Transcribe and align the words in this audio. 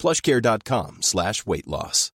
plushcare.com 0.00 1.02
slash 1.02 1.44
weight 1.46 1.66
loss. 1.66 2.12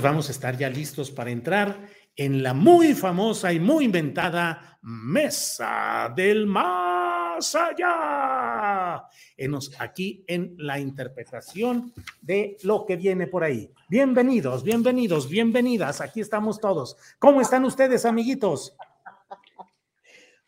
Vamos 0.00 0.28
a 0.28 0.30
estar 0.30 0.56
ya 0.56 0.68
listos 0.68 1.10
para 1.10 1.32
entrar 1.32 1.88
en 2.14 2.40
la 2.40 2.54
muy 2.54 2.94
famosa 2.94 3.52
y 3.52 3.58
muy 3.58 3.84
inventada 3.84 4.78
Mesa 4.80 6.12
del 6.14 6.46
Más 6.46 7.52
Allá. 7.56 9.02
Enos 9.36 9.72
aquí 9.80 10.24
en 10.28 10.54
la 10.56 10.78
interpretación 10.78 11.92
de 12.20 12.56
lo 12.62 12.86
que 12.86 12.94
viene 12.94 13.26
por 13.26 13.42
ahí. 13.42 13.72
Bienvenidos, 13.88 14.62
bienvenidos, 14.62 15.28
bienvenidas. 15.28 16.00
Aquí 16.00 16.20
estamos 16.20 16.60
todos. 16.60 16.96
¿Cómo 17.18 17.40
están 17.40 17.64
ustedes, 17.64 18.04
amiguitos? 18.04 18.76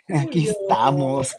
Aquí 0.09 0.49
estamos. 0.49 1.35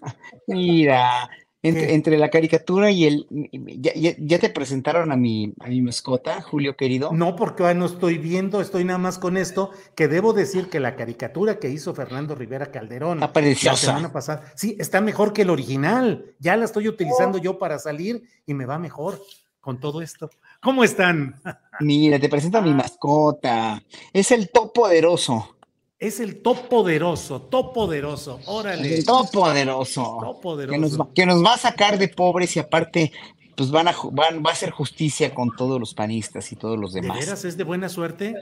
Mira, 0.47 1.29
entre, 1.63 1.93
entre, 1.93 2.17
la 2.17 2.29
caricatura 2.29 2.91
y 2.91 3.05
el. 3.05 3.27
¿ya, 3.29 3.93
ya, 3.93 4.15
ya 4.17 4.39
te 4.39 4.49
presentaron 4.49 5.11
a 5.11 5.15
mi, 5.15 5.53
a 5.59 5.67
mi 5.67 5.81
mascota, 5.81 6.41
Julio 6.41 6.75
querido? 6.75 7.11
No, 7.13 7.35
porque 7.35 7.73
no 7.73 7.85
estoy 7.85 8.17
viendo, 8.17 8.61
estoy 8.61 8.83
nada 8.83 8.99
más 8.99 9.19
con 9.19 9.37
esto, 9.37 9.71
que 9.95 10.07
debo 10.07 10.33
decir 10.33 10.69
que 10.69 10.79
la 10.79 10.95
caricatura 10.95 11.59
que 11.59 11.69
hizo 11.69 11.93
Fernando 11.93 12.35
Rivera 12.35 12.71
Calderón 12.71 13.19
la 13.19 13.75
semana 13.75 14.11
pasada, 14.11 14.51
sí, 14.55 14.75
está 14.79 15.01
mejor 15.01 15.33
que 15.33 15.43
el 15.43 15.49
original. 15.49 16.35
Ya 16.39 16.57
la 16.57 16.65
estoy 16.65 16.87
utilizando 16.87 17.37
yo 17.37 17.59
para 17.59 17.79
salir 17.79 18.23
y 18.45 18.53
me 18.53 18.65
va 18.65 18.79
mejor 18.79 19.21
con 19.59 19.79
todo 19.79 20.01
esto. 20.01 20.29
¿Cómo 20.61 20.83
están? 20.83 21.35
Mira, 21.79 22.19
te 22.19 22.29
presento 22.29 22.57
a 22.57 22.61
mi 22.61 22.73
mascota. 22.73 23.81
Es 24.11 24.31
el 24.31 24.49
topoderoso. 24.49 25.57
Es 26.01 26.19
el 26.19 26.41
top 26.41 26.67
poderoso, 26.67 27.43
top 27.43 27.75
poderoso, 27.75 28.39
órale. 28.47 28.97
El 28.97 29.05
top 29.05 29.29
poderoso. 29.31 30.17
Top 30.19 30.41
poderoso. 30.41 30.73
Que 30.73 30.79
nos, 30.79 30.99
va, 30.99 31.09
que 31.13 31.25
nos 31.27 31.45
va 31.45 31.53
a 31.53 31.57
sacar 31.59 31.99
de 31.99 32.07
pobres 32.07 32.55
y 32.55 32.59
aparte, 32.59 33.11
pues 33.55 33.69
van 33.69 33.87
a, 33.87 33.93
van, 34.11 34.43
va 34.43 34.49
a 34.49 34.53
hacer 34.53 34.71
justicia 34.71 35.31
con 35.35 35.55
todos 35.55 35.79
los 35.79 35.93
panistas 35.93 36.51
y 36.51 36.55
todos 36.55 36.79
los 36.79 36.93
demás. 36.93 37.19
¿De 37.19 37.25
veras 37.25 37.45
es 37.45 37.55
de 37.55 37.63
buena 37.63 37.87
suerte? 37.87 38.33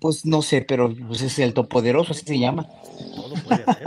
Pues 0.00 0.24
no 0.26 0.42
sé, 0.42 0.62
pero 0.62 0.94
pues 1.08 1.22
es 1.22 1.36
el 1.40 1.54
top 1.54 1.66
poderoso, 1.66 2.12
así 2.12 2.24
se 2.24 2.38
llama. 2.38 2.68
Todo 3.16 3.34
puede 3.44 3.64
ser. 3.64 3.84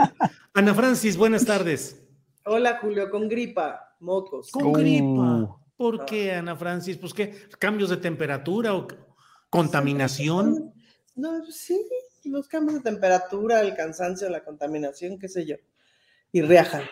Ana 0.52 0.74
Francis, 0.74 1.16
buenas 1.16 1.46
tardes. 1.46 2.02
Hola, 2.44 2.80
Julio, 2.82 3.10
con 3.10 3.30
gripa, 3.30 3.96
mocos. 4.00 4.50
Con 4.50 4.66
uh. 4.66 4.72
gripa. 4.72 5.56
¿Por 5.78 6.04
qué, 6.04 6.34
Ana 6.34 6.54
Francis? 6.54 6.98
Pues 6.98 7.14
qué, 7.14 7.48
cambios 7.58 7.88
de 7.88 7.96
temperatura 7.96 8.74
o 8.74 8.86
contaminación. 9.48 10.74
No, 11.14 11.30
sí, 11.50 11.80
los 12.30 12.48
cambios 12.48 12.76
de 12.76 12.90
temperatura, 12.90 13.60
el 13.60 13.74
cansancio, 13.74 14.28
la 14.28 14.44
contaminación, 14.44 15.18
qué 15.18 15.28
sé 15.28 15.44
yo. 15.44 15.56
Y 16.30 16.42
riájale. 16.42 16.88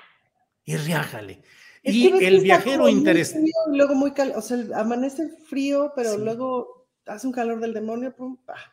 Y 0.65 0.77
riájale. 0.77 1.43
Y 1.83 2.09
el 2.25 2.41
viajero 2.41 2.89
interesante. 2.89 3.51
Luego 3.69 3.95
muy 3.95 4.13
cal 4.13 4.33
o 4.37 4.43
sea, 4.43 4.59
amanece 4.75 5.29
frío, 5.49 5.93
pero 5.97 6.13
sí. 6.13 6.19
luego 6.19 6.89
hace 7.07 7.27
un 7.27 7.33
calor 7.33 7.61
del 7.61 7.73
demonio, 7.73 8.15
pum, 8.15 8.37
ah, 8.49 8.73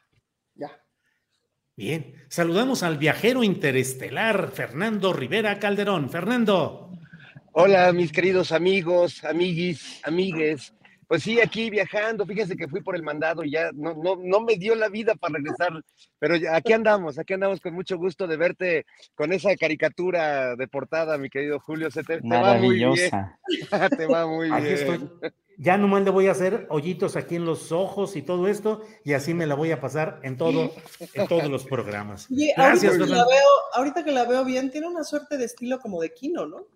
ya. 0.56 0.72
Bien, 1.76 2.16
saludamos 2.28 2.84
al 2.84 2.98
viajero 2.98 3.44
interestelar, 3.44 4.52
Fernando 4.52 5.14
Rivera 5.14 5.60
Calderón. 5.60 6.10
Fernando. 6.10 6.92
Hola, 7.54 7.94
mis 7.94 8.12
queridos 8.12 8.52
amigos, 8.52 9.24
amiguis, 9.24 10.02
amigues. 10.04 10.74
Pues 11.08 11.24
sí, 11.24 11.40
aquí 11.40 11.70
viajando, 11.70 12.26
fíjense 12.26 12.58
que 12.58 12.68
fui 12.68 12.82
por 12.82 12.96
el 12.96 13.04
mandado 13.04 13.44
y 13.44 13.52
ya 13.52 13.72
no, 13.74 13.94
no, 13.94 14.18
no 14.22 14.42
me 14.42 14.58
dio 14.58 14.76
la 14.76 14.90
vida 14.90 15.16
para 15.16 15.36
regresar, 15.36 15.72
pero 16.20 16.36
ya, 16.36 16.56
aquí 16.56 16.74
andamos, 16.74 17.18
aquí 17.18 17.34
andamos 17.34 17.62
con 17.62 17.74
mucho 17.74 17.98
gusto 17.98 18.28
de 18.28 18.36
verte 18.36 18.86
con 19.16 19.32
esa 19.32 19.56
caricatura 19.56 20.56
de 20.58 20.68
portada, 20.68 21.18
mi 21.18 21.30
querido 21.30 21.60
Julio, 21.62 21.90
se 21.92 22.04
te, 22.04 22.20
te 22.20 22.28
va 22.28 22.56
muy 22.56 22.76
bien. 22.76 22.94
te 23.98 24.06
va 24.06 24.28
muy 24.28 24.52
aquí 24.52 24.64
bien. 24.64 24.76
Estoy. 24.76 25.32
Ya 25.60 25.76
nomás 25.76 26.04
le 26.04 26.12
voy 26.12 26.28
a 26.28 26.32
hacer 26.32 26.68
hoyitos 26.70 27.16
aquí 27.16 27.36
en 27.36 27.46
los 27.46 27.72
ojos 27.72 28.16
y 28.16 28.22
todo 28.22 28.48
esto, 28.48 28.82
y 29.04 29.14
así 29.14 29.34
me 29.34 29.48
la 29.48 29.56
voy 29.56 29.72
a 29.72 29.82
pasar 29.82 30.20
en 30.22 30.38
todo, 30.38 30.72
en 31.14 31.28
todos 31.28 31.50
los 31.50 31.66
programas. 31.66 32.28
Gracias, 32.30 32.94
ahorita 32.94 33.06
que, 33.06 33.12
la 33.12 33.26
veo, 33.26 33.48
ahorita 33.74 34.04
que 34.04 34.12
la 34.12 34.26
veo 34.26 34.46
bien, 34.46 34.70
tiene 34.70 34.88
una 34.88 35.04
suerte 35.04 35.36
de 35.36 35.46
estilo 35.46 35.80
como 35.80 36.00
de 36.00 36.14
Kino, 36.14 36.46
¿no? 36.46 36.68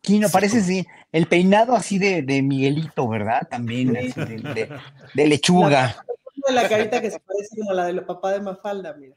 Kino, 0.00 0.28
parece 0.30 0.62
sí, 0.62 0.86
el 1.12 1.26
peinado 1.26 1.74
así 1.74 1.98
de, 1.98 2.22
de 2.22 2.42
Miguelito, 2.42 3.08
¿verdad? 3.08 3.46
También, 3.50 3.96
así 3.96 4.12
de, 4.12 4.36
de, 4.54 4.78
de 5.14 5.26
lechuga. 5.26 6.04
La, 6.48 6.62
la, 6.62 6.68
carita 6.68 7.00
que 7.00 7.10
se 7.10 7.20
parece 7.20 7.56
como 7.56 7.72
la 7.72 7.86
del 7.86 8.04
papá 8.04 8.32
de 8.32 8.40
Mafalda, 8.40 8.94
mira. 8.94 9.16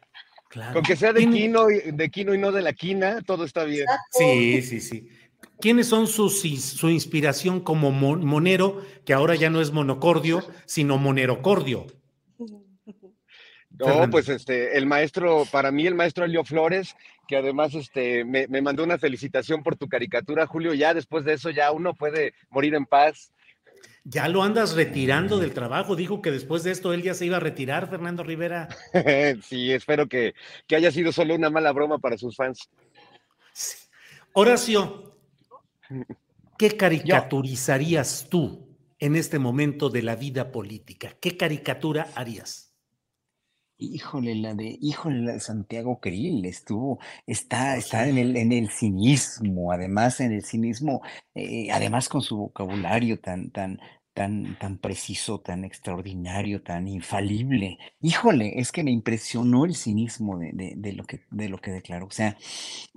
Claro. 0.49 0.73
Con 0.73 0.83
que 0.83 0.97
sea 0.97 1.13
de 1.13 1.29
Kino, 1.29 1.67
de 1.67 2.09
Kino 2.09 2.33
y 2.33 2.37
no 2.37 2.51
de 2.51 2.61
la 2.61 2.73
Quina, 2.73 3.21
todo 3.21 3.45
está 3.45 3.63
bien. 3.63 3.85
Sí, 4.11 4.61
sí, 4.61 4.81
sí. 4.81 5.07
¿Quiénes 5.61 5.87
son 5.87 6.07
sus, 6.07 6.41
su 6.41 6.89
inspiración 6.89 7.61
como 7.61 7.91
mon, 7.91 8.25
monero, 8.25 8.81
que 9.05 9.13
ahora 9.13 9.35
ya 9.35 9.49
no 9.49 9.61
es 9.61 9.71
monocordio, 9.71 10.43
sino 10.65 10.97
monerocordio? 10.97 11.87
No, 13.79 13.87
Fernando. 13.87 14.11
pues 14.11 14.29
este, 14.29 14.77
el 14.77 14.85
maestro, 14.85 15.45
para 15.49 15.71
mí 15.71 15.87
el 15.87 15.95
maestro 15.95 16.25
Elio 16.25 16.43
Flores, 16.43 16.95
que 17.31 17.37
además 17.37 17.73
este, 17.75 18.25
me, 18.25 18.45
me, 18.49 18.61
mandó 18.61 18.83
una 18.83 18.97
felicitación 18.97 19.63
por 19.63 19.77
tu 19.77 19.87
caricatura, 19.87 20.45
Julio, 20.45 20.73
ya 20.73 20.93
después 20.93 21.23
de 21.23 21.31
eso 21.31 21.49
ya 21.49 21.71
uno 21.71 21.93
puede 21.93 22.33
morir 22.49 22.75
en 22.75 22.85
paz. 22.85 23.31
Ya 24.03 24.27
lo 24.27 24.43
andas 24.43 24.75
retirando 24.75 25.39
del 25.39 25.53
trabajo, 25.53 25.95
dijo 25.95 26.21
que 26.21 26.29
después 26.29 26.63
de 26.63 26.71
esto 26.71 26.91
él 26.91 27.03
ya 27.03 27.13
se 27.13 27.25
iba 27.25 27.37
a 27.37 27.39
retirar, 27.39 27.89
Fernando 27.89 28.21
Rivera. 28.21 28.67
sí, 29.43 29.71
espero 29.71 30.09
que, 30.09 30.33
que, 30.67 30.75
haya 30.75 30.91
sido 30.91 31.13
solo 31.13 31.33
una 31.33 31.49
mala 31.49 31.71
broma 31.71 31.99
para 31.99 32.17
sus 32.17 32.35
fans. 32.35 32.69
Sí. 33.53 33.77
Horacio, 34.33 35.15
¿qué 36.57 36.75
caricaturizarías 36.75 38.27
tú 38.29 38.75
en 38.99 39.15
este 39.15 39.39
momento 39.39 39.89
de 39.89 40.01
la 40.01 40.17
vida 40.17 40.51
política? 40.51 41.15
¿Qué 41.21 41.37
caricatura 41.37 42.09
harías? 42.13 42.70
Híjole, 43.83 44.35
la 44.35 44.53
de, 44.53 44.77
híjole, 44.79 45.21
la 45.21 45.33
de 45.33 45.39
Santiago 45.39 45.99
Krill 45.99 46.45
estuvo, 46.45 46.99
está, 47.25 47.77
está 47.77 48.07
en 48.07 48.19
el, 48.19 48.37
en 48.37 48.51
el 48.51 48.69
cinismo, 48.69 49.71
además 49.71 50.19
en 50.19 50.33
el 50.33 50.43
cinismo, 50.45 51.01
eh, 51.33 51.71
además 51.71 52.07
con 52.07 52.21
su 52.21 52.37
vocabulario 52.37 53.19
tan, 53.19 53.49
tan, 53.49 53.79
tan, 54.13 54.57
tan 54.59 54.77
preciso, 54.77 55.39
tan 55.39 55.63
extraordinario, 55.63 56.61
tan 56.61 56.87
infalible. 56.87 57.77
Híjole, 58.01 58.59
es 58.59 58.71
que 58.71 58.83
me 58.83 58.91
impresionó 58.91 59.65
el 59.65 59.75
cinismo 59.75 60.37
de, 60.37 60.51
de, 60.53 60.73
de 60.75 60.93
lo, 60.93 61.05
que, 61.05 61.21
de 61.31 61.47
lo 61.47 61.59
que 61.59 61.71
declaró. 61.71 62.07
O 62.07 62.11
sea, 62.11 62.37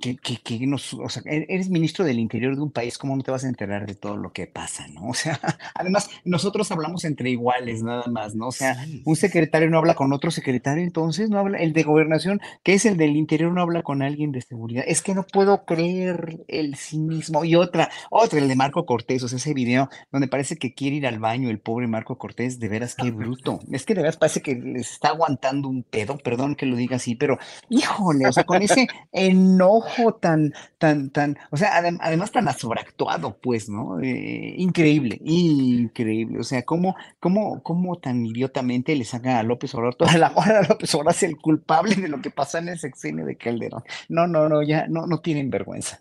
que, 0.00 0.16
que, 0.16 0.38
que 0.38 0.66
nos, 0.66 0.92
o 0.94 1.08
sea, 1.08 1.22
e-, 1.26 1.46
eres 1.48 1.70
ministro 1.70 2.04
del 2.04 2.18
interior 2.18 2.56
de 2.56 2.62
un 2.62 2.72
país, 2.72 2.98
¿cómo 2.98 3.16
no 3.16 3.22
te 3.22 3.30
vas 3.30 3.44
a 3.44 3.48
enterar 3.48 3.86
de 3.86 3.94
todo 3.94 4.16
lo 4.16 4.32
que 4.32 4.46
pasa, 4.46 4.86
no? 4.88 5.04
O 5.14 5.16
sea, 5.16 5.38
además, 5.76 6.10
nosotros 6.24 6.72
hablamos 6.72 7.04
entre 7.04 7.30
iguales, 7.30 7.84
nada 7.84 8.06
más, 8.08 8.34
¿no? 8.34 8.48
O 8.48 8.52
sea, 8.52 8.84
un 9.04 9.14
secretario 9.14 9.70
no 9.70 9.78
habla 9.78 9.94
con 9.94 10.12
otro 10.12 10.32
secretario, 10.32 10.82
entonces 10.82 11.30
no 11.30 11.38
habla, 11.38 11.58
el 11.58 11.72
de 11.72 11.84
gobernación, 11.84 12.40
que 12.64 12.74
es 12.74 12.84
el 12.84 12.96
del 12.96 13.14
interior, 13.16 13.52
no 13.52 13.62
habla 13.62 13.82
con 13.82 14.02
alguien 14.02 14.32
de 14.32 14.40
seguridad. 14.42 14.84
Es 14.88 15.02
que 15.02 15.14
no 15.14 15.24
puedo 15.24 15.64
creer 15.64 16.44
el 16.48 16.74
cinismo. 16.74 17.44
Y 17.44 17.54
otra, 17.54 17.90
otra, 18.10 18.40
el 18.40 18.48
de 18.48 18.56
Marco 18.56 18.84
Cortés, 18.86 19.22
o 19.22 19.28
sea, 19.28 19.36
ese 19.36 19.54
video 19.54 19.88
donde 20.10 20.26
parece 20.26 20.56
que 20.56 20.74
quiere 20.74 20.96
ir 20.96 21.03
al 21.06 21.18
baño 21.18 21.50
el 21.50 21.58
pobre 21.58 21.86
Marco 21.86 22.18
Cortés, 22.18 22.58
de 22.58 22.68
veras 22.68 22.94
qué 22.94 23.10
bruto. 23.10 23.60
Es 23.70 23.84
que 23.84 23.94
de 23.94 24.02
veras 24.02 24.16
parece 24.16 24.42
que 24.42 24.54
les 24.54 24.92
está 24.92 25.08
aguantando 25.08 25.68
un 25.68 25.82
pedo, 25.82 26.18
perdón 26.18 26.54
que 26.54 26.66
lo 26.66 26.76
diga 26.76 26.96
así, 26.96 27.14
pero 27.14 27.38
híjole, 27.68 28.26
o 28.26 28.32
sea, 28.32 28.44
con 28.44 28.62
ese 28.62 28.86
enojo 29.12 30.14
tan, 30.14 30.52
tan, 30.78 31.10
tan, 31.10 31.38
o 31.50 31.56
sea, 31.56 31.76
además 31.76 32.32
tan 32.32 32.52
sobreactuado, 32.56 33.38
pues, 33.40 33.68
¿no? 33.68 34.00
Eh, 34.00 34.54
increíble, 34.58 35.20
increíble. 35.24 36.38
O 36.40 36.44
sea, 36.44 36.62
cómo, 36.62 36.96
cómo, 37.20 37.62
cómo 37.62 37.96
tan 37.96 38.24
idiotamente 38.26 38.94
le 38.94 39.04
saca 39.04 39.38
a 39.38 39.42
López 39.42 39.74
Obrador 39.74 39.94
toda 39.96 40.16
la 40.18 40.32
hora 40.34 40.60
a 40.60 40.62
López 40.68 40.94
Obrador 40.94 41.14
es 41.14 41.22
el 41.22 41.36
culpable 41.36 41.94
de 41.94 42.08
lo 42.08 42.20
que 42.20 42.30
pasa 42.30 42.58
en 42.58 42.68
el 42.68 42.78
sexenio 42.78 43.24
de 43.24 43.36
Calderón. 43.36 43.82
No, 44.08 44.26
no, 44.26 44.48
no, 44.48 44.62
ya 44.62 44.86
no, 44.88 45.06
no 45.06 45.20
tienen 45.20 45.50
vergüenza. 45.50 46.00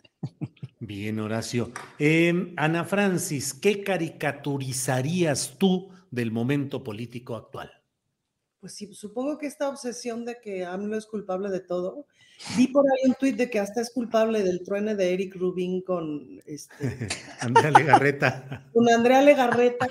Bien, 0.79 1.19
Horacio. 1.19 1.71
Em, 1.97 2.53
Ana 2.57 2.83
Francis, 2.83 3.53
¿qué 3.53 3.83
caricaturizarías 3.83 5.55
tú 5.57 5.89
del 6.11 6.31
momento 6.31 6.83
político 6.83 7.35
actual? 7.35 7.71
Pues 8.59 8.75
sí, 8.75 8.93
supongo 8.93 9.37
que 9.37 9.47
esta 9.47 9.67
obsesión 9.67 10.25
de 10.25 10.39
que 10.41 10.65
AMLO 10.65 10.97
es 10.97 11.05
culpable 11.05 11.49
de 11.49 11.59
todo. 11.59 12.05
Vi 12.57 12.67
por 12.67 12.85
ahí 12.85 13.09
un 13.09 13.15
tuit 13.15 13.35
de 13.35 13.49
que 13.49 13.59
hasta 13.59 13.81
es 13.81 13.91
culpable 13.91 14.41
del 14.43 14.63
truene 14.63 14.95
de 14.95 15.13
Eric 15.13 15.35
Rubin 15.35 15.81
con 15.81 16.41
este, 16.45 16.73
Andrea 17.39 17.71
Legarreta. 17.71 18.69
Con 18.73 18.89
Andrea 18.89 19.21
Legarreta. 19.21 19.87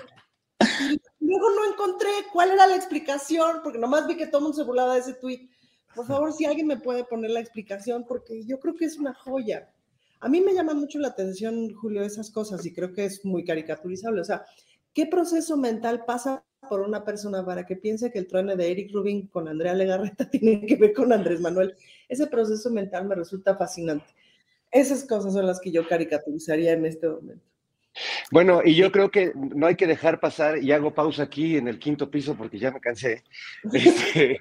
Y 1.20 1.26
luego 1.26 1.50
no 1.50 1.72
encontré 1.72 2.08
cuál 2.32 2.50
era 2.50 2.66
la 2.66 2.76
explicación, 2.76 3.60
porque 3.62 3.78
nomás 3.78 4.06
vi 4.06 4.16
que 4.16 4.26
todo 4.26 4.38
el 4.38 4.42
mundo 4.44 4.56
se 4.56 4.64
burlaba 4.64 4.94
de 4.94 5.00
ese 5.00 5.14
tuit. 5.14 5.50
Por 5.94 6.06
favor, 6.06 6.32
si 6.32 6.46
alguien 6.46 6.66
me 6.66 6.78
puede 6.78 7.04
poner 7.04 7.30
la 7.30 7.40
explicación, 7.40 8.06
porque 8.06 8.44
yo 8.46 8.58
creo 8.58 8.74
que 8.74 8.86
es 8.86 8.96
una 8.96 9.12
joya. 9.12 9.70
A 10.22 10.28
mí 10.28 10.40
me 10.40 10.54
llama 10.54 10.72
mucho 10.72 11.00
la 11.00 11.08
atención, 11.08 11.74
Julio, 11.74 12.04
esas 12.04 12.30
cosas 12.30 12.64
y 12.64 12.72
creo 12.72 12.92
que 12.92 13.04
es 13.04 13.24
muy 13.24 13.44
caricaturizable. 13.44 14.20
O 14.20 14.24
sea, 14.24 14.44
¿qué 14.94 15.06
proceso 15.06 15.56
mental 15.56 16.04
pasa 16.06 16.44
por 16.68 16.80
una 16.80 17.04
persona 17.04 17.44
para 17.44 17.66
que 17.66 17.74
piense 17.74 18.12
que 18.12 18.20
el 18.20 18.28
truene 18.28 18.54
de 18.54 18.70
Eric 18.70 18.92
Rubin 18.94 19.26
con 19.26 19.48
Andrea 19.48 19.74
Legarreta 19.74 20.24
tiene 20.30 20.64
que 20.64 20.76
ver 20.76 20.92
con 20.92 21.12
Andrés 21.12 21.40
Manuel? 21.40 21.74
Ese 22.08 22.28
proceso 22.28 22.70
mental 22.70 23.08
me 23.08 23.16
resulta 23.16 23.56
fascinante. 23.56 24.14
Esas 24.70 25.04
cosas 25.04 25.32
son 25.32 25.44
las 25.44 25.58
que 25.58 25.72
yo 25.72 25.88
caricaturizaría 25.88 26.72
en 26.74 26.86
este 26.86 27.08
momento. 27.08 27.51
Bueno, 28.30 28.62
y 28.64 28.74
yo 28.74 28.90
creo 28.90 29.10
que 29.10 29.32
no 29.34 29.66
hay 29.66 29.76
que 29.76 29.86
dejar 29.86 30.18
pasar, 30.20 30.62
y 30.62 30.72
hago 30.72 30.94
pausa 30.94 31.24
aquí 31.24 31.56
en 31.56 31.68
el 31.68 31.78
quinto 31.78 32.10
piso 32.10 32.34
porque 32.34 32.58
ya 32.58 32.70
me 32.70 32.80
cansé, 32.80 33.22
este, 33.72 34.40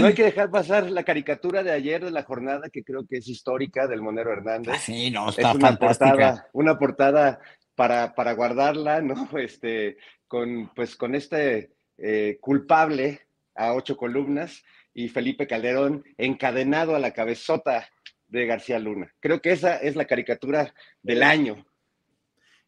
no 0.00 0.06
hay 0.06 0.14
que 0.14 0.24
dejar 0.24 0.50
pasar 0.50 0.90
la 0.90 1.04
caricatura 1.04 1.62
de 1.62 1.72
ayer 1.72 2.04
de 2.04 2.10
la 2.10 2.22
jornada 2.22 2.70
que 2.70 2.82
creo 2.82 3.06
que 3.06 3.18
es 3.18 3.28
histórica 3.28 3.86
del 3.86 4.02
Monero 4.02 4.32
Hernández. 4.32 4.74
Ah, 4.74 4.78
sí, 4.78 5.10
no, 5.10 5.28
está 5.28 5.50
es 5.50 5.56
una 5.56 5.76
portada, 5.76 6.48
una 6.52 6.78
portada 6.78 7.40
para, 7.74 8.14
para 8.14 8.32
guardarla, 8.32 9.00
¿no? 9.00 9.28
Este, 9.38 9.96
con, 10.26 10.70
pues, 10.74 10.96
con 10.96 11.14
este 11.14 11.72
eh, 11.98 12.38
culpable 12.40 13.20
a 13.54 13.74
ocho 13.74 13.96
columnas 13.96 14.62
y 14.94 15.08
Felipe 15.08 15.46
Calderón 15.46 16.04
encadenado 16.16 16.94
a 16.94 16.98
la 16.98 17.12
cabezota 17.12 17.88
de 18.28 18.46
García 18.46 18.78
Luna. 18.78 19.12
Creo 19.20 19.40
que 19.40 19.50
esa 19.50 19.76
es 19.76 19.96
la 19.96 20.06
caricatura 20.06 20.72
del 21.02 21.22
año 21.22 21.66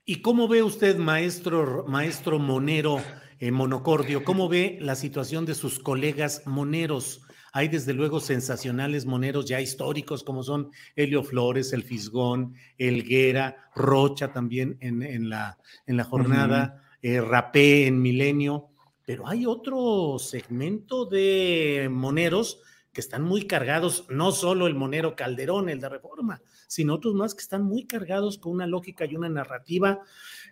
¿Y 0.04 0.16
cómo 0.16 0.48
ve 0.48 0.64
usted, 0.64 0.96
maestro, 0.96 1.84
maestro 1.86 2.40
Monero 2.40 3.00
eh, 3.38 3.52
Monocordio, 3.52 4.24
cómo 4.24 4.48
ve 4.48 4.76
la 4.80 4.96
situación 4.96 5.46
de 5.46 5.54
sus 5.54 5.78
colegas 5.78 6.42
moneros? 6.44 7.22
Hay 7.52 7.68
desde 7.68 7.92
luego 7.92 8.18
sensacionales 8.18 9.06
moneros 9.06 9.46
ya 9.46 9.60
históricos 9.60 10.24
como 10.24 10.42
son 10.42 10.72
Helio 10.96 11.22
Flores, 11.22 11.72
el 11.72 11.84
Fisgón, 11.84 12.56
Elguera, 12.78 13.70
Rocha 13.76 14.32
también 14.32 14.76
en, 14.80 15.30
la, 15.30 15.58
en 15.86 15.96
la 15.96 16.02
jornada, 16.02 16.82
eh, 17.00 17.20
Rapé 17.20 17.86
en 17.86 18.02
Milenio, 18.02 18.70
pero 19.06 19.28
hay 19.28 19.46
otro 19.46 20.18
segmento 20.18 21.04
de 21.04 21.88
moneros 21.88 22.60
que 22.92 23.00
están 23.00 23.22
muy 23.22 23.46
cargados, 23.46 24.06
no 24.10 24.32
solo 24.32 24.66
el 24.66 24.74
monero 24.74 25.16
Calderón, 25.16 25.68
el 25.68 25.80
de 25.80 25.88
Reforma, 25.88 26.42
sino 26.68 26.94
otros 26.94 27.14
más 27.14 27.34
que 27.34 27.40
están 27.40 27.62
muy 27.62 27.86
cargados 27.86 28.38
con 28.38 28.52
una 28.52 28.66
lógica 28.66 29.06
y 29.06 29.16
una 29.16 29.28
narrativa 29.28 30.00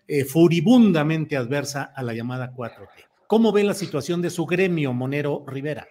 eh, 0.09 0.25
furibundamente 0.25 1.37
adversa 1.37 1.93
a 1.95 2.03
la 2.03 2.15
llamada 2.15 2.53
4T. 2.53 3.07
¿Cómo 3.27 3.53
ve 3.53 3.63
la 3.63 3.75
situación 3.75 4.23
de 4.23 4.31
su 4.31 4.47
gremio, 4.47 4.93
Monero 4.93 5.45
Rivera? 5.47 5.87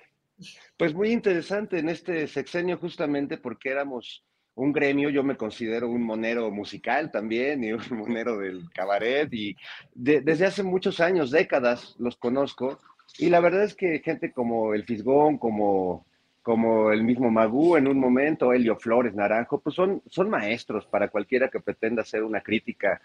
Pues 0.75 0.94
muy 0.94 1.12
interesante 1.12 1.80
en 1.80 1.90
este 1.90 2.28
sexenio 2.28 2.78
justamente 2.78 3.38
porque 3.38 3.69
éramos 3.69 4.24
un 4.56 4.74
gremio, 4.74 5.10
yo 5.10 5.24
me 5.24 5.38
considero 5.38 5.90
un 5.90 6.04
monero 6.04 6.51
musical 6.51 7.12
también 7.12 7.63
y 7.63 7.72
un 7.72 7.81
monero 7.92 8.40
del 8.40 8.69
cabaret 8.74 9.34
y 9.34 9.56
desde 9.94 10.46
hace 10.46 10.63
muchos 10.63 11.00
años, 11.00 11.31
décadas, 11.31 11.96
los 12.00 12.18
conozco 12.18 12.80
y 13.18 13.30
la 13.30 13.40
verdad 13.40 13.63
es 13.63 13.75
que 13.75 14.00
gente 14.00 14.34
como 14.34 14.74
el 14.74 14.84
Fisgón, 14.84 15.38
como 15.38 16.06
como 16.50 16.92
el 16.92 17.04
mismo 17.04 17.30
Magú 17.30 17.78
en 17.78 17.88
un 17.88 18.00
momento, 18.00 18.51
Helio 18.51 18.75
Flores, 18.75 19.13
Naranjo, 19.13 19.60
pues 19.60 19.75
son, 19.75 20.01
son 20.07 20.31
maestros 20.31 20.88
para 20.88 21.10
cualquiera 21.10 21.48
que 21.48 21.60
pretenda 21.60 22.01
hacer 22.01 22.24
una 22.24 22.42
crítica 22.42 23.00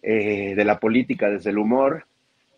eh, 0.00 0.54
de 0.56 0.64
la 0.64 0.80
política 0.80 1.28
desde 1.28 1.50
el 1.50 1.58
humor. 1.58 2.06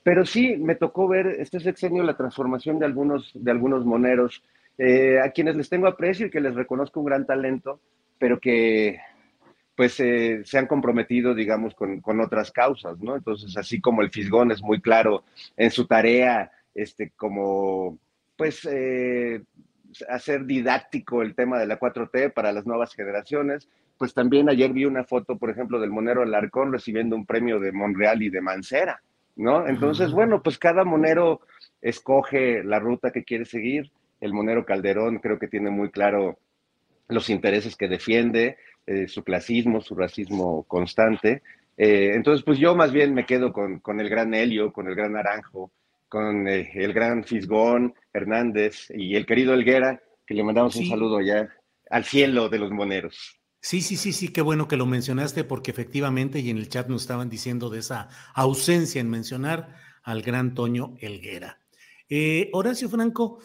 Pero 0.05 0.25
sí, 0.25 0.57
me 0.57 0.77
tocó 0.77 1.09
ver 1.09 1.27
este 1.41 1.59
sexenio 1.59 2.05
la 2.05 2.17
transformación 2.17 2.79
de 2.79 2.87
algunos, 2.87 3.33
de 3.35 3.51
algunos 3.51 3.85
moneros, 3.85 4.45
eh, 4.79 5.19
a 5.21 5.33
quienes 5.33 5.57
les 5.57 5.69
tengo 5.69 5.89
aprecio 5.89 6.29
y 6.29 6.31
que 6.31 6.41
les 6.41 6.55
reconozco 6.55 7.01
un 7.01 7.07
gran 7.07 7.27
talento, 7.27 7.81
pero 8.17 8.39
que 8.39 9.01
pues 9.75 9.99
eh, 9.99 10.43
se 10.45 10.57
han 10.57 10.69
comprometido, 10.69 11.35
digamos, 11.35 11.75
con, 11.75 12.01
con, 12.01 12.21
otras 12.21 12.53
causas, 12.53 12.97
¿no? 13.01 13.17
Entonces, 13.17 13.57
así 13.57 13.81
como 13.81 14.03
el 14.03 14.11
Fisgón 14.13 14.53
es 14.53 14.63
muy 14.63 14.81
claro 14.81 15.25
en 15.57 15.73
su 15.73 15.85
tarea, 15.89 16.53
este, 16.77 17.11
como, 17.17 17.99
pues, 18.37 18.65
hacer 20.09 20.45
didáctico 20.45 21.23
el 21.23 21.35
tema 21.35 21.59
de 21.59 21.67
la 21.67 21.79
4T 21.79 22.33
para 22.33 22.53
las 22.53 22.67
nuevas 22.67 22.95
generaciones. 22.95 23.69
Pues 23.97 24.15
también 24.15 24.49
ayer 24.49 24.73
vi 24.73 24.85
una 24.85 25.05
foto, 25.05 25.37
por 25.39 25.51
ejemplo, 25.51 25.81
del 25.81 25.91
Monero 25.91 26.23
Alarcón 26.23 26.73
recibiendo 26.73 27.17
un 27.17 27.27
premio 27.27 27.59
de 27.59 27.73
Monreal 27.73 28.23
y 28.23 28.31
de 28.31 28.41
Mancera, 28.41 29.03
¿no? 29.37 29.67
Entonces, 29.67 30.13
bueno, 30.13 30.43
pues 30.43 30.59
cada 30.59 30.85
monero 30.85 31.41
escoge 31.83 32.63
la 32.63 32.79
ruta 32.79 33.11
que 33.11 33.25
quiere 33.25 33.45
seguir. 33.45 33.91
El 34.21 34.33
Monero 34.33 34.65
Calderón 34.65 35.19
creo 35.19 35.39
que 35.39 35.49
tiene 35.49 35.71
muy 35.71 35.91
claro 35.91 36.39
los 37.09 37.31
intereses 37.31 37.77
que 37.77 37.89
defiende, 37.89 38.57
eh, 38.87 39.09
su 39.09 39.25
clasismo, 39.25 39.81
su 39.81 39.95
racismo 39.95 40.65
constante. 40.65 41.43
Eh, 41.77 42.13
entonces, 42.15 42.45
pues 42.45 42.59
yo 42.59 42.75
más 42.75 42.93
bien 42.93 43.15
me 43.15 43.27
quedo 43.27 43.53
con, 43.53 43.81
con 43.81 44.01
el 44.01 44.09
gran 44.09 44.35
Helio, 44.35 44.73
con 44.73 44.89
el 44.89 44.95
gran 44.95 45.13
Naranjo, 45.13 45.71
con 46.09 46.49
eh, 46.49 46.71
el 46.75 46.93
gran 46.93 47.25
Fisgón 47.25 47.95
Hernández 48.13 48.89
y 48.91 49.15
el 49.15 49.27
querido 49.27 49.55
Elguera, 49.55 50.03
que 50.27 50.35
le 50.35 50.43
mandamos 50.43 50.77
un 50.77 50.87
saludo 50.87 51.21
ya 51.21 51.49
al 51.91 52.05
cielo 52.05 52.49
de 52.49 52.59
los 52.59 52.71
moneros. 52.71 53.39
Sí, 53.61 53.81
sí, 53.83 53.97
sí, 53.97 54.13
sí, 54.13 54.29
qué 54.29 54.41
bueno 54.41 54.69
que 54.69 54.77
lo 54.77 54.87
mencionaste 54.87 55.45
porque 55.45 55.71
efectivamente 55.71 56.39
y 56.39 56.51
en 56.51 56.59
el 56.59 56.69
chat 56.69 56.89
nos 56.89 57.03
estaban 57.03 57.29
diciendo 57.29 57.71
de 57.71 57.81
esa 57.81 58.09
ausencia 58.35 59.01
en 59.01 59.11
mencionar 59.11 59.75
al 60.03 60.23
gran 60.23 60.55
Toño 60.55 60.95
Elguera. 61.01 61.59
Eh, 62.09 62.51
Horacio 62.53 62.89
Franco, 62.89 63.41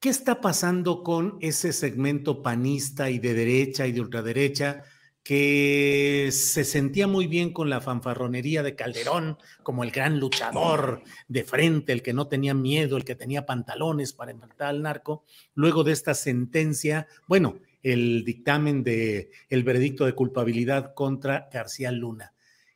¿qué 0.00 0.10
está 0.10 0.40
pasando 0.40 1.02
con 1.02 1.38
ese 1.40 1.72
segmento 1.72 2.42
panista 2.42 3.10
y 3.10 3.18
de 3.18 3.34
derecha 3.34 3.86
y 3.86 3.92
de 3.92 4.00
ultraderecha? 4.02 4.84
Que 5.26 6.28
se 6.30 6.62
sentía 6.62 7.08
muy 7.08 7.26
bien 7.26 7.52
con 7.52 7.68
la 7.68 7.80
fanfarronería 7.80 8.62
de 8.62 8.76
Calderón 8.76 9.38
como 9.64 9.82
el 9.82 9.90
gran 9.90 10.20
luchador 10.20 11.02
de 11.26 11.42
frente, 11.42 11.92
el 11.92 12.02
que 12.02 12.12
no 12.12 12.28
tenía 12.28 12.54
miedo, 12.54 12.96
el 12.96 13.04
que 13.04 13.16
tenía 13.16 13.44
pantalones 13.44 14.12
para 14.12 14.30
enfrentar 14.30 14.68
al 14.68 14.82
narco. 14.82 15.24
Luego 15.56 15.82
de 15.82 15.90
esta 15.90 16.14
sentencia, 16.14 17.08
bueno, 17.26 17.58
el 17.82 18.24
dictamen 18.24 18.84
de 18.84 19.32
el 19.48 19.64
veredicto 19.64 20.06
de 20.06 20.14
culpabilidad 20.14 20.94
contra 20.94 21.48
García 21.52 21.90
Luna. 21.90 22.32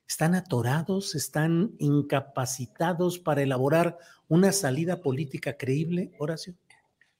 ¿Están 0.09 0.35
atorados? 0.35 1.15
¿Están 1.15 1.77
incapacitados 1.79 3.21
para 3.21 3.43
elaborar 3.43 3.97
una 4.27 4.51
salida 4.51 5.03
política 5.03 5.57
creíble, 5.57 6.11
Horacio? 6.19 6.57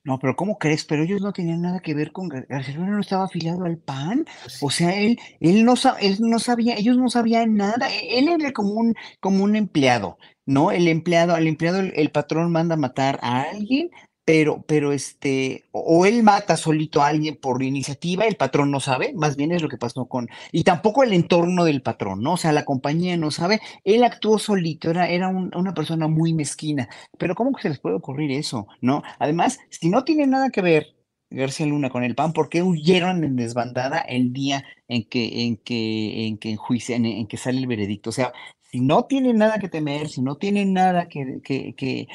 No, 0.03 0.19
pero 0.19 0.35
¿cómo 0.35 0.59
crees? 0.59 0.85
Pero 0.87 1.03
ellos 1.03 1.21
no 1.21 1.33
tenían 1.33 1.61
nada 1.61 1.81
que 1.81 1.93
ver 1.95 2.11
con 2.11 2.29
García 2.29 2.75
Luna, 2.75 2.93
no 2.93 3.01
estaba 3.01 3.25
afiliado 3.25 3.65
al 3.67 3.77
PAN. 3.79 4.25
O 4.63 4.71
sea, 4.71 4.99
él, 4.99 5.19
él 5.41 5.65
no, 5.65 5.75
él 6.01 6.17
no 6.21 6.39
sabía, 6.39 6.75
ellos 6.77 6.97
no 6.97 7.11
sabían 7.11 7.55
nada. 7.55 7.91
E, 7.91 8.19
él 8.19 8.29
era 8.29 8.53
como 8.53 8.73
un, 8.73 8.95
como 9.21 9.45
un 9.45 9.57
empleado, 9.57 10.17
¿no? 10.47 10.71
El 10.73 10.89
empleado, 10.89 11.35
al 11.35 11.47
empleado, 11.47 11.81
el 11.81 12.11
patrón 12.11 12.51
manda 12.51 12.77
matar 12.77 13.19
a 13.23 13.43
alguien, 13.43 13.91
pero, 14.31 14.63
pero 14.65 14.93
este, 14.93 15.65
o 15.73 16.07
él 16.07 16.23
mata 16.23 16.57
solito 16.57 17.03
a 17.03 17.09
alguien 17.09 17.35
por 17.35 17.65
iniciativa, 17.65 18.27
el 18.27 18.37
patrón 18.37 18.71
no 18.71 18.79
sabe, 18.79 19.13
más 19.13 19.35
bien 19.35 19.51
es 19.51 19.61
lo 19.61 19.69
que 19.69 19.77
pasó 19.77 20.07
con, 20.07 20.29
y 20.53 20.63
tampoco 20.63 21.03
el 21.03 21.13
entorno 21.13 21.65
del 21.65 21.83
patrón, 21.83 22.23
¿no? 22.23 22.35
O 22.35 22.37
sea, 22.37 22.53
la 22.53 22.65
compañía 22.65 23.17
no 23.17 23.33
sabe, 23.33 23.61
él 23.83 24.05
actuó 24.05 24.39
solito, 24.39 24.89
era, 24.89 25.09
era 25.09 25.31
una 25.31 25.75
persona 25.75 26.07
muy 26.07 26.33
mezquina, 26.33 26.89
pero 27.19 27.35
¿cómo 27.35 27.53
que 27.53 27.63
se 27.63 27.71
les 27.71 27.81
puede 27.81 27.97
ocurrir 27.97 28.31
eso, 28.31 28.69
no? 28.81 29.03
Además, 29.19 29.59
si 29.69 29.91
no 29.91 30.05
tiene 30.05 30.29
nada 30.29 30.51
que 30.51 30.63
ver 30.63 30.95
García 31.31 31.67
Luna 31.67 31.91
con 31.91 32.05
el 32.05 32.15
PAN, 32.15 32.33
¿por 32.33 32.49
qué 32.49 32.63
huyeron 32.63 33.25
en 33.25 33.35
desbandada 33.35 33.99
el 33.99 34.33
día 34.33 34.65
en 34.87 35.09
que, 35.09 35.43
en 35.43 35.57
que, 35.57 36.27
en 36.29 36.39
que, 36.39 36.57
en, 36.89 37.05
en 37.05 37.27
que 37.27 37.37
sale 37.37 37.59
el 37.59 37.67
veredicto? 37.67 38.11
O 38.11 38.13
sea, 38.13 38.33
si 38.71 38.81
no 38.81 39.05
tienen 39.05 39.39
nada 39.39 39.59
que 39.59 39.69
temer, 39.69 40.09
si 40.09 40.23
no 40.23 40.37
tienen 40.37 40.73
nada 40.73 41.09
que, 41.09 41.41
que, 41.43 41.75
que, 41.77 42.07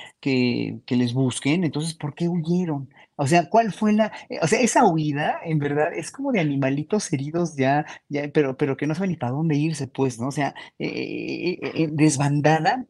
que, 0.85 0.95
les 0.95 1.13
busquen, 1.13 1.63
entonces, 1.65 1.93
¿por 1.95 2.15
qué 2.15 2.29
huyeron? 2.29 2.89
O 3.17 3.27
sea, 3.27 3.49
¿cuál 3.49 3.73
fue 3.73 3.93
la, 3.93 4.11
eh, 4.29 4.39
o 4.41 4.47
sea, 4.47 4.61
esa 4.61 4.85
huida, 4.85 5.39
en 5.43 5.59
verdad, 5.59 5.93
es 5.93 6.11
como 6.11 6.31
de 6.31 6.39
animalitos 6.39 7.11
heridos 7.11 7.55
ya, 7.55 7.85
ya, 8.09 8.29
pero, 8.33 8.57
pero 8.57 8.77
que 8.77 8.87
no 8.87 8.95
saben 8.95 9.11
ni 9.11 9.17
para 9.17 9.33
dónde 9.33 9.55
irse, 9.55 9.87
pues, 9.87 10.19
¿no? 10.19 10.27
O 10.29 10.31
sea, 10.31 10.55
eh, 10.79 11.59
eh, 11.61 11.89
desbandada, 11.91 12.85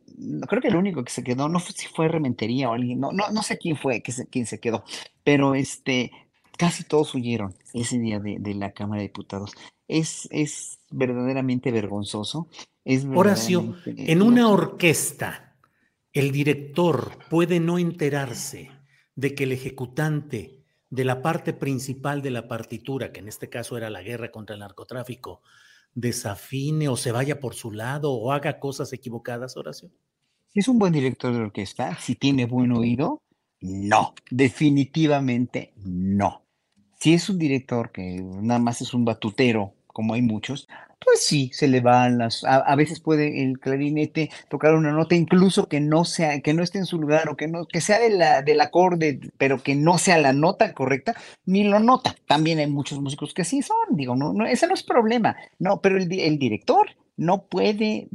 creo 0.48 0.62
que 0.62 0.68
el 0.68 0.76
único 0.76 1.04
que 1.04 1.12
se 1.12 1.24
quedó, 1.24 1.50
no 1.50 1.60
sé 1.60 1.74
si 1.74 1.88
fue 1.88 2.08
Rementería 2.08 2.70
o 2.70 2.74
alguien, 2.74 3.00
no, 3.00 3.12
no, 3.12 3.30
no 3.32 3.44
sé 3.44 3.58
quién 3.58 3.78
fue, 3.78 4.02
quién 4.04 4.46
se 4.46 4.60
quedó, 4.60 4.84
pero 5.24 5.56
este, 5.56 6.12
casi 6.58 6.84
todos 6.84 7.14
huyeron 7.16 7.56
ese 7.74 8.00
día 8.00 8.20
de, 8.20 8.38
de 8.40 8.54
la 8.54 8.72
Cámara 8.72 9.02
de 9.02 9.08
Diputados. 9.08 9.54
Es, 9.88 10.28
es 10.32 10.80
verdaderamente 10.90 11.72
vergonzoso, 11.72 12.48
es 12.86 13.04
Horacio, 13.04 13.76
en 13.86 14.22
una 14.22 14.48
orquesta, 14.48 15.58
el 16.14 16.32
director 16.32 17.18
puede 17.30 17.60
no 17.60 17.80
enterarse 17.80 18.72
de 19.16 19.34
que 19.34 19.44
el 19.44 19.52
ejecutante 19.52 20.64
de 20.90 21.04
la 21.04 21.22
parte 21.22 21.52
principal 21.52 22.22
de 22.22 22.32
la 22.32 22.48
partitura, 22.48 23.12
que 23.12 23.20
en 23.20 23.28
este 23.28 23.50
caso 23.50 23.76
era 23.76 23.90
la 23.90 24.04
guerra 24.04 24.32
contra 24.32 24.54
el 24.54 24.60
narcotráfico, 24.60 25.42
desafine 25.96 26.88
o 26.88 26.96
se 26.96 27.12
vaya 27.12 27.40
por 27.40 27.56
su 27.56 27.72
lado 27.72 28.14
o 28.14 28.32
haga 28.32 28.60
cosas 28.60 28.94
equivocadas, 28.94 29.58
Horacio. 29.58 29.90
Si 30.48 30.60
es 30.60 30.68
un 30.68 30.78
buen 30.78 30.94
director 30.94 31.34
de 31.34 31.40
orquesta, 31.40 31.98
si 32.00 32.16
tiene 32.16 32.46
buen 32.46 32.72
oído, 32.72 33.24
no, 33.62 34.14
definitivamente 34.30 35.74
no. 35.78 36.46
Si 37.00 37.14
es 37.14 37.30
un 37.30 37.40
director 37.40 37.92
que 37.92 38.22
nada 38.22 38.60
más 38.60 38.82
es 38.82 38.94
un 38.94 39.06
batutero, 39.06 39.74
como 39.96 40.14
hay 40.14 40.22
muchos, 40.22 40.68
pues 41.00 41.24
sí, 41.24 41.52
se 41.54 41.70
le 41.70 41.80
van 41.80 42.18
las, 42.18 42.44
a, 42.44 42.58
a 42.58 42.76
veces 42.76 43.00
puede 43.00 43.44
el 43.44 43.62
clarinete 43.62 44.30
tocar 44.50 44.76
una 44.76 44.92
nota 44.92 45.16
incluso 45.16 45.70
que 45.70 45.80
no 45.80 46.04
sea, 46.04 46.42
que 46.42 46.54
no 46.54 46.64
esté 46.64 46.80
en 46.80 46.86
su 46.86 47.00
lugar 47.00 47.30
o 47.30 47.38
que 47.38 47.48
no, 47.48 47.66
que 47.66 47.80
sea 47.80 48.00
de 48.00 48.10
la, 48.10 48.42
del 48.42 48.60
acorde, 48.60 49.22
pero 49.38 49.64
que 49.64 49.74
no 49.74 49.98
sea 49.98 50.18
la 50.18 50.34
nota 50.34 50.74
correcta, 50.74 51.16
ni 51.46 51.64
lo 51.64 51.80
nota. 51.80 52.14
También 52.28 52.60
hay 52.60 52.68
muchos 52.68 53.00
músicos 53.00 53.34
que 53.34 53.46
sí 53.46 53.62
son, 53.62 53.96
digo, 53.96 54.18
no, 54.18 54.34
no, 54.34 54.46
ese 54.46 54.68
no 54.68 54.74
es 54.74 54.84
problema. 54.84 55.38
No, 55.60 55.80
pero 55.80 55.96
el, 55.98 56.12
el 56.20 56.38
director 56.38 56.90
no 57.16 57.46
puede 57.46 58.10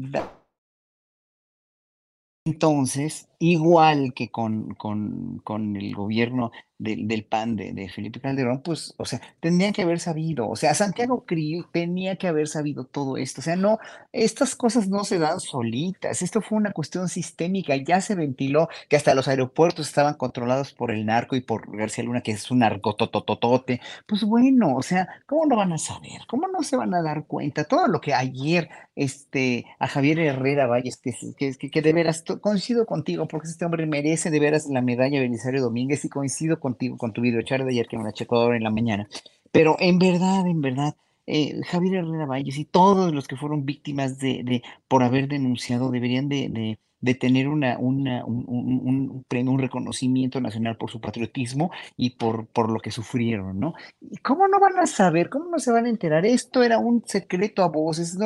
entonces, 2.45 3.30
igual 3.41 4.13
que 4.15 4.31
con, 4.31 4.75
con, 4.75 5.41
con 5.43 5.75
el 5.77 5.95
gobierno 5.95 6.53
del, 6.81 7.09
del 7.09 7.25
PAN 7.25 7.57
de, 7.57 7.73
de 7.73 7.89
Felipe 7.89 8.21
Calderón, 8.21 8.63
pues, 8.63 8.95
o 8.97 9.05
sea, 9.05 9.21
tendrían 9.41 9.73
que 9.73 9.83
haber 9.83 9.99
sabido, 10.01 10.49
o 10.49 10.57
sea, 10.57 10.75
Santiago 10.75 11.25
Krill 11.27 11.67
tenía 11.73 12.17
que 12.17 12.29
haber 12.29 12.49
sabido 12.49 12.85
todo 12.87 13.17
esto, 13.17 13.41
o 13.41 13.45
sea, 13.45 13.57
no, 13.57 13.79
estas 14.13 14.57
cosas 14.57 14.89
no 14.89 15.05
se 15.05 15.19
dan 15.19 15.41
solitas, 15.41 16.23
esto 16.23 16.41
fue 16.43 16.59
una 16.59 16.73
cuestión 16.73 17.09
sistémica, 17.09 17.77
ya 17.77 18.01
se 18.01 18.15
ventiló 18.15 18.69
que 18.89 18.97
hasta 18.97 19.15
los 19.15 19.29
aeropuertos 19.29 19.89
estaban 19.89 20.15
controlados 20.15 20.73
por 20.73 20.91
el 20.91 21.05
narco 21.07 21.37
y 21.37 21.41
por 21.43 21.75
García 21.77 22.05
Luna, 22.05 22.23
que 22.23 22.33
es 22.33 22.51
un 22.51 22.61
narcotototote, 22.61 23.81
pues 24.07 24.25
bueno, 24.25 24.77
o 24.77 24.83
sea, 24.83 25.09
¿cómo 25.27 25.47
no 25.47 25.57
van 25.57 25.73
a 25.73 25.79
saber? 25.79 26.23
¿Cómo 26.29 26.49
no 26.49 26.63
se 26.63 26.77
van 26.77 26.95
a 26.95 27.03
dar 27.03 27.27
cuenta? 27.27 27.65
Todo 27.65 27.89
lo 27.89 28.01
que 28.01 28.15
ayer 28.15 28.69
este, 28.95 29.67
a 29.79 29.87
Javier 29.89 30.19
Herrera 30.19 30.67
Valles, 30.67 30.99
que, 30.99 31.15
que, 31.37 31.71
que, 31.71 31.83
de 31.83 31.93
veras 31.93 32.23
coincido 32.41 32.87
contigo, 32.87 33.27
porque 33.31 33.49
este 33.49 33.65
hombre 33.65 33.87
merece 33.87 34.31
de 34.31 34.41
veras 34.41 34.69
la 34.69 34.83
medalla 34.83 35.21
Belisario 35.21 35.63
Domínguez 35.63 36.05
y 36.05 36.09
coincido 36.09 36.59
contigo 36.59 36.97
con 36.99 37.13
tu 37.13 37.21
videochat 37.21 37.61
de 37.63 37.71
ayer 37.71 37.87
que 37.87 37.97
me 37.97 38.05
la 38.05 38.13
checó 38.13 38.37
ahora 38.37 38.57
en 38.57 38.65
la 38.65 38.71
mañana. 38.71 39.09
Pero 39.53 39.77
en 39.79 39.99
verdad, 39.99 40.47
en 40.47 40.61
verdad, 40.61 40.97
eh, 41.27 41.61
Javier 41.67 41.97
Herrera 41.97 42.27
Valles 42.27 42.59
y 42.59 42.65
todos 42.65 43.15
los 43.15 43.29
que 43.29 43.37
fueron 43.37 43.65
víctimas 43.65 44.19
de, 44.19 44.43
de 44.45 44.63
por 44.89 45.03
haber 45.03 45.29
denunciado 45.29 45.91
deberían 45.91 46.29
de, 46.29 46.49
de, 46.49 46.79
de 47.01 47.15
tener 47.15 47.49
una, 47.49 47.79
una, 47.79 48.25
un, 48.25 48.45
un- 48.49 49.25
un- 49.31 49.49
un 49.49 49.59
reconocimiento 49.59 50.41
nacional 50.41 50.77
por 50.77 50.91
su 50.91 51.01
patriotismo 51.01 51.71
y 51.97 52.11
por, 52.11 52.47
por 52.47 52.71
lo 52.71 52.81
que 52.81 52.91
sufrieron, 52.91 53.59
¿no? 53.59 53.75
¿Y 54.01 54.19
cómo 54.19 54.47
no 54.49 54.61
van 54.61 54.79
a 54.79 54.87
saber? 54.87 55.31
¿Cómo 55.31 55.47
no 55.51 55.59
se 55.59 55.73
van 55.73 55.87
a 55.87 55.89
enterar? 55.89 56.27
Esto 56.27 56.63
era 56.63 56.79
un 56.79 57.03
secreto 57.07 57.63
a 57.63 57.69
voces. 57.69 58.17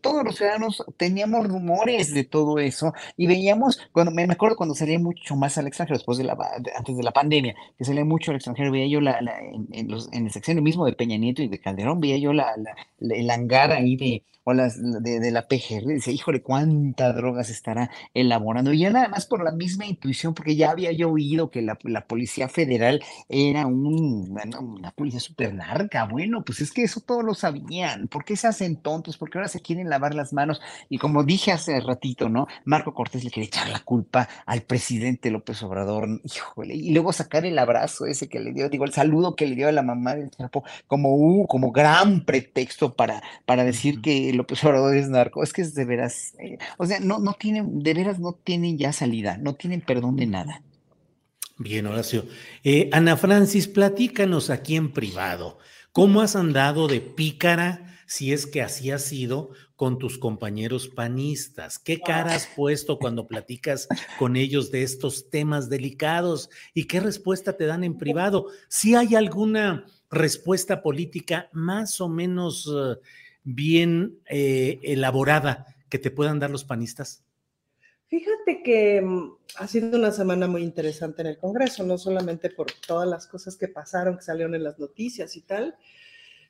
todos 0.00 0.24
los 0.24 0.36
ciudadanos 0.36 0.82
teníamos 0.96 1.46
rumores 1.48 2.12
de 2.12 2.24
todo 2.24 2.58
eso 2.58 2.92
y 3.16 3.26
veíamos, 3.26 3.80
cuando 3.92 4.10
me 4.12 4.24
acuerdo 4.24 4.56
cuando 4.56 4.74
salía 4.74 4.98
mucho 4.98 5.36
más 5.36 5.56
al 5.58 5.66
extranjero, 5.66 5.98
después 5.98 6.18
de 6.18 6.24
la, 6.24 6.36
antes 6.76 6.96
de 6.96 7.02
la 7.02 7.12
pandemia, 7.12 7.54
que 7.78 7.84
salía 7.84 8.04
mucho 8.04 8.30
al 8.30 8.36
extranjero, 8.36 8.72
veía 8.72 8.86
yo 8.88 9.00
la, 9.00 9.20
la- 9.20 9.38
en, 9.40 9.88
los, 9.90 10.12
en 10.12 10.26
el 10.26 10.32
sexenio 10.32 10.62
mismo 10.62 10.86
de 10.86 10.92
Peña 10.94 11.16
Nieto 11.16 11.42
y 11.42 11.48
de 11.48 11.60
Calderón, 11.60 12.00
veía 12.00 12.18
yo 12.18 12.32
la- 12.32 12.54
el 13.00 13.30
hangar 13.30 13.72
ahí 13.72 13.96
de, 13.96 14.22
o 14.44 14.52
las, 14.52 14.80
de, 14.80 15.20
de 15.20 15.30
la 15.30 15.48
PGR, 15.48 15.84
decía, 15.86 16.12
híjole, 16.12 16.42
cuánta 16.42 17.12
droga 17.12 17.44
se 17.44 17.52
estará 17.52 17.90
elaborando. 18.12 18.72
Y 18.72 18.78
ya 18.80 18.90
nada 18.90 19.08
más 19.08 19.26
por 19.26 19.42
la 19.42 19.52
misma 19.52 19.86
intuición, 19.86 20.34
porque 20.34 20.56
ya 20.56 20.70
había 20.70 20.92
yo 20.92 21.10
oído 21.10 21.50
que 21.50 21.62
la, 21.62 21.78
la 21.82 22.06
Policía 22.06 22.48
Federal 22.48 23.02
era 23.28 23.66
un, 23.66 24.36
una 24.62 24.90
policía 24.92 25.20
súper 25.20 25.54
narca. 25.54 26.04
Bueno, 26.04 26.44
pues 26.44 26.60
es 26.60 26.72
que 26.72 26.82
eso 26.82 27.00
todos 27.00 27.24
lo 27.24 27.34
sabían. 27.34 28.08
¿Por 28.08 28.24
qué 28.24 28.36
se 28.36 28.46
hacen 28.46 28.76
tontos? 28.76 29.16
Porque 29.16 29.38
ahora 29.38 29.48
se 29.48 29.60
quieren 29.60 29.88
lavar 29.88 30.14
las 30.14 30.32
manos. 30.32 30.60
Y 30.88 30.98
como 30.98 31.24
dije 31.24 31.52
hace 31.52 31.80
ratito, 31.80 32.28
¿no? 32.28 32.46
Marco 32.64 32.94
Cortés 32.94 33.24
le 33.24 33.30
quiere 33.30 33.46
echar 33.46 33.68
la 33.68 33.80
culpa 33.80 34.28
al 34.46 34.62
presidente 34.62 35.30
López 35.30 35.62
Obrador. 35.62 36.20
Híjole, 36.24 36.74
y 36.74 36.92
luego 36.92 37.12
sacar 37.12 37.46
el 37.46 37.58
abrazo 37.58 38.06
ese 38.06 38.28
que 38.28 38.40
le 38.40 38.52
dio, 38.52 38.68
digo, 38.68 38.84
el 38.84 38.92
saludo 38.92 39.36
que 39.36 39.46
le 39.46 39.56
dio 39.56 39.68
a 39.68 39.72
la 39.72 39.82
mamá 39.82 40.14
del 40.14 40.30
Chapo, 40.30 40.64
como, 40.86 41.14
uh, 41.14 41.46
como 41.46 41.72
gran 41.72 42.24
pretexto 42.24 42.94
para, 42.94 43.22
para 43.46 43.64
decir 43.64 44.00
que 44.00 44.33
López 44.34 44.62
Obrador 44.64 44.96
es 44.96 45.08
narco. 45.08 45.42
Es 45.42 45.52
que 45.52 45.62
es 45.62 45.74
de 45.74 45.84
veras, 45.84 46.34
eh, 46.38 46.58
o 46.78 46.86
sea, 46.86 47.00
no, 47.00 47.18
no 47.18 47.34
tienen, 47.34 47.80
de 47.80 47.94
veras 47.94 48.18
no 48.18 48.32
tienen 48.32 48.78
ya 48.78 48.92
salida, 48.92 49.38
no 49.38 49.54
tienen 49.54 49.80
perdón 49.80 50.16
de 50.16 50.26
nada. 50.26 50.62
Bien, 51.56 51.86
Horacio. 51.86 52.26
Eh, 52.64 52.90
Ana 52.92 53.16
Francis, 53.16 53.68
platícanos 53.68 54.50
aquí 54.50 54.74
en 54.74 54.92
privado. 54.92 55.58
¿Cómo 55.92 56.20
has 56.20 56.34
andado 56.34 56.88
de 56.88 57.00
pícara, 57.00 57.96
si 58.06 58.32
es 58.32 58.46
que 58.46 58.60
así 58.60 58.90
ha 58.90 58.98
sido, 58.98 59.50
con 59.76 59.98
tus 59.98 60.18
compañeros 60.18 60.88
panistas? 60.88 61.78
¿Qué 61.78 62.00
cara 62.00 62.34
has 62.34 62.48
puesto 62.48 62.98
cuando 62.98 63.28
platicas 63.28 63.86
con 64.18 64.34
ellos 64.34 64.72
de 64.72 64.82
estos 64.82 65.30
temas 65.30 65.68
delicados? 65.68 66.50
¿Y 66.74 66.84
qué 66.84 66.98
respuesta 66.98 67.56
te 67.56 67.66
dan 67.66 67.84
en 67.84 67.98
privado? 67.98 68.48
¿Si 68.68 68.96
hay 68.96 69.14
alguna 69.14 69.86
respuesta 70.10 70.82
política 70.82 71.48
más 71.52 72.00
o 72.00 72.08
menos 72.08 72.68
eh, 72.68 72.96
bien 73.44 74.18
eh, 74.28 74.80
elaborada 74.82 75.66
que 75.88 75.98
te 75.98 76.10
puedan 76.10 76.40
dar 76.40 76.50
los 76.50 76.64
panistas? 76.64 77.22
Fíjate 78.08 78.62
que 78.62 79.00
mm, 79.00 79.32
ha 79.56 79.66
sido 79.66 79.96
una 79.96 80.10
semana 80.10 80.46
muy 80.46 80.62
interesante 80.62 81.22
en 81.22 81.28
el 81.28 81.38
Congreso, 81.38 81.84
no 81.84 81.98
solamente 81.98 82.50
por 82.50 82.66
todas 82.86 83.08
las 83.08 83.26
cosas 83.26 83.56
que 83.56 83.68
pasaron, 83.68 84.16
que 84.16 84.22
salieron 84.22 84.54
en 84.54 84.64
las 84.64 84.78
noticias 84.78 85.36
y 85.36 85.42
tal, 85.42 85.76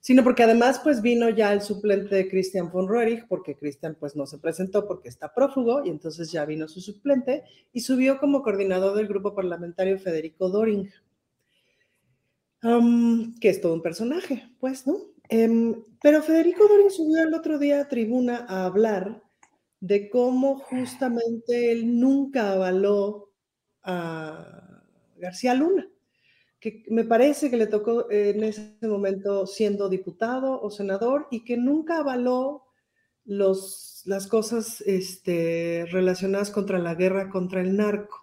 sino 0.01 0.23
porque 0.23 0.43
además 0.43 0.81
pues 0.85 1.01
vino 1.01 1.31
ya 1.31 1.53
el 1.53 1.63
suplente 1.63 2.15
de 2.15 2.29
Christian 2.29 2.71
von 2.71 2.87
Roerich, 2.87 3.27
porque 3.27 3.57
Christian 3.57 3.97
pues 3.99 4.15
no 4.15 4.27
se 4.27 4.37
presentó 4.37 4.87
porque 4.87 5.09
está 5.09 5.33
prófugo 5.33 5.83
y 5.85 5.89
entonces 5.89 6.31
ya 6.31 6.45
vino 6.45 6.69
su 6.69 6.83
suplente 6.83 7.45
y 7.73 7.81
subió 7.81 8.19
como 8.19 8.43
coordinador 8.43 8.95
del 8.97 9.09
grupo 9.09 9.35
parlamentario 9.35 9.99
Federico 9.99 10.51
Doring, 10.51 10.91
que 13.41 13.49
es 13.49 13.61
todo 13.63 13.73
un 13.73 13.83
personaje, 13.83 14.51
pues, 14.61 14.87
¿no? 14.87 15.14
Em, 15.29 15.83
pero 16.03 16.23
Federico 16.23 16.69
Doring 16.69 16.91
subió 16.91 17.23
el 17.23 17.35
otro 17.35 17.59
día 17.59 17.81
a 17.81 17.89
tribuna 17.89 18.45
a 18.49 18.67
hablar 18.67 19.23
de 19.81 20.09
cómo 20.11 20.59
justamente 20.59 21.73
él 21.73 21.99
nunca 21.99 22.53
avaló 22.53 23.33
a 23.83 24.83
García 25.17 25.55
Luna, 25.55 25.89
que 26.61 26.85
me 26.89 27.05
parece 27.05 27.51
que 27.51 27.57
le 27.57 27.67
tocó 27.67 28.11
en 28.11 28.45
ese 28.45 28.77
momento 28.83 29.47
siendo 29.47 29.89
diputado 29.89 30.61
o 30.61 30.71
senador 30.71 31.29
y 31.31 31.45
que 31.45 31.57
nunca 31.57 31.99
avaló 31.99 32.65
los, 33.25 34.03
las 34.07 34.27
cosas 34.27 34.83
este, 34.83 35.87
relacionadas 35.91 36.51
contra 36.51 36.79
la 36.79 36.95
guerra 36.95 37.31
contra 37.31 37.61
el 37.61 37.77
narco. 37.77 38.21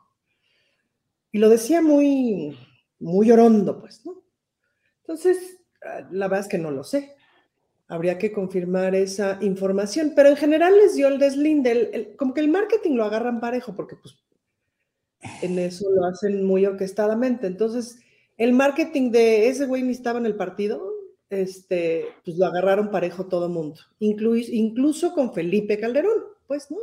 Y 1.31 1.39
lo 1.39 1.49
decía 1.49 1.81
muy, 1.81 2.57
muy 2.99 3.31
orondo, 3.31 3.79
pues, 3.79 4.05
¿no? 4.05 4.23
Entonces, 5.01 5.60
la 6.11 6.27
verdad 6.27 6.45
es 6.45 6.47
que 6.47 6.57
no 6.57 6.71
lo 6.71 6.83
sé. 6.83 7.15
Habría 7.87 8.17
que 8.17 8.31
confirmar 8.31 8.95
esa 8.95 9.37
información, 9.41 10.13
pero 10.15 10.29
en 10.29 10.37
general 10.37 10.77
les 10.77 10.95
dio 10.95 11.07
el 11.07 11.19
deslinde, 11.19 12.15
como 12.17 12.33
que 12.33 12.41
el 12.41 12.49
marketing 12.49 12.95
lo 12.95 13.03
agarran 13.03 13.41
parejo, 13.41 13.75
porque 13.75 13.97
pues 13.97 14.15
en 15.41 15.59
eso 15.59 15.89
lo 15.91 16.05
hacen 16.05 16.45
muy 16.45 16.65
orquestadamente. 16.65 17.47
Entonces, 17.47 17.99
el 18.37 18.53
marketing 18.53 19.11
de 19.11 19.49
ese 19.49 19.65
güey 19.65 19.83
ni 19.83 19.91
estaba 19.91 20.19
en 20.19 20.25
el 20.25 20.35
partido, 20.35 20.91
este, 21.29 22.05
pues 22.23 22.37
lo 22.37 22.45
agarraron 22.45 22.91
parejo 22.91 23.27
todo 23.27 23.45
el 23.45 23.51
mundo, 23.51 23.79
incluso 23.99 25.13
con 25.13 25.33
Felipe 25.33 25.79
Calderón, 25.79 26.23
pues, 26.47 26.69
¿no? 26.71 26.77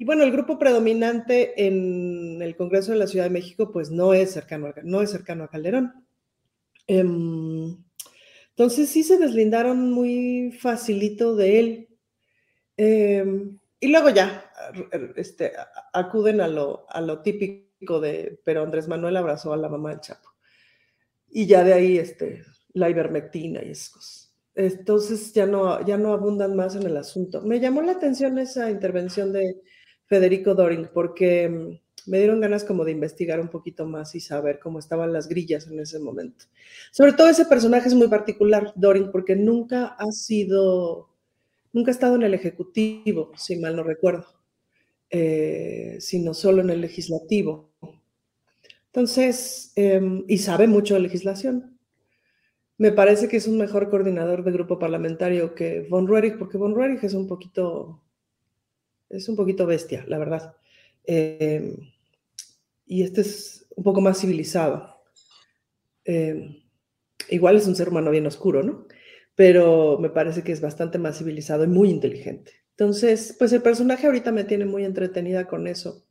Y 0.00 0.04
bueno, 0.06 0.24
el 0.24 0.32
grupo 0.32 0.58
predominante 0.58 1.66
en 1.66 2.40
el 2.40 2.56
Congreso 2.56 2.92
de 2.92 2.98
la 2.98 3.06
Ciudad 3.06 3.26
de 3.26 3.30
México, 3.30 3.70
pues 3.70 3.90
no 3.90 4.14
es 4.14 4.30
cercano 4.30 4.68
a, 4.68 4.74
no 4.82 5.02
es 5.02 5.10
cercano 5.10 5.44
a 5.44 5.48
Calderón. 5.48 5.92
Em, 6.86 7.76
entonces 8.60 8.90
sí 8.90 9.02
se 9.04 9.16
deslindaron 9.16 9.90
muy 9.90 10.52
facilito 10.52 11.34
de 11.34 11.60
él. 11.60 11.88
Em, 12.76 13.58
y 13.80 13.88
luego 13.88 14.10
ya 14.10 14.52
este, 15.16 15.52
acuden 15.94 16.42
a 16.42 16.46
lo, 16.46 16.84
a 16.90 17.00
lo 17.00 17.22
típico 17.22 18.00
de, 18.00 18.38
pero 18.44 18.62
Andrés 18.62 18.86
Manuel 18.86 19.16
abrazó 19.16 19.54
a 19.54 19.56
la 19.56 19.70
mamá 19.70 19.88
del 19.92 20.00
Chapo. 20.00 20.28
Y 21.30 21.46
ya 21.46 21.64
de 21.64 21.72
ahí 21.72 21.96
este, 21.96 22.42
la 22.74 22.90
ivermectina 22.90 23.64
y 23.64 23.70
esas 23.70 23.88
cosas. 23.88 24.34
Entonces 24.54 25.32
ya 25.32 25.46
no, 25.46 25.82
ya 25.86 25.96
no 25.96 26.12
abundan 26.12 26.54
más 26.54 26.76
en 26.76 26.82
el 26.82 26.98
asunto. 26.98 27.40
Me 27.40 27.60
llamó 27.60 27.80
la 27.80 27.92
atención 27.92 28.38
esa 28.38 28.70
intervención 28.70 29.32
de 29.32 29.62
Federico 30.04 30.54
Doring 30.54 30.90
porque 30.92 31.48
mm, 31.48 31.80
me 32.06 32.18
dieron 32.18 32.40
ganas 32.40 32.64
como 32.64 32.84
de 32.84 32.92
investigar 32.92 33.40
un 33.40 33.48
poquito 33.48 33.86
más 33.86 34.14
y 34.14 34.20
saber 34.20 34.58
cómo 34.58 34.78
estaban 34.78 35.12
las 35.12 35.28
grillas 35.28 35.66
en 35.66 35.80
ese 35.80 35.98
momento. 35.98 36.46
Sobre 36.90 37.12
todo 37.12 37.28
ese 37.28 37.46
personaje 37.46 37.88
es 37.88 37.94
muy 37.94 38.08
particular, 38.08 38.72
Doring, 38.76 39.10
porque 39.10 39.36
nunca 39.36 39.96
ha 39.98 40.10
sido, 40.12 41.10
nunca 41.72 41.90
ha 41.90 41.94
estado 41.94 42.16
en 42.16 42.22
el 42.22 42.34
Ejecutivo, 42.34 43.32
si 43.36 43.56
mal 43.56 43.76
no 43.76 43.82
recuerdo, 43.82 44.26
eh, 45.10 45.96
sino 46.00 46.34
solo 46.34 46.62
en 46.62 46.70
el 46.70 46.80
Legislativo. 46.80 47.70
Entonces, 48.92 49.72
em, 49.76 50.24
y 50.26 50.38
sabe 50.38 50.66
mucho 50.66 50.94
de 50.94 51.00
legislación. 51.00 51.78
Me 52.76 52.90
parece 52.92 53.28
que 53.28 53.36
es 53.36 53.46
un 53.46 53.58
mejor 53.58 53.88
coordinador 53.88 54.42
de 54.42 54.50
grupo 54.50 54.78
parlamentario 54.78 55.54
que 55.54 55.86
Von 55.88 56.08
Ruerich, 56.08 56.38
porque 56.38 56.58
Von 56.58 56.74
Ruerich 56.74 57.04
es 57.04 57.14
un 57.14 57.28
poquito, 57.28 58.02
es 59.08 59.28
un 59.28 59.36
poquito 59.36 59.66
bestia, 59.66 60.04
la 60.08 60.18
verdad. 60.18 60.56
Em, 61.04 61.76
y 62.86 63.02
este 63.02 63.22
es 63.22 63.66
un 63.76 63.84
poco 63.84 64.00
más 64.00 64.20
civilizado. 64.20 65.02
Em, 66.04 66.62
igual 67.28 67.56
es 67.56 67.66
un 67.66 67.76
ser 67.76 67.88
humano 67.88 68.10
bien 68.10 68.26
oscuro, 68.26 68.62
¿no? 68.62 68.86
Pero 69.34 69.98
me 69.98 70.10
parece 70.10 70.42
que 70.42 70.52
es 70.52 70.60
bastante 70.60 70.98
más 70.98 71.18
civilizado 71.18 71.64
y 71.64 71.68
muy 71.68 71.90
inteligente. 71.90 72.52
Entonces, 72.70 73.36
pues 73.38 73.52
el 73.52 73.62
personaje 73.62 74.06
ahorita 74.06 74.32
me 74.32 74.44
tiene 74.44 74.64
muy 74.64 74.84
entretenida 74.84 75.46
con 75.46 75.66
eso. 75.66 76.04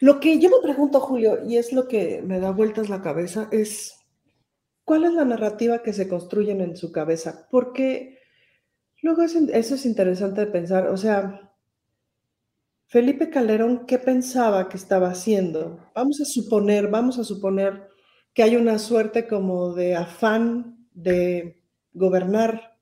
Lo 0.00 0.20
que 0.20 0.38
yo 0.38 0.50
me 0.50 0.62
pregunto, 0.62 1.00
Julio, 1.00 1.44
y 1.46 1.56
es 1.56 1.72
lo 1.72 1.88
que 1.88 2.22
me 2.22 2.40
da 2.40 2.50
vueltas 2.50 2.88
la 2.88 3.02
cabeza, 3.02 3.48
es 3.50 3.94
cuál 4.84 5.04
es 5.04 5.12
la 5.12 5.24
narrativa 5.24 5.82
que 5.82 5.92
se 5.92 6.08
construyen 6.08 6.60
en 6.60 6.76
su 6.76 6.92
cabeza. 6.92 7.48
Porque 7.50 8.18
luego 9.02 9.22
eso 9.22 9.74
es 9.74 9.86
interesante 9.86 10.42
de 10.42 10.46
pensar. 10.46 10.88
O 10.88 10.96
sea, 10.96 11.45
Felipe 12.88 13.30
Calderón, 13.30 13.84
¿qué 13.84 13.98
pensaba 13.98 14.68
que 14.68 14.76
estaba 14.76 15.08
haciendo? 15.08 15.80
Vamos 15.92 16.20
a 16.20 16.24
suponer, 16.24 16.88
vamos 16.88 17.18
a 17.18 17.24
suponer 17.24 17.88
que 18.32 18.44
hay 18.44 18.54
una 18.54 18.78
suerte 18.78 19.26
como 19.26 19.74
de 19.74 19.96
afán 19.96 20.86
de 20.92 21.64
gobernar, 21.92 22.78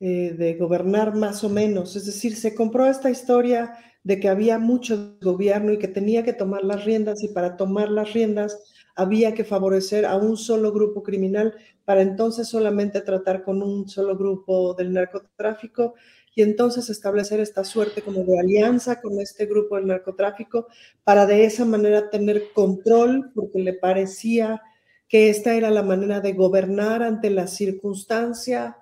eh, 0.00 0.34
de 0.38 0.54
gobernar 0.54 1.14
más 1.14 1.44
o 1.44 1.50
menos. 1.50 1.96
Es 1.96 2.06
decir, 2.06 2.34
se 2.34 2.54
compró 2.54 2.86
esta 2.86 3.10
historia 3.10 3.76
de 4.02 4.18
que 4.20 4.30
había 4.30 4.58
mucho 4.58 5.18
gobierno 5.20 5.72
y 5.72 5.78
que 5.78 5.88
tenía 5.88 6.24
que 6.24 6.32
tomar 6.32 6.64
las 6.64 6.86
riendas 6.86 7.22
y 7.22 7.28
para 7.28 7.58
tomar 7.58 7.90
las 7.90 8.14
riendas 8.14 8.72
había 8.94 9.34
que 9.34 9.44
favorecer 9.44 10.06
a 10.06 10.16
un 10.16 10.38
solo 10.38 10.72
grupo 10.72 11.02
criminal 11.02 11.54
para 11.84 12.00
entonces 12.00 12.48
solamente 12.48 13.02
tratar 13.02 13.42
con 13.42 13.62
un 13.62 13.86
solo 13.86 14.16
grupo 14.16 14.72
del 14.72 14.94
narcotráfico 14.94 15.94
y 16.36 16.42
entonces 16.42 16.90
establecer 16.90 17.40
esta 17.40 17.64
suerte 17.64 18.02
como 18.02 18.22
de 18.22 18.38
alianza 18.38 19.00
con 19.00 19.18
este 19.20 19.46
grupo 19.46 19.76
del 19.76 19.86
narcotráfico 19.86 20.68
para 21.02 21.24
de 21.24 21.46
esa 21.46 21.64
manera 21.64 22.10
tener 22.10 22.52
control 22.52 23.32
porque 23.34 23.58
le 23.58 23.72
parecía 23.72 24.62
que 25.08 25.30
esta 25.30 25.54
era 25.54 25.70
la 25.70 25.82
manera 25.82 26.20
de 26.20 26.34
gobernar 26.34 27.02
ante 27.02 27.30
la 27.30 27.46
circunstancia. 27.46 28.76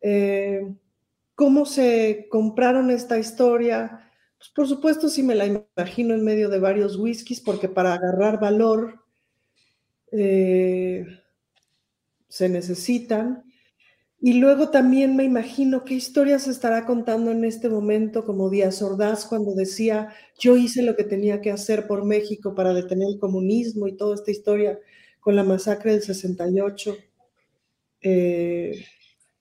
Eh, 0.00 0.72
¿Cómo 1.34 1.66
se 1.66 2.28
compraron 2.30 2.92
esta 2.92 3.18
historia? 3.18 4.08
Pues, 4.38 4.50
por 4.50 4.68
supuesto, 4.68 5.08
sí 5.08 5.24
me 5.24 5.34
la 5.34 5.46
imagino 5.46 6.14
en 6.14 6.22
medio 6.22 6.48
de 6.48 6.60
varios 6.60 6.96
whiskies, 6.96 7.40
porque 7.40 7.68
para 7.68 7.94
agarrar 7.94 8.38
valor 8.38 9.04
eh, 10.12 11.04
se 12.28 12.48
necesitan. 12.48 13.43
Y 14.24 14.40
luego 14.40 14.70
también 14.70 15.16
me 15.16 15.24
imagino 15.24 15.84
qué 15.84 15.92
historia 15.94 16.38
se 16.38 16.50
estará 16.50 16.86
contando 16.86 17.30
en 17.30 17.44
este 17.44 17.68
momento, 17.68 18.24
como 18.24 18.48
Díaz 18.48 18.80
Ordaz 18.80 19.26
cuando 19.26 19.54
decía, 19.54 20.14
yo 20.38 20.56
hice 20.56 20.82
lo 20.82 20.96
que 20.96 21.04
tenía 21.04 21.42
que 21.42 21.50
hacer 21.50 21.86
por 21.86 22.06
México 22.06 22.54
para 22.54 22.72
detener 22.72 23.08
el 23.08 23.18
comunismo 23.18 23.86
y 23.86 23.96
toda 23.96 24.14
esta 24.14 24.30
historia 24.30 24.78
con 25.20 25.36
la 25.36 25.44
masacre 25.44 25.92
del 25.92 26.02
68. 26.02 26.96
Eh, 28.00 28.84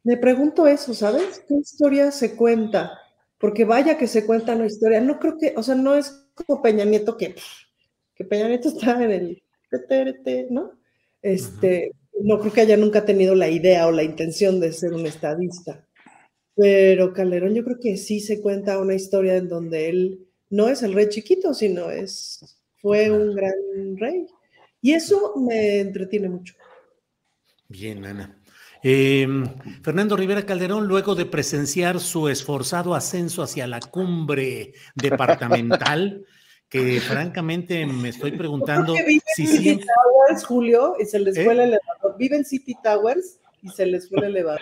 me 0.04 0.18
pregunto 0.18 0.68
eso, 0.68 0.94
¿sabes? 0.94 1.46
¿Qué 1.48 1.56
historia 1.56 2.12
se 2.12 2.36
cuenta? 2.36 3.00
porque 3.44 3.66
vaya 3.66 3.98
que 3.98 4.08
se 4.08 4.26
cuenta 4.26 4.56
una 4.56 4.68
historia. 4.68 5.02
No 5.02 5.20
creo 5.20 5.38
que, 5.38 5.54
o 5.58 5.64
sea, 5.64 5.76
no 5.76 5.96
es 5.96 6.30
como 6.34 6.62
Peña 6.62 6.86
Nieto 6.86 7.18
que, 7.18 7.36
que 8.16 8.24
Peña 8.24 8.48
Nieto 8.48 8.70
está 8.70 9.04
en 9.04 9.12
el 9.12 9.44
¿no? 10.50 10.80
Este, 11.22 11.92
no 12.22 12.40
creo 12.40 12.54
que 12.54 12.62
haya 12.62 12.78
nunca 12.78 13.06
tenido 13.06 13.36
la 13.36 13.50
idea 13.50 13.88
o 13.88 13.92
la 13.92 14.04
intención 14.04 14.60
de 14.60 14.72
ser 14.72 14.94
un 14.94 15.06
estadista. 15.06 15.86
Pero 16.56 17.14
Calderón 17.14 17.56
yo 17.56 17.64
creo 17.64 17.80
que 17.80 17.98
sí 17.98 18.20
se 18.20 18.42
cuenta 18.42 18.80
una 18.80 18.94
historia 18.94 19.38
en 19.38 19.50
donde 19.50 19.90
él 19.90 20.28
no 20.50 20.70
es 20.70 20.84
el 20.84 20.94
rey 20.94 21.10
chiquito, 21.10 21.54
sino 21.54 21.90
es, 21.90 22.60
fue 22.78 23.10
un 23.10 23.36
gran 23.36 23.54
rey. 23.98 24.28
Y 24.82 24.94
eso 24.94 25.34
me 25.38 25.80
entretiene 25.80 26.30
mucho. 26.30 26.54
Bien, 27.70 28.06
Ana. 28.06 28.40
Em, 28.84 29.46
Fernando 29.82 30.18
Rivera 30.18 30.46
Calderón, 30.46 30.88
luego 30.88 31.16
de 31.16 31.26
presenciar 31.26 32.02
su 32.02 32.28
esforzado 32.28 32.94
ascenso 32.94 33.42
hacia 33.42 33.66
la 33.66 33.80
cumbre 33.80 34.74
departamental, 34.94 36.26
que 36.74 37.00
francamente 37.00 37.86
me 37.86 38.10
estoy 38.10 38.32
preguntando 38.38 38.96
si 39.36 39.46
City 39.46 39.76
Towers, 39.78 40.44
Julio, 40.44 40.96
y 41.00 41.06
se 41.06 41.20
les 41.20 41.36
fue 41.36 41.54
el 41.54 41.60
¿Eh? 41.60 41.64
elevador. 41.66 42.18
Vive 42.18 42.38
en 42.38 42.46
City 42.46 42.76
Towers 42.84 43.38
y 43.62 43.70
se 43.70 43.86
les 43.86 44.10
fue 44.10 44.18
el 44.20 44.26
elevador. 44.26 44.62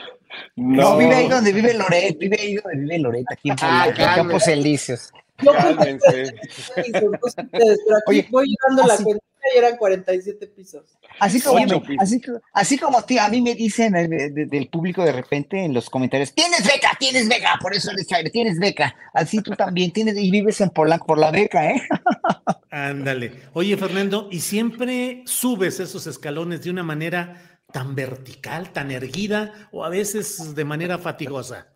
No, 0.57 0.97
vive 0.97 1.15
ahí 1.15 1.29
donde 1.29 1.53
vive 1.53 1.73
Loret, 1.73 2.17
vive 2.17 2.37
ahí 2.37 2.55
donde 2.55 2.79
vive 2.79 2.99
Loret, 2.99 3.25
aquí 3.31 3.49
en 3.49 3.55
ah, 3.61 3.87
Campos 3.95 4.45
Elíseos. 4.49 5.13
Yo 5.41 5.53
Cálmense. 5.53 6.35
Oye, 8.07 8.27
voy 8.29 8.47
llevando 8.47 8.85
la 8.85 8.97
cuenta 8.97 9.25
y 9.53 9.57
eran 9.57 9.77
47 9.77 10.47
pisos. 10.47 10.83
Así 11.19 11.41
como, 11.41 11.65
así, 11.99 12.21
así, 12.53 12.77
como 12.77 13.03
tío, 13.03 13.21
a 13.21 13.29
mí 13.29 13.41
me 13.41 13.55
dicen 13.55 13.93
del 13.93 14.67
público 14.69 15.03
de 15.03 15.13
repente 15.13 15.63
en 15.63 15.73
los 15.73 15.89
comentarios, 15.89 16.33
tienes 16.33 16.65
tienes 17.01 17.27
beca, 17.27 17.57
por 17.59 17.75
eso 17.75 17.91
eres 17.91 18.07
chaire, 18.07 18.29
tienes 18.29 18.59
beca. 18.59 18.95
Así 19.13 19.41
tú 19.41 19.51
también 19.51 19.91
tienes 19.91 20.15
y 20.17 20.29
vives 20.29 20.61
en 20.61 20.69
Polanco 20.69 21.07
por 21.07 21.17
la 21.17 21.31
beca, 21.31 21.71
¿eh? 21.71 21.81
Ándale. 22.69 23.33
Oye, 23.53 23.75
Fernando, 23.75 24.29
¿y 24.31 24.39
siempre 24.39 25.23
subes 25.25 25.79
esos 25.79 26.05
escalones 26.05 26.63
de 26.63 26.69
una 26.69 26.83
manera 26.83 27.59
tan 27.73 27.95
vertical, 27.95 28.71
tan 28.71 28.91
erguida 28.91 29.51
o 29.71 29.83
a 29.83 29.89
veces 29.89 30.53
de 30.55 30.63
manera 30.63 30.99
fatigosa? 30.99 31.67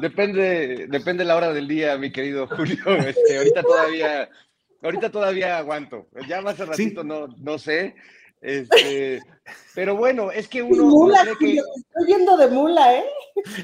Depende, 0.00 0.86
depende 0.88 1.24
la 1.24 1.36
hora 1.36 1.52
del 1.52 1.66
día, 1.66 1.96
mi 1.96 2.12
querido 2.12 2.46
Julio. 2.46 2.84
Este, 3.06 3.38
ahorita 3.38 3.62
todavía, 3.62 4.28
ahorita 4.82 5.10
todavía 5.10 5.56
aguanto. 5.56 6.06
Ya 6.28 6.42
más 6.42 6.58
ratito 6.58 7.02
no, 7.02 7.28
no 7.38 7.58
sé. 7.58 7.94
Este, 8.40 9.20
pero 9.74 9.96
bueno, 9.96 10.30
es 10.30 10.48
que 10.48 10.62
uno. 10.62 10.84
Mula, 10.86 11.24
que, 11.38 11.56
estoy 11.56 12.06
yendo 12.06 12.36
de 12.36 12.48
mula, 12.48 12.96
¿eh? 12.98 13.04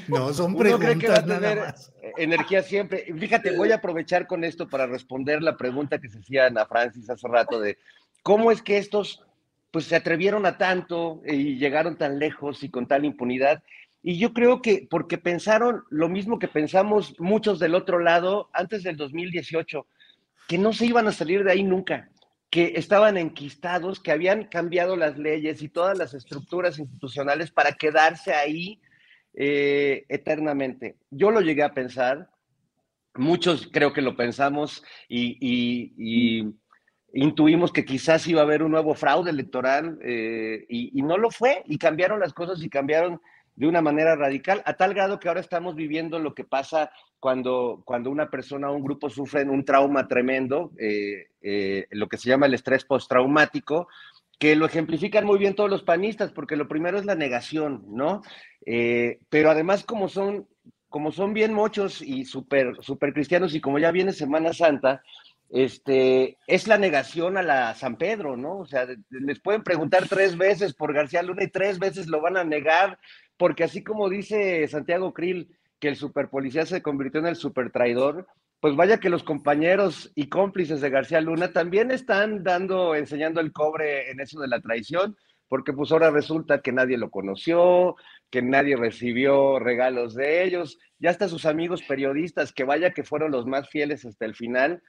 No, 0.07 0.33
son 0.33 0.55
preguntas 0.55 0.91
cree 0.91 0.99
que 0.99 1.07
va 1.07 1.15
a 1.15 1.25
tener 1.25 1.73
energía 2.17 2.61
siempre. 2.61 3.05
Fíjate, 3.17 3.55
voy 3.55 3.71
a 3.71 3.75
aprovechar 3.75 4.27
con 4.27 4.43
esto 4.43 4.67
para 4.67 4.85
responder 4.85 5.41
la 5.41 5.57
pregunta 5.57 5.99
que 5.99 6.09
se 6.09 6.19
hacía 6.19 6.45
Ana 6.45 6.65
Francis 6.65 7.09
hace 7.09 7.27
rato 7.27 7.59
de 7.59 7.77
cómo 8.21 8.51
es 8.51 8.61
que 8.61 8.77
estos 8.77 9.23
pues 9.71 9.85
se 9.85 9.95
atrevieron 9.95 10.45
a 10.45 10.57
tanto 10.57 11.21
y 11.25 11.57
llegaron 11.57 11.97
tan 11.97 12.19
lejos 12.19 12.63
y 12.63 12.69
con 12.69 12.87
tal 12.87 13.05
impunidad. 13.05 13.63
Y 14.03 14.17
yo 14.19 14.33
creo 14.33 14.61
que 14.61 14.87
porque 14.89 15.17
pensaron 15.17 15.83
lo 15.89 16.07
mismo 16.07 16.39
que 16.39 16.47
pensamos 16.47 17.19
muchos 17.19 17.59
del 17.59 17.75
otro 17.75 17.99
lado 17.99 18.49
antes 18.53 18.83
del 18.83 18.95
2018, 18.95 19.85
que 20.47 20.57
no 20.57 20.71
se 20.71 20.85
iban 20.85 21.07
a 21.07 21.11
salir 21.11 21.43
de 21.43 21.51
ahí 21.51 21.63
nunca, 21.63 22.09
que 22.49 22.73
estaban 22.75 23.17
enquistados, 23.17 23.99
que 23.99 24.11
habían 24.11 24.45
cambiado 24.45 24.95
las 24.95 25.17
leyes 25.17 25.61
y 25.61 25.69
todas 25.69 25.97
las 25.97 26.13
estructuras 26.13 26.79
institucionales 26.79 27.51
para 27.51 27.73
quedarse 27.73 28.33
ahí 28.33 28.79
eh, 29.33 30.05
eternamente. 30.07 30.95
Yo 31.11 31.31
lo 31.31 31.41
llegué 31.41 31.63
a 31.63 31.73
pensar, 31.73 32.29
muchos 33.15 33.69
creo 33.71 33.91
que 33.93 34.01
lo 34.01 34.15
pensamos 34.15 34.83
y, 35.09 36.53
intuimos 37.13 37.71
que 37.71 37.85
quizás 37.85 38.27
iba 38.27 38.41
a 38.41 38.43
haber 38.43 38.61
un 38.61 38.71
nuevo 38.71 38.93
fraude 38.93 39.31
electoral 39.31 39.97
eh, 40.03 40.65
y 40.69 41.01
no 41.01 41.17
lo 41.17 41.31
fue 41.31 41.63
y 41.65 41.77
cambiaron 41.77 42.19
las 42.19 42.33
cosas 42.33 42.61
y 42.61 42.69
cambiaron 42.69 43.21
de 43.57 43.67
una 43.67 43.81
manera 43.81 44.15
radical, 44.15 44.61
a 44.65 44.75
tal 44.75 44.93
grado 44.93 45.19
que 45.19 45.27
ahora 45.27 45.41
estamos 45.41 45.75
viviendo 45.75 46.19
lo 46.19 46.35
que 46.35 46.43
pasa 46.43 46.91
cuando, 47.19 47.81
cuando 47.85 48.11
una 48.11 48.29
persona 48.29 48.69
o 48.69 48.75
un 48.75 48.83
grupo 48.83 49.09
sufren 49.09 49.49
un 49.49 49.65
trauma 49.65 50.07
tremendo, 50.07 50.71
eh, 50.77 51.29
eh, 51.41 51.87
lo 51.89 52.07
que 52.07 52.17
se 52.17 52.29
llama 52.29 52.45
el 52.45 52.53
estrés 52.53 52.85
postraumático, 52.85 53.87
que 54.37 54.55
lo 54.55 54.67
ejemplifican 54.67 55.25
muy 55.25 55.39
bien 55.39 55.55
todos 55.55 55.71
los 55.71 55.81
panistas, 55.81 56.31
porque 56.31 56.55
lo 56.55 56.67
primero 56.67 56.99
es 56.99 57.05
la 57.05 57.15
negación, 57.15 57.83
¿no? 57.87 58.21
Eh, 58.63 59.19
pero 59.27 59.49
además 59.49 59.83
como 59.83 60.07
son 60.07 60.47
como 60.89 61.11
son 61.11 61.33
bien 61.33 61.51
mochos 61.51 62.01
y 62.01 62.25
súper 62.25 62.77
super 62.81 63.11
cristianos 63.11 63.53
y 63.55 63.59
como 63.59 63.79
ya 63.79 63.91
viene 63.91 64.13
Semana 64.13 64.53
Santa, 64.53 65.01
este, 65.49 66.37
es 66.45 66.67
la 66.67 66.77
negación 66.77 67.37
a 67.37 67.43
la 67.43 67.73
San 67.73 67.97
Pedro, 67.97 68.35
¿no? 68.35 68.59
O 68.59 68.65
sea, 68.65 68.87
les 69.09 69.39
pueden 69.39 69.63
preguntar 69.63 70.07
tres 70.07 70.37
veces 70.37 70.73
por 70.73 70.93
García 70.93 71.23
Luna 71.23 71.43
y 71.43 71.49
tres 71.49 71.79
veces 71.79 72.07
lo 72.07 72.21
van 72.21 72.37
a 72.37 72.43
negar, 72.43 72.99
porque 73.37 73.63
así 73.63 73.83
como 73.83 74.09
dice 74.09 74.67
Santiago 74.67 75.13
Krill 75.13 75.49
que 75.79 75.89
el 75.89 75.95
superpolicía 75.95 76.65
se 76.65 76.81
convirtió 76.81 77.19
en 77.19 77.27
el 77.27 77.35
supertraidor, 77.35 78.27
pues 78.59 78.75
vaya 78.75 78.99
que 78.99 79.09
los 79.09 79.23
compañeros 79.23 80.11
y 80.15 80.29
cómplices 80.29 80.81
de 80.81 80.89
García 80.89 81.21
Luna 81.21 81.53
también 81.53 81.91
están 81.91 82.43
dando, 82.43 82.95
enseñando 82.95 83.39
el 83.39 83.51
cobre 83.51 84.09
en 84.09 84.19
eso 84.19 84.41
de 84.41 84.47
la 84.47 84.59
traición, 84.59 85.15
porque 85.47 85.73
pues 85.73 85.91
ahora 85.91 86.09
resulta 86.09 86.61
que 86.61 86.71
nadie 86.71 86.97
lo 86.97 87.09
conoció, 87.11 87.95
que 88.29 88.41
nadie 88.41 88.75
recibió 88.75 89.59
regalos 89.59 90.15
de 90.15 90.43
ellos, 90.43 90.79
ya 90.99 91.11
hasta 91.11 91.29
sus 91.29 91.45
amigos 91.45 91.83
periodistas, 91.83 92.51
que 92.51 92.63
vaya 92.63 92.91
que 92.91 93.03
fueron 93.03 93.31
los 93.31 93.45
más 93.45 93.69
fieles 93.69 94.03
hasta 94.05 94.25
el 94.25 94.35
final, 94.35 94.81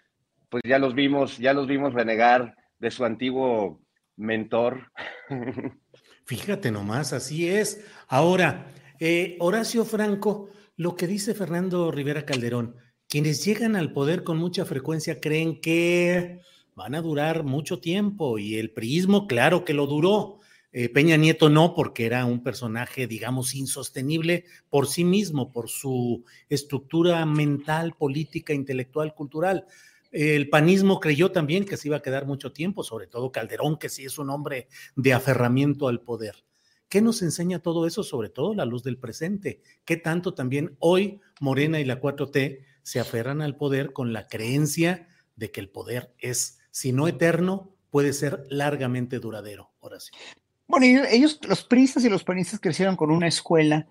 pues 0.49 0.63
ya 0.67 0.79
los 0.79 0.95
vimos, 0.95 1.39
ya 1.39 1.53
los 1.53 1.67
vimos 1.67 1.95
renegar 1.95 2.57
de 2.79 2.91
su 2.91 3.05
antiguo 3.05 3.81
mentor. 4.17 4.93
Fíjate 6.25 6.71
nomás, 6.71 7.13
así 7.13 7.49
es. 7.49 7.85
Ahora, 8.09 8.67
eh, 9.01 9.37
Horacio 9.41 9.85
Franco, 9.85 10.51
lo 10.77 10.95
que 10.95 11.07
dice 11.07 11.35
Fernando 11.35 11.91
Rivera 11.91 12.27
Calderón, 12.27 12.77
quienes 13.09 13.45
llegan 13.45 13.77
al 13.77 13.93
poder 13.93 14.25
con 14.25 14.37
mucha 14.37 14.65
frecuencia 14.65 15.21
creen 15.21 15.61
que 15.61 16.41
van 16.75 16.95
a 16.95 17.01
durar 17.01 17.45
mucho 17.45 17.81
tiempo 17.81 18.39
y 18.39 18.57
el 18.57 18.71
priismo, 18.71 19.27
claro 19.27 19.65
que 19.65 19.75
lo 19.75 19.87
duró. 19.87 20.39
Eh, 20.71 20.91
Peña 20.91 21.17
Nieto 21.17 21.49
no, 21.49 21.75
porque 21.75 22.05
era 22.05 22.27
un 22.27 22.43
personaje, 22.43 23.07
digamos, 23.07 23.55
insostenible 23.55 24.45
por 24.69 24.87
sí 24.87 25.03
mismo, 25.03 25.51
por 25.51 25.71
su 25.71 26.25
estructura 26.51 27.25
mental, 27.25 27.95
política, 27.95 28.53
intelectual, 28.53 29.15
cultural. 29.15 29.65
El 30.11 30.49
panismo 30.49 31.01
creyó 31.01 31.33
también 31.33 31.65
que 31.65 31.77
se 31.77 31.89
iba 31.89 31.99
a 31.99 32.03
quedar 32.03 32.27
mucho 32.27 32.53
tiempo, 32.53 32.83
sobre 32.83 33.07
todo 33.07 33.31
Calderón, 33.31 33.79
que 33.79 33.89
sí 33.89 34.05
es 34.05 34.19
un 34.19 34.31
hombre 34.31 34.69
de 34.97 35.13
aferramiento 35.13 35.89
al 35.89 36.01
poder. 36.01 36.45
¿Qué 36.89 37.03
nos 37.03 37.21
enseña 37.21 37.59
todo 37.59 37.87
eso? 37.87 38.03
Sobre 38.03 38.31
todo 38.31 38.55
la 38.55 38.65
luz 38.65 38.83
del 38.83 38.99
presente. 38.99 39.61
¿Qué 39.85 39.99
tanto 39.99 40.33
también 40.33 40.77
hoy 40.79 41.21
Morena 41.41 41.81
y 41.81 41.85
la 41.85 42.01
4T 42.01 42.65
se 42.83 43.01
aferran 43.01 43.43
al 43.43 43.57
poder 43.57 43.93
con 43.93 44.15
la 44.15 44.27
creencia 44.27 45.09
de 45.37 45.51
que 45.51 45.61
el 45.61 45.69
poder 45.69 46.15
es, 46.19 46.59
si 46.71 46.93
no 46.93 47.07
eterno, 47.07 47.75
puede 47.91 48.15
ser 48.15 48.45
largamente 48.49 49.19
duradero? 49.19 49.71
Ahora 49.83 50.01
sí. 50.01 50.13
Bueno, 50.67 51.03
ellos, 51.11 51.41
los 51.47 51.65
priistas 51.65 52.05
y 52.05 52.09
los 52.09 52.25
panistas 52.25 52.61
crecieron 52.61 52.97
con 52.97 53.11
una 53.11 53.27
escuela 53.27 53.87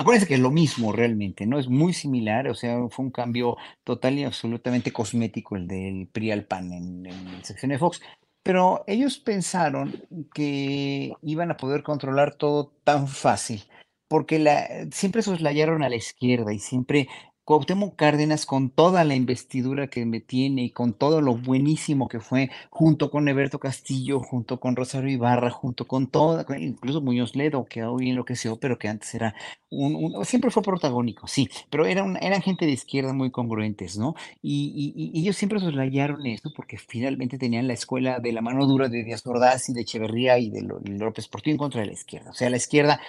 Acuérdense 0.00 0.26
que 0.26 0.34
es 0.34 0.40
lo 0.40 0.50
mismo 0.50 0.92
realmente, 0.92 1.44
¿no? 1.44 1.58
Es 1.58 1.68
muy 1.68 1.92
similar, 1.92 2.48
o 2.48 2.54
sea, 2.54 2.88
fue 2.88 3.04
un 3.04 3.10
cambio 3.10 3.58
total 3.84 4.18
y 4.18 4.24
absolutamente 4.24 4.94
cosmético 4.94 5.56
el 5.56 5.68
del 5.68 6.08
PRI 6.10 6.30
al 6.30 6.44
PAN 6.46 6.72
en, 6.72 7.04
en 7.04 7.44
sección 7.44 7.70
de 7.70 7.76
Fox. 7.76 8.00
Pero 8.42 8.82
ellos 8.86 9.18
pensaron 9.18 10.02
que 10.32 11.12
iban 11.20 11.50
a 11.50 11.58
poder 11.58 11.82
controlar 11.82 12.34
todo 12.36 12.72
tan 12.82 13.08
fácil, 13.08 13.64
porque 14.08 14.88
siempre 14.90 15.20
soslayaron 15.20 15.82
a 15.82 15.90
la 15.90 15.96
izquierda 15.96 16.54
y 16.54 16.60
siempre 16.60 17.06
Cuauhtémoc 17.50 17.96
Cárdenas, 17.96 18.46
con 18.46 18.70
toda 18.70 19.02
la 19.02 19.16
investidura 19.16 19.88
que 19.88 20.06
me 20.06 20.20
tiene 20.20 20.62
y 20.62 20.70
con 20.70 20.92
todo 20.92 21.20
lo 21.20 21.34
buenísimo 21.34 22.06
que 22.06 22.20
fue, 22.20 22.48
junto 22.70 23.10
con 23.10 23.26
Eberto 23.26 23.58
Castillo, 23.58 24.20
junto 24.20 24.60
con 24.60 24.76
Rosario 24.76 25.10
Ibarra, 25.10 25.50
junto 25.50 25.88
con 25.88 26.06
toda, 26.06 26.46
incluso 26.56 27.00
Muñoz 27.00 27.34
Ledo, 27.34 27.64
que 27.64 27.82
hoy 27.82 28.10
enloqueció, 28.10 28.54
pero 28.60 28.78
que 28.78 28.86
antes 28.86 29.12
era 29.16 29.34
un, 29.68 30.24
siempre 30.24 30.52
fue 30.52 30.62
protagónico, 30.62 31.26
sí, 31.26 31.50
pero 31.70 31.86
era 31.86 32.06
eran 32.20 32.40
gente 32.40 32.66
de 32.66 32.70
izquierda 32.70 33.12
muy 33.12 33.32
congruentes, 33.32 33.98
¿no? 33.98 34.14
Y, 34.40 35.10
ellos 35.12 35.34
siempre 35.36 35.58
soslayaron 35.58 36.24
esto 36.26 36.52
porque 36.54 36.78
finalmente 36.78 37.36
tenían 37.36 37.66
la 37.66 37.74
escuela 37.74 38.20
de 38.20 38.30
la 38.32 38.42
mano 38.42 38.64
dura 38.64 38.88
de 38.88 39.02
Díaz 39.02 39.26
Ordaz 39.26 39.68
y 39.70 39.72
de 39.72 39.80
Echeverría 39.80 40.38
y 40.38 40.50
de 40.50 40.62
López 40.62 41.26
Portillo 41.26 41.54
en 41.54 41.58
contra 41.58 41.80
de 41.80 41.88
la 41.88 41.94
izquierda. 41.94 42.30
O 42.30 42.34
sea, 42.34 42.48
la 42.48 42.58
izquierda 42.58 43.00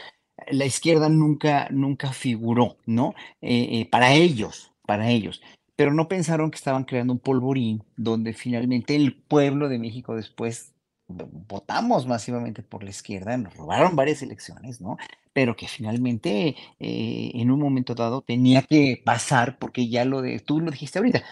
la 0.49 0.65
izquierda 0.65 1.09
nunca, 1.09 1.67
nunca 1.71 2.13
figuró, 2.13 2.77
¿no? 2.85 3.13
Eh, 3.41 3.81
eh, 3.81 3.89
para 3.89 4.13
ellos, 4.13 4.71
para 4.85 5.09
ellos. 5.09 5.41
Pero 5.75 5.93
no 5.93 6.07
pensaron 6.07 6.51
que 6.51 6.57
estaban 6.57 6.83
creando 6.83 7.13
un 7.13 7.19
polvorín 7.19 7.83
donde 7.95 8.33
finalmente 8.33 8.95
el 8.95 9.15
pueblo 9.15 9.69
de 9.69 9.79
México 9.79 10.15
después 10.15 10.73
votamos 11.07 12.07
masivamente 12.07 12.63
por 12.63 12.83
la 12.83 12.89
izquierda, 12.89 13.37
nos 13.37 13.55
robaron 13.55 13.95
varias 13.95 14.21
elecciones, 14.21 14.81
¿no? 14.81 14.97
Pero 15.33 15.55
que 15.55 15.67
finalmente 15.67 16.55
eh, 16.79 17.31
en 17.33 17.51
un 17.51 17.59
momento 17.59 17.95
dado 17.95 18.21
tenía 18.21 18.61
que 18.63 19.01
pasar, 19.03 19.57
porque 19.59 19.89
ya 19.89 20.05
lo 20.05 20.21
de, 20.21 20.39
tú 20.39 20.59
lo 20.59 20.71
dijiste 20.71 20.99
ahorita, 20.99 21.23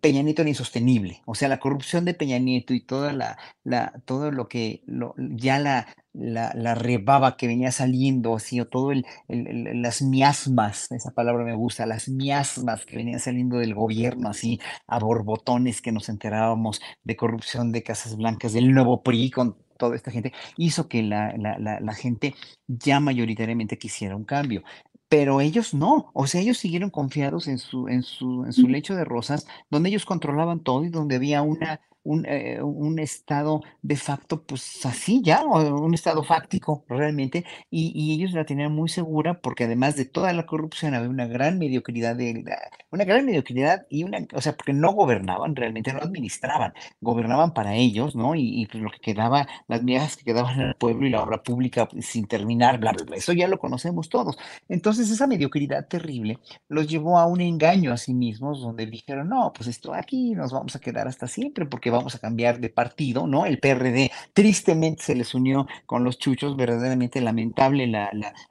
Peña 0.00 0.22
Nieto 0.22 0.42
era 0.42 0.48
insostenible. 0.50 1.22
O 1.26 1.34
sea, 1.34 1.48
la 1.48 1.60
corrupción 1.60 2.04
de 2.04 2.14
Peña 2.14 2.38
Nieto 2.38 2.74
y 2.74 2.80
toda 2.80 3.12
la, 3.12 3.38
la, 3.64 3.92
todo 4.04 4.30
lo 4.30 4.48
que 4.48 4.82
lo, 4.86 5.14
ya 5.16 5.58
la, 5.58 5.86
la, 6.12 6.52
la, 6.54 6.74
rebaba 6.74 7.36
que 7.36 7.46
venía 7.46 7.72
saliendo, 7.72 8.36
así, 8.36 8.60
o 8.60 8.68
todo 8.68 8.92
el, 8.92 9.04
las 9.28 10.02
miasmas, 10.02 10.90
esa 10.92 11.12
palabra 11.12 11.44
me 11.44 11.54
gusta, 11.54 11.86
las 11.86 12.08
miasmas 12.08 12.84
que 12.84 12.96
venían 12.96 13.20
saliendo 13.20 13.58
del 13.58 13.74
gobierno, 13.74 14.28
así, 14.28 14.60
a 14.86 14.98
borbotones 14.98 15.80
que 15.80 15.92
nos 15.92 16.08
enterábamos 16.08 16.80
de 17.04 17.16
corrupción 17.16 17.72
de 17.72 17.82
Casas 17.82 18.16
Blancas, 18.16 18.52
del 18.52 18.72
nuevo 18.72 19.02
PRI 19.02 19.30
con 19.30 19.56
toda 19.78 19.96
esta 19.96 20.10
gente, 20.10 20.32
hizo 20.56 20.88
que 20.88 21.02
la, 21.02 21.34
la, 21.38 21.80
la 21.80 21.94
gente 21.94 22.34
ya 22.66 23.00
mayoritariamente 23.00 23.78
quisiera 23.78 24.16
un 24.16 24.24
cambio 24.24 24.64
pero 25.08 25.40
ellos 25.40 25.74
no, 25.74 26.10
o 26.12 26.26
sea, 26.26 26.40
ellos 26.40 26.58
siguieron 26.58 26.90
confiados 26.90 27.48
en 27.48 27.58
su, 27.58 27.88
en 27.88 28.02
su, 28.02 28.44
en 28.44 28.52
su 28.52 28.68
lecho 28.68 28.94
de 28.94 29.04
rosas, 29.04 29.46
donde 29.70 29.88
ellos 29.88 30.04
controlaban 30.04 30.60
todo 30.60 30.84
y 30.84 30.90
donde 30.90 31.16
había 31.16 31.42
una 31.42 31.80
un, 32.08 32.24
eh, 32.26 32.62
un, 32.62 32.98
estado 32.98 33.60
de 33.82 33.96
facto, 33.96 34.42
pues 34.42 34.84
así 34.86 35.20
ya, 35.22 35.44
un 35.44 35.92
estado 35.92 36.22
fáctico 36.24 36.84
realmente, 36.88 37.44
y, 37.70 38.14
ellos 38.14 38.32
la 38.32 38.44
tenían 38.46 38.72
muy 38.72 38.88
segura 38.88 39.40
porque 39.40 39.64
además 39.64 39.94
de 39.94 40.06
toda 40.06 40.32
la 40.32 40.46
corrupción 40.46 40.94
había 40.94 41.10
una 41.10 41.26
gran 41.26 41.58
mediocridad, 41.58 42.16
de, 42.16 42.44
una 42.90 43.04
gran 43.04 43.26
mediocridad 43.26 43.86
y 43.90 44.04
una, 44.04 44.26
o 44.32 44.40
sea, 44.40 44.56
porque 44.56 44.72
no 44.72 44.92
gobernaban 44.92 45.54
realmente, 45.54 45.92
no 45.92 46.00
administraban, 46.00 46.72
gobernaban 47.00 47.52
para 47.52 47.74
ellos, 47.74 48.16
¿no? 48.16 48.34
Y, 48.34 48.66
pues 48.70 48.82
lo 48.82 48.90
que 48.90 49.00
quedaba, 49.00 49.46
las 49.68 49.84
viejas 49.84 50.16
que 50.16 50.24
quedaban 50.24 50.60
en 50.60 50.68
el 50.68 50.74
pueblo 50.76 51.06
y 51.06 51.10
la 51.10 51.22
obra 51.22 51.42
pública 51.42 51.86
pues, 51.86 52.06
sin 52.06 52.26
terminar, 52.26 52.78
bla, 52.78 52.92
bla, 52.92 53.04
bla, 53.04 53.16
eso 53.16 53.32
ya 53.34 53.48
lo 53.48 53.58
conocemos 53.58 54.08
todos. 54.08 54.38
Entonces 54.68 55.10
esa 55.10 55.26
mediocridad 55.26 55.86
terrible 55.88 56.38
los 56.68 56.88
llevó 56.88 57.18
a 57.18 57.26
un 57.26 57.42
engaño 57.42 57.92
a 57.92 57.98
sí 57.98 58.14
mismos 58.14 58.62
donde 58.62 58.86
dijeron, 58.86 59.28
no, 59.28 59.52
pues 59.54 59.68
esto 59.68 59.92
aquí 59.92 60.34
nos 60.34 60.52
vamos 60.52 60.74
a 60.74 60.80
quedar 60.80 61.06
hasta 61.06 61.26
siempre 61.26 61.66
porque 61.66 61.90
vamos 61.90 61.97
a 62.06 62.18
cambiar 62.18 62.60
de 62.60 62.68
partido, 62.68 63.26
¿no? 63.26 63.46
El 63.46 63.58
PRD 63.58 64.10
tristemente 64.32 65.02
se 65.02 65.14
les 65.14 65.34
unió 65.34 65.66
con 65.86 66.04
los 66.04 66.18
chuchos, 66.18 66.56
verdaderamente 66.56 67.20
lamentable 67.20 67.86
la, 67.86 68.10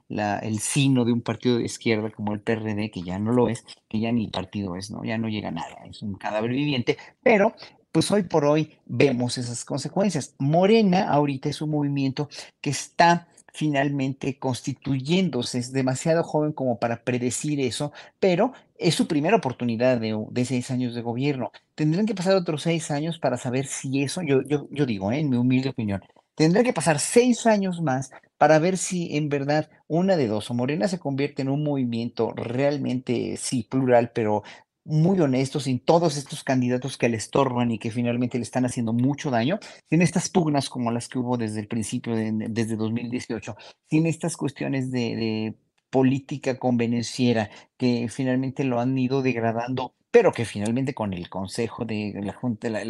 la, 0.10 0.40
el 0.40 0.60
sino 0.60 1.06
de 1.06 1.14
un 1.14 1.22
partido 1.22 1.58
de 1.58 1.66
izquierda 1.66 2.10
como 2.12 2.34
el 2.34 2.42
PRD, 2.42 2.92
que 2.92 3.02
ya 3.04 3.20
no 3.20 3.32
lo 3.32 3.50
es, 3.50 3.66
que 3.88 4.00
ya 4.00 4.12
ni 4.12 4.28
partido 4.28 4.76
es, 4.76 4.92
¿no? 4.92 5.04
Ya 5.04 5.18
no 5.18 5.30
llega 5.30 5.50
a 5.50 5.52
nada, 5.52 5.78
es 5.90 6.02
un 6.02 6.16
cadáver 6.16 6.52
viviente, 6.52 6.98
pero 7.24 7.54
pues 7.92 8.12
hoy 8.12 8.24
por 8.24 8.46
hoy 8.46 8.78
vemos 8.86 9.38
esas 9.38 9.66
consecuencias. 9.66 10.36
Morena 10.38 11.10
ahorita 11.10 11.50
es 11.50 11.62
un 11.62 11.72
movimiento 11.72 12.30
que 12.62 12.70
está 12.70 13.28
finalmente 13.54 14.38
constituyéndose. 14.40 15.60
Es 15.60 15.72
demasiado 15.72 16.24
joven 16.24 16.54
como 16.54 16.80
para 16.80 17.04
predecir 17.04 17.60
eso, 17.60 17.92
pero 18.20 18.54
es 18.78 18.96
su 18.96 19.08
primera 19.08 19.38
oportunidad 19.38 20.00
de, 20.00 20.46
seis 20.46 20.72
años 20.72 20.94
de 20.96 21.02
gobierno. 21.02 21.52
Tendrán 21.76 22.06
que 22.06 22.16
pasar 22.16 22.36
otros 22.36 22.64
seis 22.64 22.92
años 22.92 23.20
para 23.20 23.38
saber 23.38 23.66
si 23.66 24.04
eso, 24.04 24.22
yo, 24.22 24.42
yo, 24.44 24.86
digo, 24.86 25.12
¿eh? 25.12 25.20
en 25.20 25.30
mi 25.30 25.38
humilde 25.38 25.70
opinión, 25.70 26.02
tendrán 26.36 26.64
que 26.64 26.74
pasar 26.74 27.00
seis 27.00 27.46
años 27.46 27.82
más 27.82 28.12
para 28.38 28.60
ver 28.60 28.78
si 28.78 29.18
en 29.18 29.30
verdad 29.30 29.70
una 29.88 30.16
de 30.18 30.28
dos, 30.28 30.52
o 30.52 30.54
Morena 30.54 30.88
se 30.88 31.00
convierte 31.00 31.42
en 31.42 31.50
un 31.50 31.64
movimiento 31.64 32.34
realmente, 32.36 33.38
sí, 33.38 33.64
plural, 33.64 34.12
pero 34.14 34.44
muy 34.88 35.19
honesto, 35.19 35.60
sin 35.60 35.80
todos 35.80 36.17
estos 36.17 36.43
candidatos 36.43 36.97
que 36.97 37.10
le 37.10 37.17
estorban 37.17 37.71
y 37.71 37.78
que 37.78 37.91
finalmente 37.91 38.38
le 38.38 38.43
están 38.43 38.65
haciendo 38.65 38.93
mucho 38.93 39.30
daño, 39.30 39.60
sin 39.89 40.02
estas 40.02 40.30
pugnas 40.30 40.69
como 40.69 40.91
las 40.91 41.10
que 41.10 41.19
hubo 41.19 41.38
desde 41.38 41.60
el 41.60 41.67
principio, 41.67 42.15
desde 42.15 42.78
2018, 42.78 43.56
sin 43.89 44.08
estas 44.08 44.38
cuestiones 44.38 44.91
de, 44.91 45.56
política 45.89 46.60
convenenciera 46.60 47.50
que 47.78 48.10
finalmente 48.10 48.65
lo 48.65 48.82
han 48.82 48.97
ido 48.97 49.21
degradando 49.21 49.93
pero 50.12 50.34
que 50.34 50.43
finalmente 50.43 50.93
con 50.93 51.13
el 51.13 51.30
consejo 51.30 51.86
de 51.86 52.13
la 52.23 52.34
Junta, 52.34 52.69
la, 52.69 52.84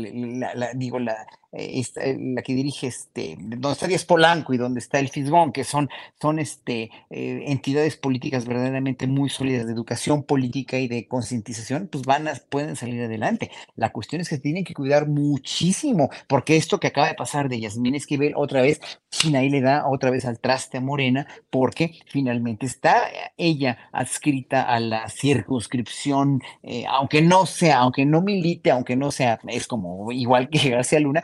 digo, 0.74 0.98
la, 0.98 1.28
eh, 1.54 1.82
eh, 1.96 2.18
la 2.20 2.42
que 2.42 2.54
dirige 2.54 2.88
este, 2.88 3.38
donde 3.40 3.72
está 3.72 3.88
Díaz 3.88 4.04
Polanco 4.04 4.54
y 4.54 4.58
donde 4.58 4.80
está 4.80 5.00
el 5.00 5.08
Fisgón, 5.08 5.54
que 5.54 5.64
son, 5.64 5.90
son 6.20 6.40
este, 6.40 6.90
entidades 7.10 7.96
políticas 7.96 8.46
verdaderamente 8.46 9.08
muy 9.08 9.30
sólidas 9.30 9.66
de 9.66 9.74
educación 9.74 10.24
política 10.24 10.78
y 10.78 10.88
de 10.88 11.08
concientización, 11.08 11.88
pues 11.92 12.04
van 12.04 12.28
a, 12.28 12.34
pueden 12.50 12.76
salir 12.76 13.04
adelante. 13.04 13.50
La 13.76 13.92
cuestión 13.92 14.22
es 14.22 14.30
que 14.30 14.38
tienen 14.38 14.66
que 14.66 14.74
cuidar 14.74 15.08
muchísimo, 15.08 16.10
porque 16.28 16.58
esto 16.58 16.80
que 16.80 16.88
acaba 16.88 17.08
de 17.08 17.16
pasar 17.16 17.48
de 17.48 17.60
Yasmín 17.62 17.96
Esquivel, 17.96 18.34
otra 18.36 18.62
vez, 18.62 18.82
ahí 19.34 19.50
le 19.50 19.62
da 19.62 19.88
otra 19.88 20.10
vez 20.10 20.26
al 20.26 20.40
traste 20.40 20.78
a 20.78 20.82
Morena, 20.82 21.28
porque 21.50 22.00
finalmente 22.08 22.66
está 22.66 23.04
ella 23.38 23.78
adscrita 23.92 24.64
a 24.64 24.80
la 24.80 25.10
circunscripción, 25.10 26.42
aunque 26.90 27.22
no 27.22 27.46
sea, 27.46 27.80
aunque 27.80 28.06
no 28.06 28.22
milite, 28.22 28.72
aunque 28.72 28.96
no 28.96 29.12
sea, 29.12 29.40
es 29.48 29.68
como 29.68 30.12
igual 30.12 30.50
que 30.50 30.70
García 30.70 31.00
Luna, 31.00 31.24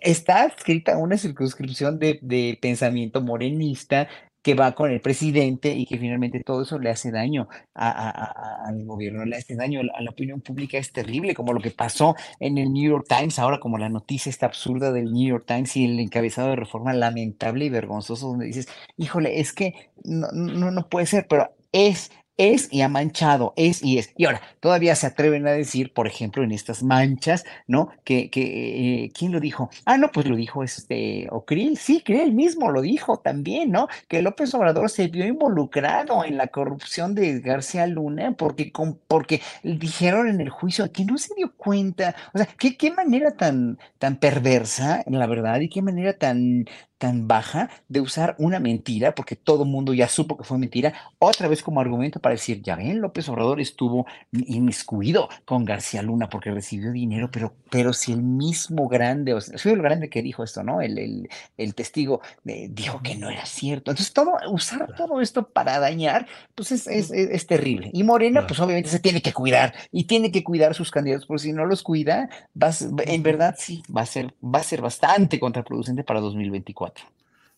está 0.00 0.42
adscrita 0.42 0.94
a 0.94 0.98
una 0.98 1.16
circunscripción 1.16 1.98
de, 1.98 2.58
pensamiento 2.60 3.20
morenista 3.20 4.08
que 4.42 4.54
va 4.54 4.72
con 4.72 4.90
el 4.90 5.00
presidente 5.00 5.74
y 5.74 5.84
que 5.84 5.98
finalmente 5.98 6.42
todo 6.44 6.62
eso 6.62 6.78
le 6.78 6.90
hace 6.90 7.10
daño 7.10 7.48
al 7.74 8.84
gobierno, 8.84 9.24
le 9.24 9.36
hace 9.36 9.56
daño. 9.56 9.80
A 9.94 10.00
la 10.00 10.10
opinión 10.10 10.40
pública, 10.40 10.78
es 10.78 10.92
terrible, 10.92 11.34
como 11.34 11.52
lo 11.52 11.60
que 11.60 11.70
pasó 11.70 12.14
en 12.40 12.56
el 12.56 12.72
New 12.72 12.90
York 12.90 13.06
Times, 13.08 13.38
ahora 13.38 13.58
como 13.60 13.78
la 13.78 13.88
noticia 13.88 14.30
está 14.30 14.46
absurda 14.46 14.92
del 14.92 15.12
New 15.12 15.28
York 15.28 15.44
Times 15.46 15.76
y 15.76 15.84
el 15.84 15.98
encabezado 15.98 16.50
de 16.50 16.56
reforma 16.56 16.94
lamentable 16.94 17.66
y 17.66 17.68
vergonzoso, 17.68 18.28
donde 18.28 18.46
dices, 18.46 18.68
híjole, 18.96 19.40
es 19.40 19.52
que 19.52 19.74
no, 20.04 20.28
no, 20.32 20.70
no 20.70 20.88
puede 20.88 21.06
ser, 21.06 21.26
pero 21.28 21.50
es 21.72 22.10
es 22.38 22.68
y 22.72 22.82
ha 22.82 22.88
manchado, 22.88 23.52
es 23.56 23.82
y 23.82 23.98
es. 23.98 24.12
Y 24.16 24.24
ahora, 24.24 24.40
todavía 24.60 24.94
se 24.94 25.06
atreven 25.06 25.46
a 25.46 25.52
decir, 25.52 25.92
por 25.92 26.06
ejemplo, 26.06 26.42
en 26.42 26.52
estas 26.52 26.82
manchas, 26.82 27.44
¿no? 27.66 27.90
Que, 28.04 28.30
que 28.30 29.04
eh, 29.04 29.12
¿quién 29.12 29.32
lo 29.32 29.40
dijo? 29.40 29.70
Ah, 29.84 29.98
no, 29.98 30.10
pues 30.10 30.26
lo 30.26 30.36
dijo 30.36 30.62
este 30.62 31.28
Ocril, 31.30 31.76
sí, 31.76 32.02
él 32.06 32.32
mismo 32.32 32.70
lo 32.70 32.80
dijo 32.80 33.18
también, 33.18 33.70
¿no? 33.70 33.88
Que 34.08 34.22
López 34.22 34.54
Obrador 34.54 34.90
se 34.90 35.08
vio 35.08 35.26
involucrado 35.26 36.24
en 36.24 36.36
la 36.36 36.48
corrupción 36.48 37.14
de 37.14 37.40
García 37.40 37.86
Luna 37.86 38.32
porque, 38.36 38.72
con, 38.72 38.98
porque 39.08 39.42
dijeron 39.62 40.28
en 40.28 40.40
el 40.40 40.50
juicio 40.50 40.90
que 40.92 41.04
no 41.04 41.18
se 41.18 41.34
dio 41.34 41.52
cuenta, 41.56 42.14
o 42.32 42.38
sea, 42.38 42.46
qué, 42.58 42.76
qué 42.76 42.92
manera 42.92 43.32
tan, 43.32 43.78
tan 43.98 44.16
perversa, 44.16 45.02
la 45.06 45.26
verdad, 45.26 45.60
y 45.60 45.68
qué 45.68 45.82
manera 45.82 46.14
tan, 46.14 46.66
tan 46.98 47.28
baja 47.28 47.70
de 47.88 48.00
usar 48.00 48.34
una 48.38 48.58
mentira, 48.58 49.14
porque 49.14 49.36
todo 49.36 49.62
el 49.62 49.70
mundo 49.70 49.94
ya 49.94 50.08
supo 50.08 50.36
que 50.36 50.44
fue 50.44 50.58
mentira, 50.58 50.92
otra 51.18 51.48
vez 51.48 51.62
como 51.62 51.80
argumento 51.80 52.20
para 52.20 52.34
decir, 52.34 52.60
ya 52.62 52.76
ven, 52.76 53.00
López 53.00 53.28
Obrador 53.28 53.60
estuvo 53.60 54.06
inmiscuido 54.32 55.28
con 55.44 55.64
García 55.64 56.02
Luna 56.02 56.28
porque 56.28 56.50
recibió 56.50 56.92
dinero, 56.92 57.30
pero, 57.30 57.54
pero 57.70 57.92
si 57.92 58.12
el 58.12 58.22
mismo 58.22 58.88
grande, 58.88 59.34
o 59.34 59.40
sea, 59.40 59.72
el 59.72 59.82
grande 59.82 60.10
que 60.10 60.22
dijo 60.22 60.42
esto, 60.42 60.62
¿no? 60.62 60.80
El, 60.80 61.28
el, 61.56 61.74
testigo 61.74 62.20
eh, 62.44 62.68
dijo 62.70 63.00
que 63.02 63.14
no 63.14 63.30
era 63.30 63.46
cierto. 63.46 63.92
Entonces, 63.92 64.12
todo, 64.12 64.32
usar 64.50 64.94
todo 64.96 65.20
esto 65.20 65.48
para 65.48 65.78
dañar, 65.78 66.26
pues 66.54 66.72
es, 66.72 66.86
es, 66.88 67.10
es, 67.12 67.46
terrible. 67.46 67.90
Y 67.92 68.02
Morena, 68.02 68.46
pues 68.46 68.58
obviamente 68.58 68.90
se 68.90 68.98
tiene 68.98 69.22
que 69.22 69.32
cuidar 69.32 69.74
y 69.92 70.04
tiene 70.04 70.32
que 70.32 70.42
cuidar 70.42 70.74
sus 70.74 70.90
candidatos, 70.90 71.26
porque 71.26 71.44
si 71.44 71.52
no 71.52 71.64
los 71.64 71.82
cuida, 71.82 72.28
va, 72.60 72.70
en 73.06 73.22
verdad 73.22 73.54
sí, 73.56 73.82
va 73.94 74.02
a 74.02 74.06
ser, 74.06 74.34
va 74.42 74.58
a 74.58 74.64
ser 74.64 74.80
bastante 74.80 75.38
contraproducente 75.38 76.02
para 76.02 76.20
2024. 76.20 76.87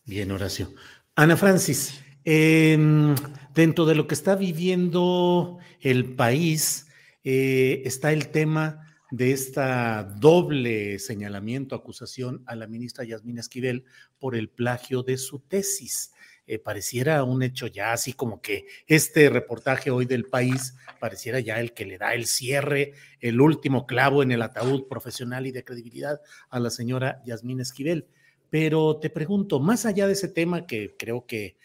Bien, 0.04 0.30
Horacio. 0.30 0.72
Ana 1.14 1.36
Francis, 1.36 2.02
em, 2.24 3.14
dentro 3.54 3.86
de 3.86 3.94
lo 3.94 4.06
que 4.06 4.14
está 4.14 4.34
viviendo 4.34 5.58
el 5.80 6.14
país, 6.14 6.86
eh, 7.24 7.82
está 7.84 8.12
el 8.12 8.28
tema 8.28 8.86
de 9.10 9.32
esta 9.32 10.04
doble 10.04 10.98
señalamiento, 10.98 11.74
acusación 11.74 12.42
a 12.46 12.54
la 12.54 12.66
ministra 12.66 13.04
Yasmín 13.04 13.38
Esquivel 13.38 13.84
por 14.18 14.36
el 14.36 14.48
plagio 14.48 15.02
de 15.02 15.18
su 15.18 15.40
tesis. 15.40 16.12
Eh, 16.46 16.58
pareciera 16.58 17.22
un 17.22 17.42
hecho 17.42 17.66
ya 17.66 17.92
así 17.92 18.12
como 18.12 18.40
que 18.40 18.66
este 18.86 19.30
reportaje 19.30 19.90
hoy 19.90 20.06
del 20.06 20.24
país 20.24 20.74
pareciera 20.98 21.38
ya 21.38 21.60
el 21.60 21.72
que 21.74 21.86
le 21.86 21.98
da 21.98 22.14
el 22.14 22.26
cierre, 22.26 22.94
el 23.20 23.40
último 23.40 23.86
clavo 23.86 24.22
en 24.22 24.32
el 24.32 24.42
ataúd 24.42 24.88
profesional 24.88 25.46
y 25.46 25.52
de 25.52 25.62
credibilidad 25.62 26.20
a 26.48 26.58
la 26.58 26.70
señora 26.70 27.22
Yasmín 27.24 27.60
Esquivel. 27.60 28.08
Pero 28.50 28.98
te 28.98 29.10
pregunto, 29.10 29.60
más 29.60 29.86
allá 29.86 30.06
de 30.06 30.14
ese 30.14 30.28
tema 30.28 30.66
que 30.66 30.96
creo 30.98 31.24
que 31.26 31.56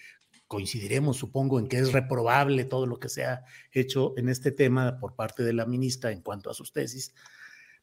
coincidiremos, 0.47 1.17
supongo, 1.17 1.59
en 1.59 1.67
que 1.67 1.79
es 1.79 1.91
reprobable 1.91 2.65
todo 2.65 2.85
lo 2.85 2.99
que 2.99 3.09
se 3.09 3.25
ha 3.25 3.43
hecho 3.71 4.13
en 4.17 4.29
este 4.29 4.51
tema 4.51 4.99
por 4.99 5.15
parte 5.15 5.43
de 5.43 5.53
la 5.53 5.65
ministra 5.65 6.11
en 6.11 6.21
cuanto 6.21 6.49
a 6.49 6.53
sus 6.53 6.71
tesis, 6.71 7.13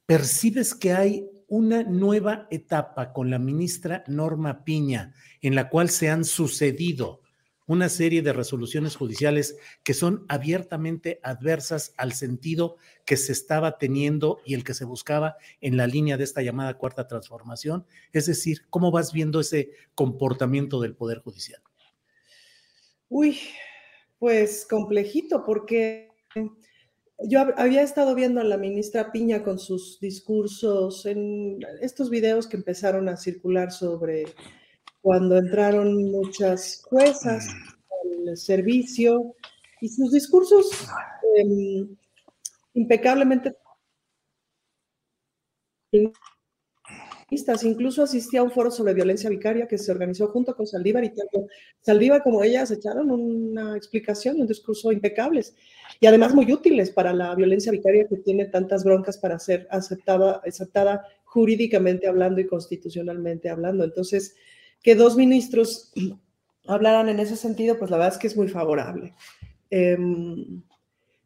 ¿percibes 0.06 0.74
que 0.74 0.92
hay 0.92 1.28
una 1.48 1.82
nueva 1.82 2.46
etapa 2.50 3.12
con 3.12 3.30
la 3.30 3.38
ministra 3.38 4.04
Norma 4.06 4.64
Piña 4.64 5.12
en 5.40 5.54
la 5.54 5.68
cual 5.68 5.90
se 5.90 6.08
han 6.08 6.24
sucedido 6.24 7.21
una 7.66 7.88
serie 7.88 8.22
de 8.22 8.32
resoluciones 8.32 8.96
judiciales 8.96 9.56
que 9.82 9.94
son 9.94 10.24
abiertamente 10.28 11.20
adversas 11.22 11.94
al 11.96 12.12
sentido 12.12 12.76
que 13.04 13.16
se 13.16 13.32
estaba 13.32 13.78
teniendo 13.78 14.40
y 14.44 14.54
el 14.54 14.64
que 14.64 14.74
se 14.74 14.84
buscaba 14.84 15.36
en 15.60 15.76
la 15.76 15.86
línea 15.86 16.16
de 16.16 16.24
esta 16.24 16.42
llamada 16.42 16.78
cuarta 16.78 17.06
transformación. 17.06 17.86
Es 18.12 18.26
decir, 18.26 18.62
¿cómo 18.70 18.90
vas 18.90 19.12
viendo 19.12 19.40
ese 19.40 19.70
comportamiento 19.94 20.80
del 20.80 20.94
Poder 20.94 21.18
Judicial? 21.18 21.62
Uy, 23.08 23.38
pues 24.18 24.66
complejito, 24.68 25.44
porque 25.44 26.08
yo 27.24 27.40
había 27.56 27.82
estado 27.82 28.14
viendo 28.14 28.40
a 28.40 28.44
la 28.44 28.56
ministra 28.56 29.12
Piña 29.12 29.42
con 29.42 29.58
sus 29.58 30.00
discursos 30.00 31.06
en 31.06 31.60
estos 31.80 32.10
videos 32.10 32.46
que 32.46 32.56
empezaron 32.56 33.08
a 33.08 33.16
circular 33.16 33.70
sobre 33.70 34.24
cuando 35.02 35.36
entraron 35.36 36.10
muchas 36.10 36.82
juezas 36.84 37.46
mm. 37.46 38.28
al 38.28 38.36
servicio 38.36 39.34
y 39.80 39.88
sus 39.88 40.12
discursos 40.12 40.70
em, 41.36 41.96
impecablemente 42.74 43.54
incluso 47.62 48.02
asistí 48.02 48.36
a 48.36 48.42
un 48.42 48.50
foro 48.50 48.70
sobre 48.70 48.94
violencia 48.94 49.28
vicaria 49.30 49.66
que 49.66 49.78
se 49.78 49.90
organizó 49.90 50.28
junto 50.28 50.54
con 50.54 50.66
Saldívar 50.66 51.04
y 51.04 51.10
tanto 51.10 51.46
Saldívar 51.80 52.22
como 52.22 52.42
ella 52.42 52.64
se 52.66 52.74
echaron 52.74 53.10
una 53.10 53.76
explicación 53.76 54.38
y 54.38 54.42
un 54.42 54.46
discurso 54.46 54.92
impecables 54.92 55.54
y 56.00 56.06
además 56.06 56.34
muy 56.34 56.50
útiles 56.52 56.90
para 56.90 57.12
la 57.12 57.34
violencia 57.34 57.72
vicaria 57.72 58.06
que 58.06 58.16
tiene 58.16 58.46
tantas 58.46 58.84
broncas 58.84 59.18
para 59.18 59.38
ser 59.38 59.66
aceptada, 59.70 60.40
aceptada 60.44 61.06
jurídicamente 61.24 62.06
hablando 62.06 62.40
y 62.40 62.46
constitucionalmente 62.46 63.48
hablando. 63.48 63.84
Entonces, 63.84 64.36
que 64.82 64.94
dos 64.94 65.16
ministros 65.16 65.92
hablaran 66.66 67.08
en 67.08 67.20
ese 67.20 67.36
sentido, 67.36 67.78
pues 67.78 67.90
la 67.90 67.96
verdad 67.96 68.14
es 68.14 68.18
que 68.18 68.26
es 68.26 68.36
muy 68.36 68.48
favorable. 68.48 69.14
Em, 69.70 70.62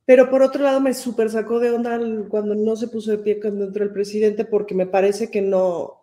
pero 0.04 0.30
por 0.30 0.42
otro 0.42 0.62
lado, 0.62 0.80
me 0.80 0.94
súper 0.94 1.30
sacó 1.30 1.58
de 1.58 1.72
onda 1.72 1.98
cuando 2.28 2.54
no 2.54 2.76
se 2.76 2.88
puso 2.88 3.10
de 3.10 3.18
pie 3.18 3.40
entró 3.42 3.84
el 3.84 3.92
presidente, 3.92 4.44
porque 4.44 4.74
me 4.74 4.86
parece 4.86 5.30
que 5.30 5.42
no, 5.42 6.00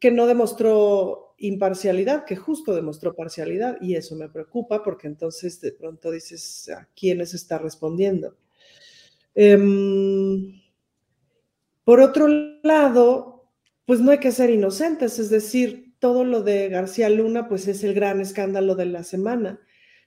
que 0.00 0.10
no 0.10 0.26
demostró 0.26 1.34
imparcialidad, 1.36 2.24
que 2.24 2.36
justo 2.36 2.74
demostró 2.74 3.14
parcialidad, 3.14 3.76
y 3.82 3.96
eso 3.96 4.16
me 4.16 4.30
preocupa, 4.30 4.82
porque 4.82 5.08
entonces 5.08 5.60
de 5.60 5.72
pronto 5.72 6.10
dices 6.10 6.70
a 6.70 6.88
quiénes 6.96 7.34
está 7.34 7.58
respondiendo. 7.58 8.34
Em, 9.34 10.60
por 11.84 12.00
otro 12.00 12.28
lado, 12.62 13.50
pues 13.84 14.00
no 14.00 14.12
hay 14.12 14.18
que 14.18 14.32
ser 14.32 14.50
inocentes, 14.50 15.18
es 15.18 15.30
decir, 15.30 15.81
todo 16.02 16.24
lo 16.24 16.42
de 16.42 16.68
García 16.68 17.08
Luna, 17.08 17.48
pues 17.48 17.68
es 17.68 17.84
el 17.84 17.94
gran 17.94 18.20
escándalo 18.20 18.74
de 18.74 18.86
la 18.86 19.04
semana. 19.04 19.60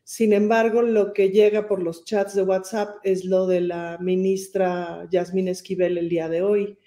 Sin 0.04 0.34
embargo, 0.34 0.82
lo 0.82 1.14
que 1.14 1.30
llega 1.30 1.70
por 1.70 1.82
los 1.82 2.04
chats 2.04 2.36
de 2.36 2.44
WhatsApp 2.44 2.98
es 3.04 3.24
lo 3.24 3.48
de 3.48 3.62
la 3.62 3.98
ministra 4.02 5.08
Yasmín 5.10 5.48
Esquivel 5.48 5.98
el 5.98 6.10
día 6.10 6.28
de 6.28 6.42
hoy. 6.42 6.78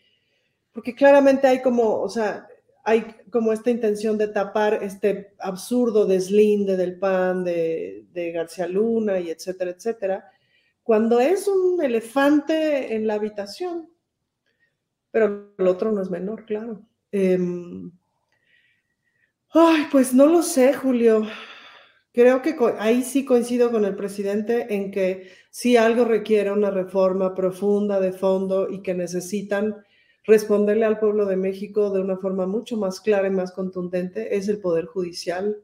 Porque 0.73 0.94
claramente 0.94 1.47
hay 1.47 1.62
como, 1.62 2.03
o 2.03 2.11
sea, 2.11 2.49
hay 2.85 3.07
como 3.31 3.55
esta 3.55 3.71
intención 3.71 4.18
de 4.18 4.29
tapar 4.29 4.81
este 4.83 5.33
absurdo 5.38 6.05
deslinde 6.05 6.77
del 6.77 6.99
PAN 6.99 7.44
de, 7.44 8.05
García 8.35 8.68
Luna 8.68 9.21
y 9.21 9.31
etcétera, 9.31 9.71
etcétera, 9.71 10.31
cuando 10.83 11.18
es 11.18 11.49
un 11.49 11.83
elefante 11.83 12.94
en 12.94 13.07
la 13.07 13.14
habitación. 13.14 13.88
Pero 15.11 15.55
el 15.57 15.66
otro 15.66 15.92
no 15.92 16.03
es 16.03 16.11
menor, 16.11 16.44
claro. 16.44 16.83
Em, 17.11 17.90
Ay, 19.50 19.87
pues 19.90 20.12
no 20.12 20.26
lo 20.26 20.42
sé, 20.42 20.74
Julio. 20.74 21.22
Creo 22.12 22.42
que 22.42 22.54
ahí 22.78 23.02
sí 23.02 23.24
coincido 23.24 23.70
con 23.70 23.84
el 23.87 23.96
presidente 23.96 24.74
en 24.74 24.90
que 24.90 25.30
si 25.50 25.76
algo 25.76 26.04
requiere 26.04 26.52
una 26.52 26.70
reforma 26.70 27.34
profunda 27.34 27.98
de 27.98 28.12
fondo 28.12 28.68
y 28.68 28.82
que 28.82 28.92
necesitan 28.92 29.76
responderle 30.24 30.84
al 30.84 30.98
pueblo 30.98 31.24
de 31.24 31.37
México 31.37 31.90
de 31.90 32.00
una 32.00 32.18
forma 32.18 32.46
mucho 32.46 32.76
más 32.76 33.00
clara 33.00 33.28
y 33.28 33.30
más 33.30 33.52
contundente 33.52 34.37
es 34.37 34.48
el 34.48 34.61
Poder 34.61 34.84
Judicial. 34.84 35.56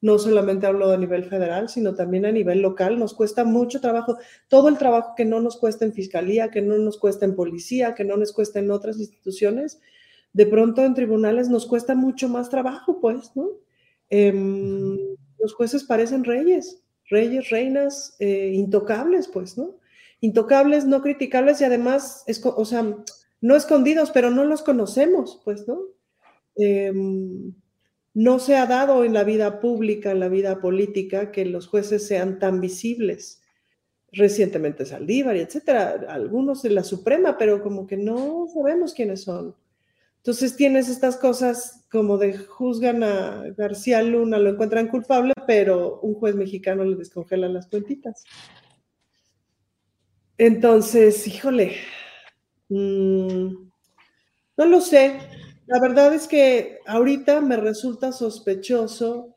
No 0.00 0.18
solamente 0.18 0.66
hablo 0.66 0.90
a 0.90 0.96
nivel 0.96 1.24
federal, 1.24 1.68
sino 1.68 1.94
también 1.94 2.26
a 2.26 2.32
nivel 2.32 2.60
local. 2.60 2.98
Nos 2.98 3.14
cuesta 3.14 3.44
mucho 3.44 3.80
trabajo, 3.80 4.18
todo 4.48 4.68
el 4.68 4.78
trabajo 4.78 5.14
que 5.16 5.24
no 5.24 5.40
nos 5.40 5.56
cuesta 5.56 5.84
en 5.84 5.92
fiscalía, 5.92 6.50
que 6.50 6.62
no 6.62 6.76
nos 6.78 6.98
cuesta 6.98 7.24
en 7.24 7.36
policía, 7.36 7.94
que 7.94 8.04
no 8.04 8.16
nos 8.16 8.32
cuesta 8.32 8.58
en 8.58 8.72
otras 8.72 8.98
instituciones 8.98 9.80
de 10.38 10.46
pronto 10.46 10.84
en 10.84 10.94
tribunales 10.94 11.48
nos 11.48 11.66
cuesta 11.66 11.96
mucho 11.96 12.28
más 12.28 12.48
trabajo, 12.48 13.00
pues, 13.00 13.32
¿no? 13.34 13.48
Em, 14.08 14.96
los 15.40 15.52
jueces 15.52 15.82
parecen 15.82 16.22
reyes, 16.22 16.80
reyes, 17.10 17.50
reinas, 17.50 18.14
eh, 18.20 18.52
intocables, 18.54 19.26
pues, 19.26 19.58
¿no? 19.58 19.80
Intocables, 20.20 20.84
no 20.84 21.02
criticables 21.02 21.60
y 21.60 21.64
además, 21.64 22.24
o 22.44 22.64
sea, 22.64 22.86
no 23.40 23.56
escondidos, 23.56 24.12
pero 24.12 24.30
no 24.30 24.44
los 24.44 24.62
conocemos, 24.62 25.42
pues, 25.44 25.66
¿no? 25.66 25.80
Em, 26.54 27.52
no 28.14 28.38
se 28.38 28.56
ha 28.56 28.66
dado 28.66 29.02
en 29.02 29.14
la 29.14 29.24
vida 29.24 29.58
pública, 29.58 30.12
en 30.12 30.20
la 30.20 30.28
vida 30.28 30.60
política, 30.60 31.32
que 31.32 31.46
los 31.46 31.66
jueces 31.66 32.06
sean 32.06 32.38
tan 32.38 32.60
visibles. 32.60 33.42
Recientemente 34.12 34.86
Saldívar 34.86 35.36
y 35.36 35.40
etcétera, 35.40 36.06
algunos 36.08 36.62
de 36.62 36.70
la 36.70 36.84
Suprema, 36.84 37.36
pero 37.36 37.60
como 37.60 37.88
que 37.88 37.96
no 37.96 38.46
sabemos 38.54 38.94
quiénes 38.94 39.22
son. 39.22 39.56
Entonces 40.18 40.56
tienes 40.56 40.88
estas 40.88 41.16
cosas 41.16 41.86
como 41.90 42.18
de 42.18 42.36
juzgan 42.36 43.02
a 43.02 43.44
García 43.56 44.02
Luna, 44.02 44.38
lo 44.38 44.50
encuentran 44.50 44.88
culpable, 44.88 45.32
pero 45.46 46.00
un 46.00 46.14
juez 46.14 46.34
mexicano 46.34 46.84
le 46.84 46.96
descongela 46.96 47.48
las 47.48 47.66
cuentitas. 47.66 48.24
Entonces, 50.36 51.26
híjole, 51.26 51.76
mm, 52.68 53.48
no 54.56 54.66
lo 54.66 54.80
sé. 54.80 55.18
La 55.66 55.80
verdad 55.80 56.14
es 56.14 56.28
que 56.28 56.78
ahorita 56.86 57.40
me 57.40 57.56
resulta 57.56 58.12
sospechoso 58.12 59.36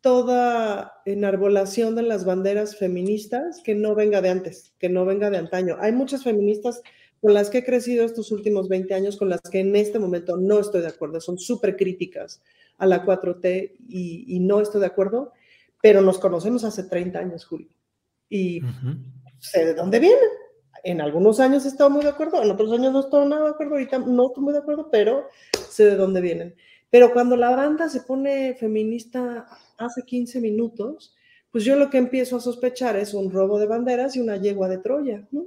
toda 0.00 0.92
enarbolación 1.04 1.94
de 1.94 2.02
las 2.02 2.24
banderas 2.24 2.76
feministas 2.76 3.60
que 3.64 3.74
no 3.74 3.94
venga 3.94 4.20
de 4.20 4.30
antes, 4.30 4.74
que 4.78 4.88
no 4.88 5.04
venga 5.04 5.30
de 5.30 5.38
antaño. 5.38 5.76
Hay 5.80 5.92
muchas 5.92 6.24
feministas 6.24 6.82
con 7.20 7.34
las 7.34 7.50
que 7.50 7.58
he 7.58 7.64
crecido 7.64 8.04
estos 8.04 8.30
últimos 8.32 8.68
20 8.68 8.94
años, 8.94 9.16
con 9.16 9.28
las 9.28 9.40
que 9.42 9.60
en 9.60 9.74
este 9.76 9.98
momento 9.98 10.36
no 10.36 10.60
estoy 10.60 10.82
de 10.82 10.88
acuerdo, 10.88 11.20
son 11.20 11.38
súper 11.38 11.76
críticas 11.76 12.42
a 12.78 12.86
la 12.86 13.04
4T 13.04 13.76
y, 13.88 14.38
no 14.40 14.60
estoy 14.60 14.80
de 14.80 14.86
acuerdo, 14.86 15.32
pero 15.82 16.00
nos 16.00 16.18
conocemos 16.18 16.64
hace 16.64 16.84
30 16.84 17.18
años, 17.18 17.44
Julio, 17.44 17.68
y 18.28 18.60
sé 19.38 19.64
de 19.64 19.74
dónde 19.74 19.98
vienen. 19.98 20.18
En 20.84 21.00
algunos 21.00 21.40
años 21.40 21.64
he 21.64 21.68
estado 21.68 21.90
muy 21.90 22.02
de 22.02 22.10
acuerdo, 22.10 22.42
en 22.42 22.50
otros 22.50 22.72
años 22.72 22.92
no 22.92 23.00
estoy 23.00 23.26
nada 23.28 23.44
de 23.44 23.50
acuerdo, 23.50 23.74
ahorita 23.74 23.98
no 23.98 24.28
estoy 24.28 24.44
muy 24.44 24.52
de 24.52 24.60
acuerdo, 24.60 24.88
pero 24.90 25.26
sé 25.68 25.86
de 25.86 25.96
dónde 25.96 26.20
vienen. 26.20 26.54
Pero 26.90 27.12
cuando 27.12 27.36
la 27.36 27.50
banda 27.50 27.88
se 27.88 28.00
pone 28.02 28.54
feminista 28.54 29.46
hace 29.76 30.02
15 30.02 30.40
minutos, 30.40 31.14
pues 31.50 31.64
yo 31.64 31.76
lo 31.76 31.90
que 31.90 31.98
empiezo 31.98 32.36
a 32.36 32.40
sospechar 32.40 32.96
es 32.96 33.12
un 33.12 33.30
robo 33.30 33.58
de 33.58 33.66
banderas 33.66 34.16
y 34.16 34.20
una 34.20 34.36
yegua 34.36 34.68
de 34.68 34.78
Troya, 34.78 35.26
¿no? 35.32 35.46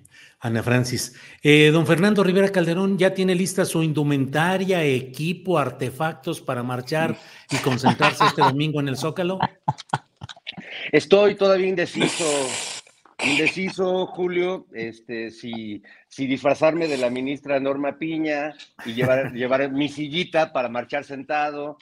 Ana 0.41 0.63
Francis. 0.63 1.15
Eh, 1.43 1.69
don 1.71 1.85
Fernando 1.85 2.23
Rivera 2.23 2.51
Calderón 2.51 2.97
ya 2.97 3.13
tiene 3.13 3.35
lista 3.35 3.63
su 3.63 3.83
indumentaria, 3.83 4.83
equipo, 4.83 5.59
artefactos 5.59 6.41
para 6.41 6.63
marchar 6.63 7.15
y 7.51 7.57
concentrarse 7.57 8.25
este 8.25 8.41
domingo 8.41 8.79
en 8.79 8.87
el 8.87 8.97
Zócalo. 8.97 9.37
Estoy 10.91 11.35
todavía 11.35 11.67
indeciso, 11.67 12.25
indeciso, 13.23 14.07
Julio, 14.07 14.65
este, 14.73 15.29
si, 15.29 15.83
si 16.07 16.25
disfrazarme 16.25 16.87
de 16.87 16.97
la 16.97 17.11
ministra 17.11 17.59
Norma 17.59 17.99
Piña 17.99 18.55
y 18.83 18.93
llevar, 18.93 19.33
llevar 19.33 19.71
mi 19.71 19.89
sillita 19.89 20.51
para 20.51 20.69
marchar 20.69 21.03
sentado, 21.03 21.77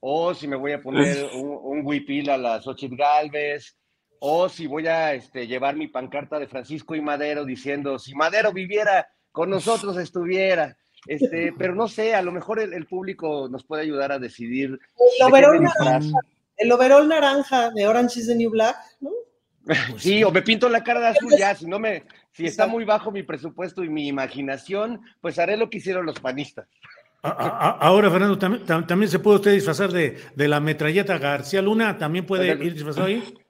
o 0.00 0.34
si 0.34 0.46
me 0.46 0.56
voy 0.56 0.72
a 0.72 0.82
poner 0.82 1.30
un, 1.34 1.58
un 1.62 1.86
huipil 1.86 2.28
a 2.28 2.36
las 2.36 2.64
Xochitl 2.64 2.94
Galvez, 2.94 3.74
o 4.24 4.48
si 4.48 4.68
voy 4.68 4.86
a 4.86 5.14
este, 5.14 5.48
llevar 5.48 5.74
mi 5.74 5.88
pancarta 5.88 6.38
de 6.38 6.46
Francisco 6.46 6.94
y 6.94 7.00
Madero 7.00 7.44
diciendo, 7.44 7.98
si 7.98 8.14
Madero 8.14 8.52
viviera, 8.52 9.08
con 9.32 9.50
nosotros 9.50 9.96
estuviera. 9.96 10.76
Este, 11.08 11.52
pero 11.58 11.74
no 11.74 11.88
sé, 11.88 12.14
a 12.14 12.22
lo 12.22 12.30
mejor 12.30 12.60
el, 12.60 12.86
público 12.86 13.48
nos 13.50 13.64
puede 13.64 13.82
ayudar 13.82 14.12
a 14.12 14.20
decidir. 14.20 14.78
El 15.18 15.26
overol, 15.26 15.60
naranja, 15.60 16.18
el 16.56 16.70
overol 16.70 17.08
naranja 17.08 17.70
de 17.70 17.88
Orange 17.88 18.20
is 18.20 18.28
the 18.28 18.36
New 18.36 18.50
Black, 18.50 18.76
¿no? 19.00 19.10
Sí, 19.98 20.22
o 20.22 20.30
me 20.30 20.42
pinto 20.42 20.68
la 20.68 20.84
cara 20.84 21.00
de 21.00 21.06
azul 21.08 21.32
ya, 21.36 21.56
si 21.56 21.66
no 21.66 21.80
me, 21.80 22.04
si 22.30 22.46
está 22.46 22.68
muy 22.68 22.84
bajo 22.84 23.10
mi 23.10 23.24
presupuesto 23.24 23.82
y 23.82 23.88
mi 23.88 24.06
imaginación, 24.06 25.00
pues 25.20 25.40
haré 25.40 25.56
lo 25.56 25.68
que 25.68 25.78
hicieron 25.78 26.06
los 26.06 26.20
panistas. 26.20 26.68
Ahora, 27.22 28.08
Fernando, 28.08 28.38
también, 28.38 29.08
se 29.08 29.18
puede 29.18 29.36
usted 29.38 29.52
disfrazar 29.52 29.90
de, 29.90 30.16
de 30.36 30.48
la 30.48 30.60
metralleta 30.60 31.18
García 31.18 31.60
Luna, 31.60 31.98
también 31.98 32.24
puede 32.24 32.52
ir 32.64 32.74
disfrazado 32.74 33.06
ahí. 33.06 33.41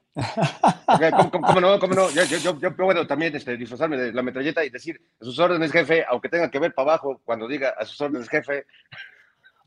¿Cómo, 1.31 1.61
no? 1.61 1.79
¿Cómo 1.79 1.95
no? 1.95 2.11
Yo, 2.11 2.25
yo, 2.25 2.59
yo, 2.59 2.77
puedo 2.77 3.07
también 3.07 3.35
este, 3.35 3.57
disfrazarme 3.57 3.97
de 3.97 4.13
la 4.13 4.23
metralleta 4.23 4.65
y 4.65 4.71
decir 4.71 5.01
a 5.21 5.25
sus 5.25 5.39
órdenes, 5.39 5.73
jefe, 5.73 6.05
aunque 6.09 6.29
tenga 6.29 6.51
que 6.51 6.59
ver 6.59 6.75
para 6.75 6.91
abajo 6.91 7.21
cuando 7.25 7.49
diga 7.49 7.75
a 7.79 7.87
sus 7.87 8.01
órdenes, 8.01 8.29
jefe. 8.29 8.67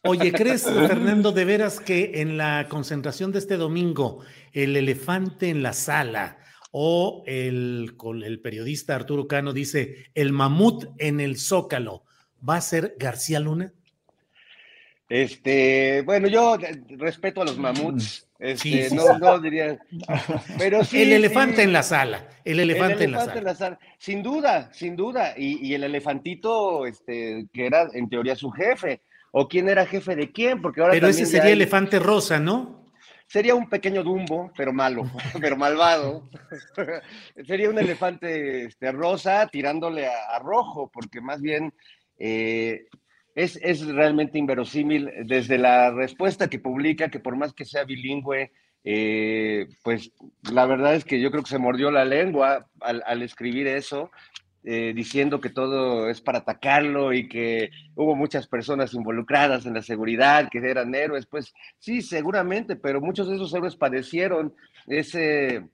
Oye, 0.03 0.31
¿crees, 0.31 0.63
Fernando, 0.87 1.31
de 1.31 1.45
veras 1.45 1.79
que 1.79 2.21
en 2.21 2.37
la 2.37 2.67
concentración 2.69 3.31
de 3.31 3.39
este 3.39 3.57
domingo, 3.57 4.23
el 4.53 4.77
elefante 4.77 5.49
en 5.49 5.63
la 5.63 5.73
sala 5.73 6.37
o 6.71 7.23
el, 7.25 7.95
el 8.23 8.39
periodista 8.41 8.95
Arturo 8.95 9.27
Cano 9.27 9.53
dice 9.53 10.11
el 10.13 10.31
mamut 10.31 10.85
en 10.99 11.19
el 11.21 11.37
zócalo, 11.37 12.03
va 12.47 12.57
a 12.57 12.61
ser 12.61 12.95
García 12.99 13.39
Luna? 13.39 13.73
Este, 15.09 16.01
bueno, 16.01 16.27
yo 16.27 16.57
respeto 16.97 17.41
a 17.41 17.45
los 17.45 17.57
mamuts. 17.57 18.27
Este, 18.37 18.89
no, 18.93 19.17
no 19.17 19.39
diría. 19.39 19.79
Pero 20.57 20.83
sí, 20.83 21.01
el 21.01 21.13
elefante 21.13 21.63
en 21.63 21.71
la 21.71 21.83
sala. 21.83 22.27
El 22.43 22.59
elefante, 22.59 23.05
en, 23.05 23.11
la 23.11 23.55
sala. 23.55 23.79
Sin 23.97 24.21
duda, 24.21 24.71
sin 24.73 24.95
duda. 24.95 25.33
Y, 25.37 25.73
el 25.73 25.83
elefantito, 25.83 26.85
este, 26.85 27.47
que 27.53 27.65
era 27.65 27.87
en 27.93 28.09
teoría 28.09 28.35
su 28.35 28.51
jefe. 28.51 29.01
¿O 29.31 29.47
quién 29.47 29.67
era 29.67 29.85
jefe 29.85 30.15
de 30.15 30.31
quién? 30.31 30.61
Porque 30.61 30.81
ahora 30.81 30.93
pero 30.93 31.07
ese 31.07 31.25
sería 31.25 31.51
elefante 31.51 31.99
rosa, 31.99 32.39
¿no? 32.39 32.85
Sería 33.27 33.55
un 33.55 33.67
pequeño 33.67 34.03
Dumbo, 34.03 34.51
pero 34.55 34.71
malo, 34.71 35.03
pero 35.41 35.57
malvado. 35.57 36.29
sería 37.45 37.69
un 37.69 37.79
elefante 37.79 38.65
este, 38.65 38.91
rosa 38.91 39.47
tirándole 39.47 40.07
a, 40.07 40.39
rojo, 40.39 40.89
porque 40.93 41.21
más 41.21 41.41
bien 41.41 41.73
eh, 42.17 42.85
es, 43.35 43.85
realmente 43.85 44.37
inverosímil 44.37 45.11
desde 45.25 45.57
la 45.57 45.91
respuesta 45.91 46.49
que 46.49 46.59
publica, 46.59 47.09
que 47.09 47.19
por 47.19 47.35
más 47.35 47.53
que 47.53 47.65
sea 47.65 47.83
bilingüe, 47.83 48.51
eh, 48.83 49.67
pues 49.83 50.11
la 50.51 50.65
verdad 50.65 50.95
es 50.95 51.03
que 51.03 51.19
yo 51.19 51.31
creo 51.31 51.43
que 51.43 51.49
se 51.49 51.59
mordió 51.59 51.91
la 51.91 52.05
lengua 52.05 52.67
al, 52.79 53.21
escribir 53.21 53.67
eso, 53.67 54.09
eh, 54.63 54.93
diciendo 54.95 55.41
que 55.41 55.49
todo 55.49 56.09
es 56.09 56.21
para 56.21 56.39
atacarlo 56.39 57.11
y 57.13 57.27
que 57.27 57.71
hubo 57.95 58.15
muchas 58.15 58.47
personas 58.47 58.93
involucradas 58.93 59.65
en 59.65 59.73
la 59.73 59.81
seguridad, 59.81 60.47
que 60.49 60.59
eran 60.59 60.95
héroes, 60.95 61.25
pues 61.25 61.53
sí, 61.77 62.01
seguramente, 62.01 62.75
pero 62.77 63.01
muchos 63.01 63.27
de 63.27 63.35
esos 63.35 63.53
héroes 63.53 63.75
padecieron 63.75 64.55
ese, 64.87 65.67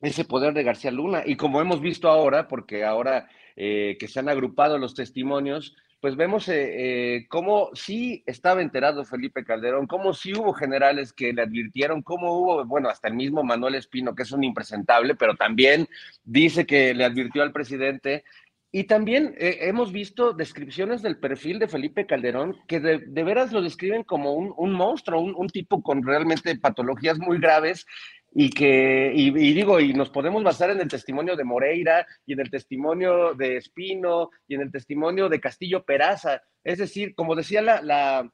ese 0.00 0.24
poder 0.24 0.54
de 0.54 0.62
García 0.62 0.90
Luna. 0.90 1.22
Y 1.26 1.36
como 1.36 1.60
hemos 1.60 1.80
visto 1.80 2.08
ahora, 2.08 2.48
porque 2.48 2.82
ahora 2.82 3.28
eh, 3.56 3.96
que 4.00 4.08
se 4.08 4.20
han 4.20 4.28
agrupado 4.28 4.78
los 4.78 4.94
testimonios, 4.94 5.76
pues 6.04 6.16
vemos 6.16 6.50
eh, 6.50 7.14
eh, 7.14 7.26
cómo 7.30 7.70
sí 7.72 8.22
estaba 8.26 8.60
enterado 8.60 9.06
Felipe 9.06 9.42
Calderón, 9.42 9.86
cómo 9.86 10.12
sí 10.12 10.34
hubo 10.34 10.52
generales 10.52 11.14
que 11.14 11.32
le 11.32 11.40
advirtieron, 11.40 12.02
cómo 12.02 12.36
hubo, 12.36 12.62
bueno, 12.66 12.90
hasta 12.90 13.08
el 13.08 13.14
mismo 13.14 13.42
Manuel 13.42 13.76
Espino, 13.76 14.14
que 14.14 14.24
es 14.24 14.30
un 14.30 14.44
impresentable, 14.44 15.14
pero 15.14 15.34
también 15.34 15.88
dice 16.22 16.66
que 16.66 16.92
le 16.92 17.06
advirtió 17.06 17.42
al 17.42 17.52
presidente. 17.52 18.22
Y 18.70 18.84
también 18.84 19.34
eh, 19.38 19.60
hemos 19.62 19.92
visto 19.92 20.34
descripciones 20.34 21.00
del 21.00 21.16
perfil 21.16 21.58
de 21.58 21.68
Felipe 21.68 22.04
Calderón 22.04 22.54
que 22.68 22.80
de, 22.80 22.98
veras 23.24 23.50
lo 23.50 23.62
describen 23.62 24.02
como 24.02 24.34
un, 24.34 24.72
monstruo, 24.72 25.22
un, 25.22 25.34
un, 25.34 25.48
tipo 25.48 25.82
con 25.82 26.02
realmente 26.02 26.54
patologías 26.58 27.18
muy 27.18 27.38
graves 27.38 27.86
y 28.34 28.50
que, 28.50 29.12
y, 29.14 29.30
digo, 29.30 29.78
y 29.78 29.94
nos 29.94 30.10
podemos 30.10 30.42
basar 30.42 30.70
en 30.70 30.80
el 30.80 30.88
testimonio 30.88 31.36
de 31.36 31.44
Moreira 31.44 32.04
y 32.26 32.32
en 32.32 32.40
el 32.40 32.50
testimonio 32.50 33.32
de 33.34 33.58
Espino 33.58 34.30
y 34.48 34.56
en 34.56 34.62
el 34.62 34.72
testimonio 34.72 35.28
de 35.28 35.40
Castillo 35.40 35.84
Peraza. 35.84 36.42
Es 36.64 36.78
decir, 36.78 37.14
como 37.14 37.36
decía 37.36 37.62
la, 37.62 37.80
la, 37.80 38.28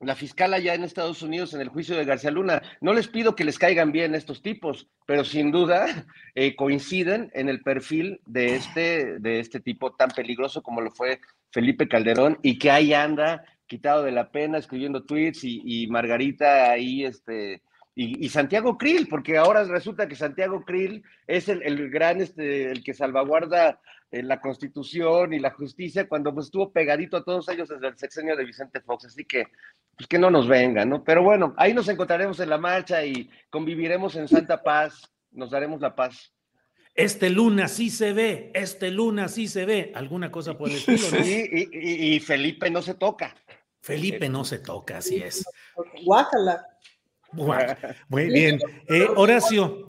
la 0.00 0.16
fiscal 0.16 0.52
allá 0.54 0.74
en 0.74 0.82
Estados 0.82 1.22
Unidos 1.22 1.54
en 1.54 1.60
el 1.60 1.68
juicio 1.68 1.96
de 1.96 2.04
García 2.04 2.32
Luna, 2.32 2.62
no 2.80 2.92
les 2.92 3.06
pido 3.06 3.36
que 3.36 3.44
les 3.44 3.60
caigan 3.60 3.92
bien 3.92 4.16
estos 4.16 4.42
tipos, 4.42 4.88
pero 5.06 5.22
sin 5.22 5.52
duda 5.52 5.86
eh, 6.34 6.56
coinciden 6.56 7.30
en 7.32 7.48
el 7.48 7.62
perfil 7.62 8.20
de 8.26 8.56
este, 8.56 9.20
de 9.20 9.38
este 9.38 9.60
tipo 9.60 9.92
tan 9.92 10.10
peligroso 10.10 10.62
como 10.64 10.80
lo 10.80 10.90
fue 10.90 11.20
Felipe 11.52 11.86
Calderón 11.86 12.40
y 12.42 12.58
que 12.58 12.72
ahí 12.72 12.92
anda 12.92 13.44
quitado 13.68 14.02
de 14.02 14.10
la 14.10 14.32
pena 14.32 14.58
escribiendo 14.58 15.04
tweets 15.04 15.44
y, 15.44 15.62
y 15.64 15.86
Margarita 15.86 16.72
ahí 16.72 17.04
este, 17.04 17.62
y, 18.00 18.28
Santiago 18.28 18.78
Krill, 18.78 19.08
porque 19.08 19.36
ahora 19.36 19.64
resulta 19.64 20.06
que 20.06 20.14
Santiago 20.14 20.64
Krill 20.64 21.02
es 21.26 21.48
el, 21.48 21.90
gran, 21.90 22.20
este, 22.20 22.70
el 22.70 22.84
que 22.84 22.94
salvaguarda 22.94 23.80
eh, 24.12 24.22
la 24.22 24.40
constitución 24.40 25.32
y 25.32 25.40
la 25.40 25.50
justicia 25.50 26.08
cuando 26.08 26.32
pues, 26.32 26.46
estuvo 26.46 26.70
pegadito 26.70 27.16
a 27.16 27.24
todos 27.24 27.48
ellos 27.48 27.68
desde 27.68 27.88
el 27.88 27.98
sexenio 27.98 28.36
de 28.36 28.44
Vicente 28.44 28.80
Fox, 28.82 29.06
así 29.06 29.24
que 29.24 29.48
pues 29.96 30.06
que 30.06 30.16
no 30.16 30.30
nos 30.30 30.46
vengan, 30.46 30.88
¿no? 30.88 31.02
Pero 31.02 31.24
bueno, 31.24 31.54
ahí 31.56 31.74
nos 31.74 31.88
encontraremos 31.88 32.38
en 32.38 32.50
la 32.50 32.58
marcha 32.58 33.04
y 33.04 33.28
conviviremos 33.50 34.14
en 34.14 34.28
santa 34.28 34.62
paz, 34.62 35.02
nos 35.32 35.50
daremos 35.50 35.80
la 35.80 35.96
paz. 35.96 36.32
Este 36.94 37.30
luna 37.30 37.66
sí 37.66 37.90
se 37.90 38.12
ve, 38.12 38.52
este 38.54 38.92
luna 38.92 39.26
sí 39.26 39.48
se 39.48 39.66
ve, 39.66 39.90
alguna 39.92 40.30
cosa 40.30 40.56
por 40.56 40.70
el 40.70 40.76
estilo, 40.86 41.18
¿no? 41.18 41.24
Sí, 41.24 41.68
y, 41.72 42.20
Felipe 42.20 42.70
no 42.70 42.80
se 42.80 42.94
toca. 42.94 43.34
Felipe 43.80 44.28
no 44.28 44.44
se 44.44 44.60
toca, 44.60 44.98
así 44.98 45.16
es. 45.16 45.44
Guácala. 46.04 46.64
Muy 47.32 48.26
bien. 48.26 48.58
Eh, 48.88 49.06
Horacio, 49.16 49.88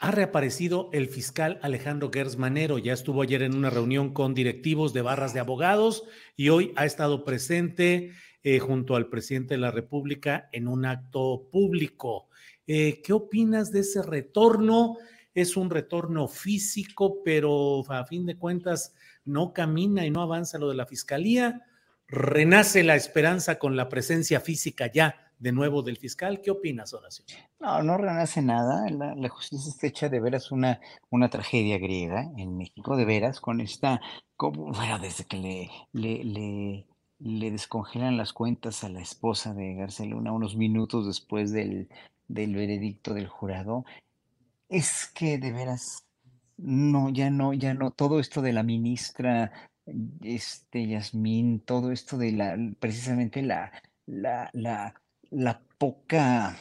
ha 0.00 0.10
reaparecido 0.10 0.90
el 0.92 1.08
fiscal 1.08 1.58
Alejandro 1.62 2.10
Gers 2.12 2.36
Manero. 2.36 2.78
Ya 2.78 2.92
estuvo 2.92 3.22
ayer 3.22 3.42
en 3.42 3.54
una 3.54 3.70
reunión 3.70 4.12
con 4.12 4.34
directivos 4.34 4.92
de 4.92 5.02
barras 5.02 5.34
de 5.34 5.40
abogados 5.40 6.04
y 6.36 6.50
hoy 6.50 6.72
ha 6.76 6.86
estado 6.86 7.24
presente 7.24 8.12
eh, 8.44 8.60
junto 8.60 8.94
al 8.94 9.08
presidente 9.08 9.54
de 9.54 9.60
la 9.60 9.72
República 9.72 10.48
en 10.52 10.68
un 10.68 10.86
acto 10.86 11.48
público. 11.50 12.28
Eh, 12.66 13.02
¿Qué 13.02 13.12
opinas 13.12 13.72
de 13.72 13.80
ese 13.80 14.02
retorno? 14.02 14.96
Es 15.34 15.56
un 15.56 15.68
retorno 15.68 16.28
físico, 16.28 17.22
pero 17.24 17.82
a 17.88 18.04
fin 18.04 18.24
de 18.24 18.36
cuentas 18.36 18.94
no 19.24 19.52
camina 19.52 20.06
y 20.06 20.10
no 20.10 20.22
avanza 20.22 20.58
lo 20.58 20.68
de 20.68 20.76
la 20.76 20.86
fiscalía. 20.86 21.62
Renace 22.06 22.84
la 22.84 22.94
esperanza 22.94 23.58
con 23.58 23.76
la 23.76 23.88
presencia 23.88 24.40
física 24.40 24.90
ya 24.90 25.27
de 25.38 25.52
nuevo 25.52 25.82
del 25.82 25.96
fiscal. 25.96 26.40
¿Qué 26.40 26.50
opinas, 26.50 26.92
Horacio? 26.94 27.24
No, 27.60 27.82
no 27.82 27.96
renace 27.96 28.42
nada. 28.42 28.88
La, 28.90 29.28
justicia 29.28 29.70
está 29.70 29.86
hecha 29.86 30.08
de 30.08 30.20
veras 30.20 30.50
una, 30.50 30.80
una 31.10 31.30
tragedia 31.30 31.78
griega 31.78 32.30
en 32.36 32.56
México, 32.56 32.96
de 32.96 33.04
veras, 33.04 33.40
con 33.40 33.60
esta, 33.60 34.00
como, 34.36 34.72
bueno, 34.72 34.98
desde 34.98 35.24
que 35.24 35.36
le, 35.36 35.70
le, 35.92 36.86
le, 37.18 37.50
descongelan 37.50 38.16
las 38.16 38.32
cuentas 38.32 38.84
a 38.84 38.88
la 38.88 39.00
esposa 39.00 39.54
de 39.54 39.74
García 39.74 40.06
Luna 40.06 40.32
unos 40.32 40.56
minutos 40.56 41.06
después 41.06 41.52
del, 41.52 41.88
del 42.26 42.54
veredicto 42.54 43.14
del 43.14 43.28
jurado, 43.28 43.84
es 44.68 45.06
que 45.14 45.38
de 45.38 45.52
veras, 45.52 46.04
no, 46.56 47.10
ya 47.10 47.30
no, 47.30 47.52
ya 47.54 47.74
no, 47.74 47.90
todo 47.90 48.20
esto 48.20 48.42
de 48.42 48.52
la 48.52 48.62
ministra 48.62 49.52
este, 50.22 50.86
Yasmín, 50.86 51.60
todo 51.60 51.92
esto 51.92 52.18
de 52.18 52.32
la, 52.32 52.56
precisamente 52.78 53.42
la, 53.42 53.72
la, 54.06 54.50
la, 54.52 54.94
la 55.30 55.60
poca 55.78 56.56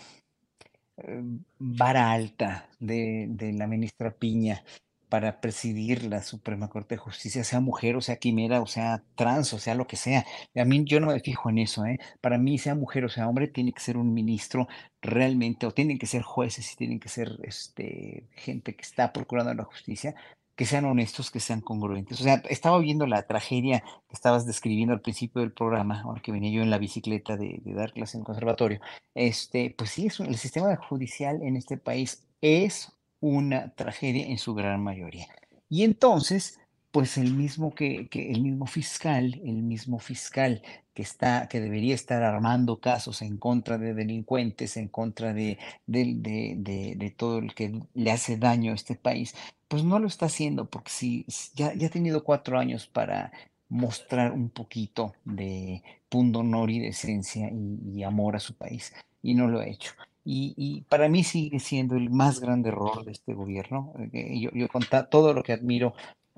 eh, 0.97 1.21
vara 1.59 2.11
alta 2.11 2.69
de, 2.79 3.27
la 3.53 3.67
ministra 3.67 4.11
Piña 4.11 4.63
para 5.09 5.39
presidir 5.39 6.03
la 6.03 6.21
Suprema 6.21 6.67
Corte 6.69 6.95
de 6.95 6.99
Justicia, 6.99 7.43
sea 7.45 7.61
mujer 7.61 7.95
o 7.95 8.01
sea 8.01 8.17
quimera 8.17 8.61
o 8.61 8.67
sea 8.67 9.03
trans 9.15 9.53
o 9.53 9.59
sea 9.59 9.75
lo 9.75 9.87
que 9.87 9.95
sea. 9.95 10.25
A 10.55 10.65
mí 10.65 10.83
yo 10.85 10.99
no 10.99 11.07
me 11.07 11.19
fijo 11.21 11.49
en 11.49 11.59
eso, 11.59 11.85
¿eh? 11.85 11.97
Para 12.21 12.37
mí, 12.37 12.57
sea 12.57 12.75
mujer 12.75 13.05
o 13.05 13.09
sea 13.09 13.27
hombre, 13.29 13.47
tiene 13.47 13.71
que 13.73 13.79
ser 13.79 13.97
un 13.97 14.13
ministro 14.13 14.67
realmente, 15.01 15.65
o 15.65 15.71
tienen 15.71 15.97
que 15.99 16.07
ser 16.07 16.23
jueces 16.23 16.73
y 16.73 16.75
tienen 16.75 16.99
que 16.99 17.09
ser 17.09 17.39
este, 17.43 18.27
gente 18.35 18.75
que 18.75 18.81
está 18.83 19.13
procurando 19.13 19.53
la 19.53 19.63
justicia, 19.63 20.15
que 20.57 20.65
sean 20.65 20.85
honestos, 20.85 21.29
que 21.29 21.39
sean 21.39 21.61
congruentes. 21.61 22.19
O 22.19 22.23
sea, 22.23 22.41
estaba 22.49 22.79
viendo 22.79 23.05
la 23.05 23.21
tragedia 23.27 23.83
que 24.09 24.13
estabas 24.13 24.47
describiendo 24.47 24.93
al 24.93 25.01
principio 25.01 25.41
del 25.41 25.51
programa, 25.51 26.01
ahora 26.01 26.19
que 26.19 26.31
venía 26.31 26.51
yo 26.51 26.63
en 26.63 26.71
la 26.71 26.79
bicicleta 26.79 27.37
de, 27.37 27.61
dar 27.63 27.93
clases 27.93 28.15
en 28.15 28.21
el 28.21 28.25
conservatorio. 28.25 28.81
Este, 29.13 29.73
pues 29.77 29.91
sí, 29.91 30.07
es 30.07 30.19
el 30.19 30.35
sistema 30.35 30.75
judicial 30.75 31.43
en 31.43 31.57
este 31.57 31.77
país 31.77 32.23
es 32.41 32.91
una 33.19 33.69
tragedia 33.75 34.25
en 34.25 34.39
su 34.39 34.55
gran 34.55 34.83
mayoría. 34.83 35.27
Y 35.69 35.83
entonces, 35.83 36.59
pues 36.97 37.19
el 37.19 37.35
mismo 37.35 37.75
que, 37.75 38.09
el 38.11 38.41
mismo 38.41 38.65
fiscal, 38.65 39.39
el 39.45 39.61
mismo 39.61 39.99
fiscal 39.99 40.63
que 40.95 41.03
está, 41.03 41.47
que 41.47 41.59
debería 41.59 41.93
estar 41.93 42.23
armando 42.23 42.79
casos 42.79 43.21
en 43.21 43.37
contra 43.37 43.77
de 43.77 43.93
delincuentes, 43.93 44.77
en 44.77 44.87
contra 44.87 45.31
de, 45.31 45.59
de, 45.85 47.13
todo 47.15 47.37
el 47.37 47.53
que 47.53 47.83
le 47.93 48.11
hace 48.11 48.37
daño 48.37 48.71
a 48.71 48.75
este 48.75 48.95
país, 48.95 49.35
pues 49.67 49.83
no 49.83 49.99
lo 49.99 50.07
está 50.07 50.25
haciendo 50.25 50.65
porque 50.71 50.89
sí, 50.89 51.25
ya, 51.53 51.67
ha 51.67 51.89
tenido 51.89 52.23
cuatro 52.23 52.57
años 52.57 52.87
para 52.87 53.31
mostrar 53.69 54.31
un 54.31 54.49
poquito 54.49 55.13
de 55.23 55.83
punto 56.09 56.39
honor 56.39 56.71
y 56.71 56.79
decencia 56.79 57.51
y, 57.51 58.01
amor 58.01 58.35
a 58.35 58.39
su 58.39 58.55
país 58.55 58.91
y 59.21 59.35
no 59.35 59.47
lo 59.47 59.59
ha 59.59 59.67
hecho. 59.67 59.91
Y, 60.25 60.81
para 60.89 61.07
mí 61.09 61.23
sigue 61.23 61.59
siendo 61.59 61.95
el 61.95 62.09
más 62.09 62.39
grande 62.39 62.69
error 62.69 63.05
de 63.05 63.11
este 63.11 63.35
gobierno. 63.35 63.93
Eh, 64.11 64.39
yo, 64.41 64.49
yo 64.51 64.67
con 64.67 64.83
todo 65.11 65.33
lo 65.33 65.43
que 65.43 65.53
admiro 65.53 65.93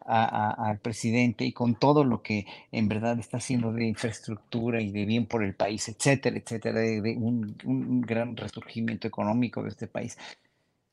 al 0.06 0.80
presidente 0.80 1.46
y 1.46 1.54
con 1.54 1.76
todo 1.76 2.04
lo 2.04 2.22
que 2.22 2.46
en 2.72 2.88
verdad 2.88 3.20
está 3.20 3.38
haciendo 3.38 3.72
de 3.72 3.88
infraestructura 3.88 4.82
y 4.82 4.92
de 4.92 5.06
bien 5.06 5.26
por 5.26 5.44
el 5.44 5.56
país, 5.56 5.88
etcétera, 5.90 6.38
etcétera, 6.38 6.80
de, 6.80 7.16
un, 7.18 7.58
un, 7.66 8.02
gran 8.02 8.36
resurgimiento 8.36 9.08
económico 9.08 9.64
de 9.64 9.70
este 9.70 9.88
país. 9.88 10.18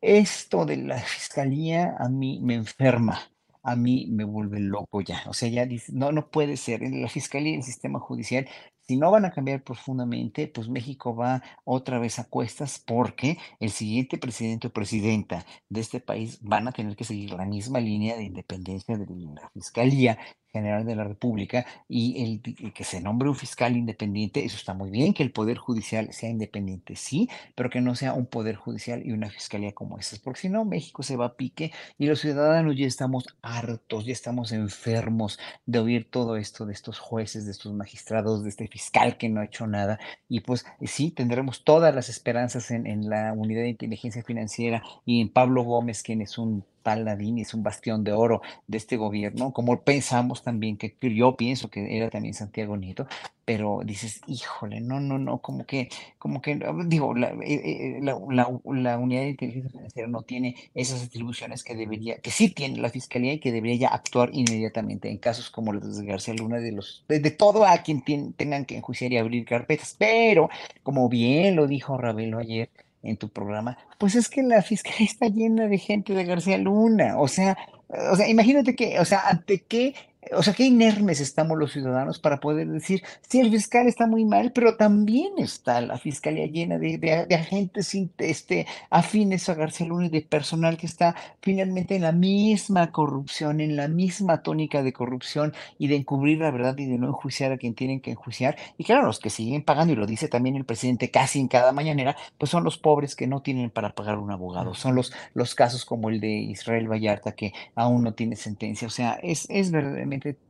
Esto 0.01 0.65
de 0.67 0.77
la 0.79 0.99
fiscalía 0.99 1.97
a 1.99 2.09
mí 2.09 2.41
me 2.43 2.55
enferma, 2.55 3.21
a 3.63 3.77
mí 3.77 4.07
me 4.11 4.25
vuelve 4.25 4.61
loco 4.61 5.01
ya. 5.01 5.23
O 5.27 5.35
sea, 5.35 5.49
ya 5.49 5.67
dice, 5.67 5.93
no, 5.93 6.13
no 6.13 6.29
puede 6.31 6.57
ser. 6.57 6.83
En 6.83 7.03
la 7.03 7.09
fiscalía 7.09 7.53
y 7.53 7.57
el 7.57 7.63
sistema 7.63 7.99
judicial 7.99 8.49
si 8.87 8.97
no 8.97 9.11
van 9.11 9.25
a 9.25 9.33
cambiar 9.33 9.63
profundamente, 9.65 10.49
pues 10.49 10.69
México 10.69 11.15
va 11.15 11.43
otra 11.65 11.99
vez 11.99 12.19
a 12.19 12.25
cuestas 12.29 12.79
porque 12.79 13.39
el 13.61 13.71
siguiente 13.71 14.19
presidente 14.19 14.69
o 14.69 14.73
presidenta 14.73 15.45
de 15.69 15.81
este 15.81 16.01
país 16.01 16.39
van 16.43 16.69
a 16.69 16.73
tener 16.73 16.97
que 16.97 17.05
seguir 17.05 17.33
la 17.33 17.45
misma 17.47 17.81
línea 17.81 18.17
de 18.17 18.25
independencia 18.25 18.97
de 18.97 19.07
la 19.07 19.51
Fiscalía 19.51 20.19
General 20.57 20.85
de 20.85 20.97
la 20.97 21.05
República 21.05 21.67
y 21.89 22.41
el, 22.43 22.73
que 22.73 22.85
se 22.85 23.01
nombre 23.01 23.29
un 23.29 23.37
fiscal 23.37 23.77
independiente, 23.77 24.45
eso 24.45 24.57
está 24.57 24.75
muy 24.75 24.91
bien, 24.91 25.15
que 25.15 25.23
el 25.23 25.33
Poder 25.33 25.59
Judicial 25.59 26.13
sea 26.13 26.31
independiente, 26.31 26.97
sí, 26.97 27.29
pero 27.55 27.71
que 27.71 27.81
no 27.81 27.95
sea 27.95 28.15
un 28.15 28.27
Poder 28.27 28.57
Judicial 28.57 29.03
y 29.05 29.13
una 29.13 29.31
Fiscalía 29.31 29.73
como 29.73 29.99
esas, 29.99 30.19
porque 30.19 30.41
si 30.41 30.49
no, 30.49 30.65
México 30.65 31.03
se 31.03 31.17
va 31.17 31.27
a 31.27 31.37
pique 31.37 31.73
y 31.99 32.07
los 32.07 32.21
ciudadanos 32.21 32.77
ya 32.77 32.87
estamos 32.87 33.27
hartos, 33.43 34.07
ya 34.07 34.13
estamos 34.13 34.53
enfermos 34.53 35.39
de 35.67 35.79
oír 35.79 36.09
todo 36.11 36.37
esto 36.37 36.67
de 36.67 36.73
estos 36.73 36.99
jueces, 36.99 37.45
de 37.45 37.53
estos 37.53 37.73
magistrados, 37.73 38.43
de 38.43 38.51
este 38.51 38.69
fiscal 38.69 39.17
que 39.17 39.29
no 39.29 39.41
ha 39.41 39.45
hecho 39.45 39.67
nada. 39.67 39.99
Y 40.29 40.41
pues 40.41 40.65
sí, 40.83 41.11
tendremos 41.11 41.65
todas 41.65 41.95
las 41.95 42.09
esperanzas 42.09 42.71
en, 42.71 42.87
en 42.87 43.09
la 43.09 43.33
unidad 43.33 43.63
de 43.63 43.71
inteligencia 43.71 44.23
financiera 44.23 44.83
y 45.05 45.21
en 45.21 45.29
Pablo 45.29 45.63
Gómez, 45.63 46.03
quien 46.03 46.23
es 46.23 46.39
un 46.39 46.65
paladín, 46.87 47.39
es 47.39 47.53
un 47.53 47.65
bastión 47.65 48.05
de 48.05 48.13
oro 48.13 48.43
de 48.69 48.79
este 48.79 48.97
gobierno, 48.97 49.53
como 49.53 49.81
pensamos 49.83 50.45
también 50.45 50.77
que 50.77 50.95
yo 51.01 51.37
pienso 51.37 51.69
que 51.69 51.97
era 51.97 52.11
también 52.11 52.33
Santiago 52.33 52.77
Nieto, 52.77 53.09
pero 53.45 53.81
dices, 53.85 54.21
híjole, 54.29 54.81
no, 54.81 55.01
no, 55.01 55.19
no, 55.19 55.39
como 55.39 55.67
que, 55.67 55.89
como 56.19 56.41
que, 56.41 56.61
digo, 56.87 57.13
la, 57.13 57.31
eh, 57.31 57.97
eh, 57.97 57.99
la, 58.03 58.17
la, 58.31 58.99
unidad 58.99 59.23
de 59.23 59.31
inteligencia 59.31 59.71
financiera 59.71 60.09
no 60.09 60.23
tiene 60.23 60.55
esas 60.75 61.03
atribuciones 61.03 61.65
que 61.65 61.75
debería, 61.75 62.19
que 62.19 62.31
sí 62.31 62.51
tiene 62.51 62.79
la 62.79 62.91
fiscalía 62.91 63.33
y 63.33 63.41
que 63.41 63.51
debería 63.51 63.77
ya 63.77 63.89
actuar 63.89 64.31
inmediatamente 64.33 65.11
en 65.11 65.19
casos 65.19 65.51
como 65.51 65.73
los 65.73 65.99
de 65.99 66.07
García 66.07 66.35
Luna, 66.35 66.59
de 66.59 66.71
los, 66.71 67.05
de, 67.09 67.31
todo 67.33 67.67
a 67.67 67.79
quien 67.79 68.03
tengan 68.03 68.65
que 68.65 68.77
enjuiciar 68.77 69.13
y 69.13 69.19
abrir 69.19 69.45
carpetas, 69.45 69.97
pero 69.99 70.51
como 70.85 71.09
bien 71.09 71.57
lo 71.57 71.67
dijo 71.67 71.99
Ravelo 71.99 72.39
ayer, 72.39 72.69
en 73.09 73.17
tu 73.17 73.29
programa, 73.29 73.79
pues 73.99 74.15
es 74.15 74.29
que 74.29 74.43
la 74.43 74.63
fiscalía 74.63 75.07
está 75.07 75.29
llena 75.29 75.69
de 75.69 75.79
gente 75.79 76.15
de 76.15 76.25
García 76.25 76.59
Luna, 76.59 77.19
o 77.19 77.29
sea, 77.29 77.57
o 77.89 78.17
sea, 78.17 78.29
imagínate 78.29 78.75
que, 78.75 78.99
o 78.99 79.05
sea, 79.05 79.29
ante 79.29 79.61
qué 79.61 79.95
o 80.33 80.43
sea, 80.43 80.55
qué 80.55 80.65
inermes 80.65 81.21
estamos 81.21 81.59
los 81.59 81.73
ciudadanos 81.73 82.19
para 82.19 82.41
poder 82.41 82.69
decir, 82.69 83.03
sí, 83.29 83.41
el 83.41 83.51
fiscal 83.51 83.87
está 83.87 84.07
muy 84.07 84.25
mal, 84.25 84.53
pero 84.53 84.77
también 84.77 85.33
está 85.39 85.81
la 85.81 85.99
fiscalía 85.99 86.47
llena 86.47 86.79
de, 86.79 86.99
de, 86.99 87.35
agentes 87.35 87.95
este, 88.19 88.67
afines 88.91 89.49
a 89.49 89.55
García 89.55 89.87
Luna 89.87 90.07
y 90.07 90.09
de 90.09 90.23
personal 90.23 90.77
que 90.77 90.87
está 90.87 91.15
finalmente 91.41 91.97
en 91.97 92.03
la 92.03 92.13
misma 92.13 92.91
corrupción, 92.93 93.61
en 93.61 93.77
la 93.77 93.89
misma 93.89 94.43
tónica 94.43 94.83
de 94.83 94.93
corrupción 94.93 95.53
y 95.79 95.89
de 95.89 95.97
encubrir 95.97 96.39
la 96.39 96.51
verdad 96.51 96.77
y 96.79 96.87
de 96.87 96.99
no 96.99 97.09
enjuiciar 97.09 97.53
a 97.53 97.59
quien 97.59 97.75
tienen 97.75 98.01
que 98.01 98.13
enjuiciar. 98.13 98.57
Y 98.79 98.85
claro, 98.85 99.07
los 99.07 99.21
que 99.21 99.31
siguen 99.31 99.63
pagando, 99.63 99.93
y 99.93 99.97
lo 99.97 100.07
dice 100.07 100.29
también 100.29 100.57
el 100.57 100.65
presidente 100.65 101.11
casi 101.11 101.41
en 101.41 101.49
cada 101.49 101.73
mañanera, 101.73 102.17
pues 102.39 102.51
son 102.51 102.65
los 102.65 102.79
pobres 102.79 103.17
que 103.17 103.27
no 103.27 103.43
tienen 103.43 103.71
para 103.71 103.95
pagar 103.95 104.19
un 104.19 104.31
abogado. 104.31 104.75
Son 104.75 104.95
los, 104.95 105.13
los 105.35 105.55
casos 105.55 105.85
como 105.85 106.11
el 106.11 106.21
de 106.21 106.31
Israel 106.31 106.91
Vallarta 106.91 107.33
que 107.33 107.53
aún 107.75 108.03
no 108.03 108.15
tiene 108.15 108.37
sentencia. 108.37 108.87
O 108.87 108.91
sea, 108.91 109.19
es, 109.23 109.47
es 109.51 109.71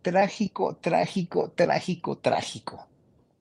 trágico, 0.03 0.77
trágico, 0.77 1.53
trágico, 1.55 2.19
trágico. 2.19 2.89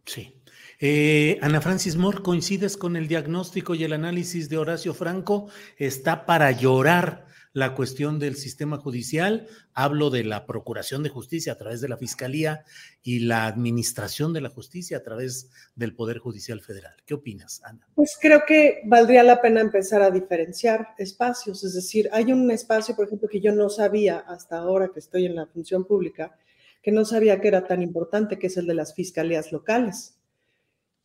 Sí. 0.05 0.35
Eh, 0.79 1.39
Ana 1.41 1.61
Francis 1.61 1.95
Moore, 1.95 2.21
¿coincides 2.21 2.77
con 2.77 2.95
el 2.95 3.07
diagnóstico 3.07 3.75
y 3.75 3.83
el 3.83 3.93
análisis 3.93 4.49
de 4.49 4.57
Horacio 4.57 4.93
Franco? 4.93 5.47
Está 5.77 6.25
para 6.25 6.51
llorar 6.51 7.27
la 7.55 7.73
cuestión 7.73 8.19
del 8.19 8.35
sistema 8.35 8.75
judicial, 8.75 9.47
hablo 9.73 10.09
de 10.09 10.25
la 10.25 10.45
Procuración 10.45 11.03
de 11.03 11.09
Justicia 11.09 11.53
a 11.53 11.57
través 11.57 11.79
de 11.79 11.87
la 11.87 11.95
Fiscalía 11.95 12.65
y 13.01 13.19
la 13.19 13.47
Administración 13.47 14.33
de 14.33 14.41
la 14.41 14.49
Justicia 14.49 14.97
a 14.97 15.03
través 15.03 15.49
del 15.73 15.95
Poder 15.95 16.17
Judicial 16.17 16.59
Federal. 16.59 16.97
¿Qué 17.05 17.13
opinas, 17.13 17.61
Ana? 17.63 17.87
Pues 17.95 18.17
creo 18.19 18.43
que 18.45 18.81
valdría 18.83 19.23
la 19.23 19.41
pena 19.41 19.61
empezar 19.61 20.01
a 20.01 20.11
diferenciar 20.11 20.95
espacios, 20.97 21.63
es 21.63 21.73
decir, 21.75 22.09
hay 22.11 22.33
un 22.33 22.51
espacio, 22.51 22.93
por 22.93 23.05
ejemplo, 23.05 23.29
que 23.29 23.39
yo 23.39 23.53
no 23.53 23.69
sabía 23.69 24.17
hasta 24.17 24.57
ahora 24.57 24.91
que 24.93 24.99
estoy 24.99 25.25
en 25.25 25.35
la 25.35 25.47
función 25.47 25.85
pública, 25.85 26.37
que 26.83 26.91
no 26.91 27.05
sabía 27.05 27.39
que 27.39 27.47
era 27.47 27.65
tan 27.65 27.81
importante, 27.81 28.37
que 28.37 28.47
es 28.47 28.57
el 28.57 28.67
de 28.67 28.73
las 28.73 28.93
fiscalías 28.93 29.53
locales 29.53 30.14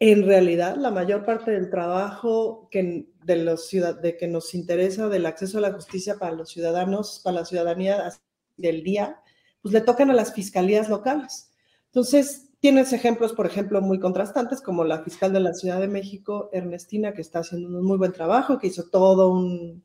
en 0.00 0.24
realidad 0.24 0.76
la 0.76 0.90
mayor 0.90 1.26
parte 1.26 1.50
del 1.50 1.68
trabajo 1.68 2.68
que, 2.70 3.06
de, 3.22 3.36
los 3.36 3.70
de 3.70 4.16
que 4.18 4.26
nos 4.26 4.54
interesa 4.54 5.10
del 5.10 5.26
acceso 5.26 5.58
a 5.58 5.60
la 5.60 5.74
justicia 5.74 6.16
para 6.18 6.34
los 6.34 6.48
ciudadanos, 6.48 7.20
para 7.22 7.40
la 7.40 7.44
ciudadanía 7.44 8.10
del 8.56 8.82
día, 8.82 9.20
pues 9.60 9.74
le 9.74 9.82
tocan 9.82 10.10
a 10.10 10.14
las 10.14 10.32
fiscalías 10.32 10.88
locales. 10.88 11.52
Entonces, 11.86 12.48
tienes 12.60 12.94
ejemplos, 12.94 13.34
por 13.34 13.44
ejemplo, 13.44 13.82
muy 13.82 14.00
contrastantes, 14.00 14.62
como 14.62 14.84
la 14.84 15.02
fiscal 15.04 15.34
de 15.34 15.40
la 15.40 15.52
Ciudad 15.52 15.78
de 15.78 15.88
México, 15.88 16.48
Ernestina, 16.50 17.12
que 17.12 17.20
está 17.20 17.40
haciendo 17.40 17.68
un 17.68 17.84
muy 17.84 17.98
buen 17.98 18.12
trabajo, 18.12 18.58
que 18.58 18.68
hizo 18.68 18.88
todo 18.88 19.30
un, 19.30 19.82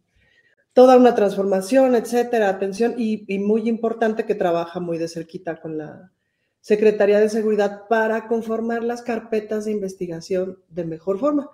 toda 0.71 0.95
una 0.95 1.13
transformación, 1.13 1.93
etcétera, 1.93 2.47
atención, 2.47 2.95
y, 2.97 3.25
y 3.27 3.39
muy 3.39 3.67
importante 3.67 4.25
que 4.25 4.35
trabaja 4.35 4.79
muy 4.79 4.97
de 4.97 5.09
cerquita 5.09 5.59
con 5.59 5.77
la, 5.77 6.13
Secretaría 6.65 7.19
de 7.19 7.29
Seguridad 7.29 7.83
para 7.87 8.27
conformar 8.27 8.83
las 8.83 9.03
carpetas 9.03 9.65
de 9.65 9.71
investigación 9.71 10.57
de 10.69 10.83
mejor 10.83 11.19
forma. 11.19 11.51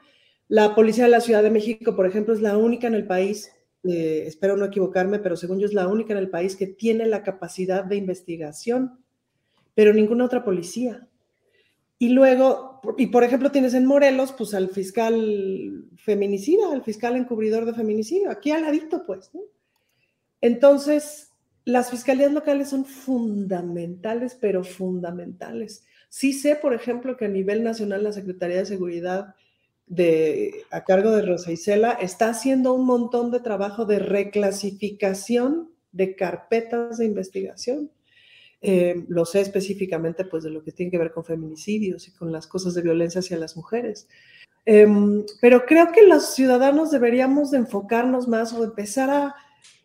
La 0.47 0.73
Policía 0.73 1.03
de 1.03 1.09
la 1.09 1.19
Ciudad 1.19 1.43
de 1.43 1.49
México, 1.49 1.97
por 1.97 2.05
ejemplo, 2.05 2.33
es 2.33 2.39
la 2.39 2.55
única 2.55 2.87
en 2.87 2.93
el 2.93 3.05
país, 3.05 3.51
eh, 3.83 4.23
espero 4.25 4.55
no 4.55 4.63
equivocarme, 4.63 5.19
pero 5.19 5.35
según 5.35 5.59
yo 5.59 5.65
es 5.65 5.73
la 5.73 5.89
única 5.89 6.13
en 6.13 6.19
el 6.19 6.29
país 6.29 6.55
que 6.55 6.65
tiene 6.65 7.07
la 7.07 7.23
capacidad 7.23 7.83
de 7.83 7.97
investigación, 7.97 9.03
pero 9.75 9.93
ninguna 9.93 10.23
otra 10.23 10.45
policía. 10.45 11.09
Y 11.99 12.07
luego, 12.07 12.79
y 12.97 13.07
por 13.07 13.25
ejemplo, 13.25 13.51
tienes 13.51 13.73
en 13.73 13.85
Morelos, 13.85 14.31
pues 14.31 14.53
al 14.53 14.69
fiscal 14.69 15.89
feminicida, 15.97 16.71
al 16.71 16.83
fiscal 16.83 17.17
encubridor 17.17 17.65
de 17.65 17.73
feminicidio, 17.73 18.31
aquí 18.31 18.51
al 18.51 18.61
ladito, 18.61 19.05
pues. 19.05 19.29
Entonces, 20.39 21.30
las 21.65 21.91
fiscalías 21.91 22.31
locales 22.31 22.69
son 22.69 22.85
fundamentales, 22.85 24.37
pero 24.39 24.63
fundamentales. 24.63 25.85
Sí 26.09 26.33
sé, 26.33 26.55
por 26.55 26.73
ejemplo, 26.73 27.17
que 27.17 27.25
a 27.25 27.29
nivel 27.29 27.63
nacional 27.63 28.03
la 28.03 28.11
Secretaría 28.13 28.57
de 28.57 28.65
Seguridad 28.65 29.35
a 30.71 30.83
cargo 30.85 31.11
de 31.11 31.21
Rosa 31.21 31.51
Isela 31.51 31.91
está 31.91 32.29
haciendo 32.29 32.73
un 32.73 32.85
montón 32.85 33.29
de 33.29 33.41
trabajo 33.41 33.85
de 33.85 33.99
reclasificación 33.99 35.69
de 35.91 36.15
carpetas 36.15 36.97
de 36.97 37.05
investigación. 37.05 37.91
Eh, 38.61 39.03
lo 39.07 39.25
sé 39.25 39.41
específicamente 39.41 40.23
pues 40.23 40.43
de 40.43 40.51
lo 40.51 40.63
que 40.63 40.71
tiene 40.71 40.91
que 40.91 40.97
ver 40.97 41.11
con 41.11 41.25
feminicidios 41.25 42.07
y 42.07 42.11
con 42.11 42.31
las 42.31 42.47
cosas 42.47 42.73
de 42.73 42.83
violencia 42.83 43.19
hacia 43.19 43.37
las 43.37 43.57
mujeres. 43.57 44.07
Em, 44.65 45.25
pero 45.41 45.65
creo 45.65 45.91
que 45.91 46.05
los 46.05 46.35
ciudadanos 46.35 46.91
deberíamos 46.91 47.51
de 47.51 47.57
enfocarnos 47.57 48.27
más 48.27 48.53
o 48.53 48.63
empezar 48.63 49.09
a 49.09 49.35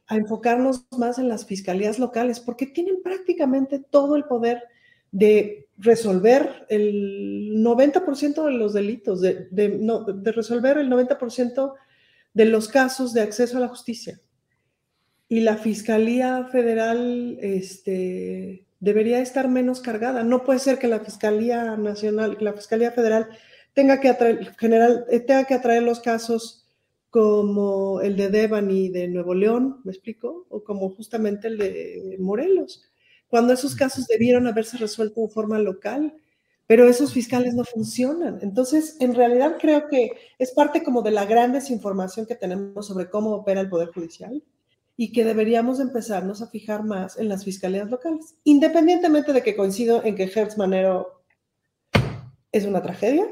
a 0.06 0.16
enfocarnos 0.16 0.86
más 0.96 1.18
en 1.18 1.28
las 1.28 1.46
fiscalías 1.46 1.98
locales, 1.98 2.40
porque 2.40 2.66
tienen 2.66 3.02
prácticamente 3.02 3.78
todo 3.78 4.16
el 4.16 4.24
poder 4.24 4.62
de 5.10 5.68
resolver 5.78 6.66
el 6.68 7.54
90% 7.56 8.44
de 8.44 8.52
los 8.52 8.72
delitos, 8.72 9.20
de, 9.20 10.22
resolver 10.24 10.78
el 10.78 10.90
90% 10.90 11.74
de 12.34 12.44
los 12.44 12.68
casos 12.68 13.12
de 13.12 13.22
acceso 13.22 13.56
a 13.56 13.60
la 13.60 13.68
justicia. 13.68 14.20
Y 15.28 15.40
la 15.40 15.56
Fiscalía 15.56 16.44
Federal 16.52 17.38
este, 17.40 18.66
debería 18.78 19.20
estar 19.20 19.48
menos 19.48 19.80
cargada. 19.80 20.22
No 20.22 20.44
puede 20.44 20.60
ser 20.60 20.78
que 20.78 20.86
la 20.86 21.00
Fiscalía 21.00 21.76
Nacional, 21.76 22.36
la 22.40 22.52
Fiscalía 22.52 22.92
Federal 22.92 23.28
tenga 23.74 24.00
que 24.00 24.08
atraer, 24.08 24.54
general, 24.56 25.04
eh, 25.10 25.20
tenga 25.20 25.44
que 25.44 25.54
atraer 25.54 25.82
los 25.82 26.00
casos 26.00 26.65
como 27.16 28.02
el 28.02 28.14
de 28.14 28.28
Devani 28.28 28.90
de 28.90 29.08
Nuevo 29.08 29.32
León, 29.32 29.80
¿me 29.84 29.92
explico? 29.92 30.44
O 30.50 30.62
como 30.62 30.90
justamente 30.90 31.48
el 31.48 31.56
de 31.56 32.18
Morelos, 32.20 32.82
cuando 33.26 33.54
esos 33.54 33.74
casos 33.74 34.06
debieron 34.06 34.46
haberse 34.46 34.76
resuelto 34.76 35.22
de 35.22 35.28
forma 35.28 35.58
local, 35.58 36.14
pero 36.66 36.86
esos 36.86 37.14
fiscales 37.14 37.54
no 37.54 37.64
funcionan. 37.64 38.40
Entonces, 38.42 38.98
en 39.00 39.14
realidad 39.14 39.56
creo 39.58 39.88
que 39.88 40.10
es 40.38 40.50
parte 40.50 40.82
como 40.82 41.00
de 41.00 41.12
la 41.12 41.24
gran 41.24 41.54
desinformación 41.54 42.26
que 42.26 42.34
tenemos 42.34 42.86
sobre 42.86 43.08
cómo 43.08 43.30
opera 43.30 43.62
el 43.62 43.70
Poder 43.70 43.88
Judicial 43.94 44.42
y 44.94 45.10
que 45.10 45.24
deberíamos 45.24 45.80
empezarnos 45.80 46.42
a 46.42 46.48
fijar 46.48 46.84
más 46.84 47.18
en 47.18 47.30
las 47.30 47.44
fiscalías 47.44 47.90
locales, 47.90 48.34
independientemente 48.44 49.32
de 49.32 49.42
que 49.42 49.56
coincido 49.56 50.04
en 50.04 50.16
que 50.16 50.24
Hertz 50.24 50.58
Manero 50.58 51.22
es 52.52 52.66
una 52.66 52.82
tragedia. 52.82 53.26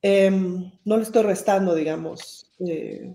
Em, 0.00 0.72
no 0.86 0.96
le 0.96 1.02
estoy 1.02 1.22
restando, 1.22 1.74
digamos, 1.74 2.50
eh, 2.60 3.14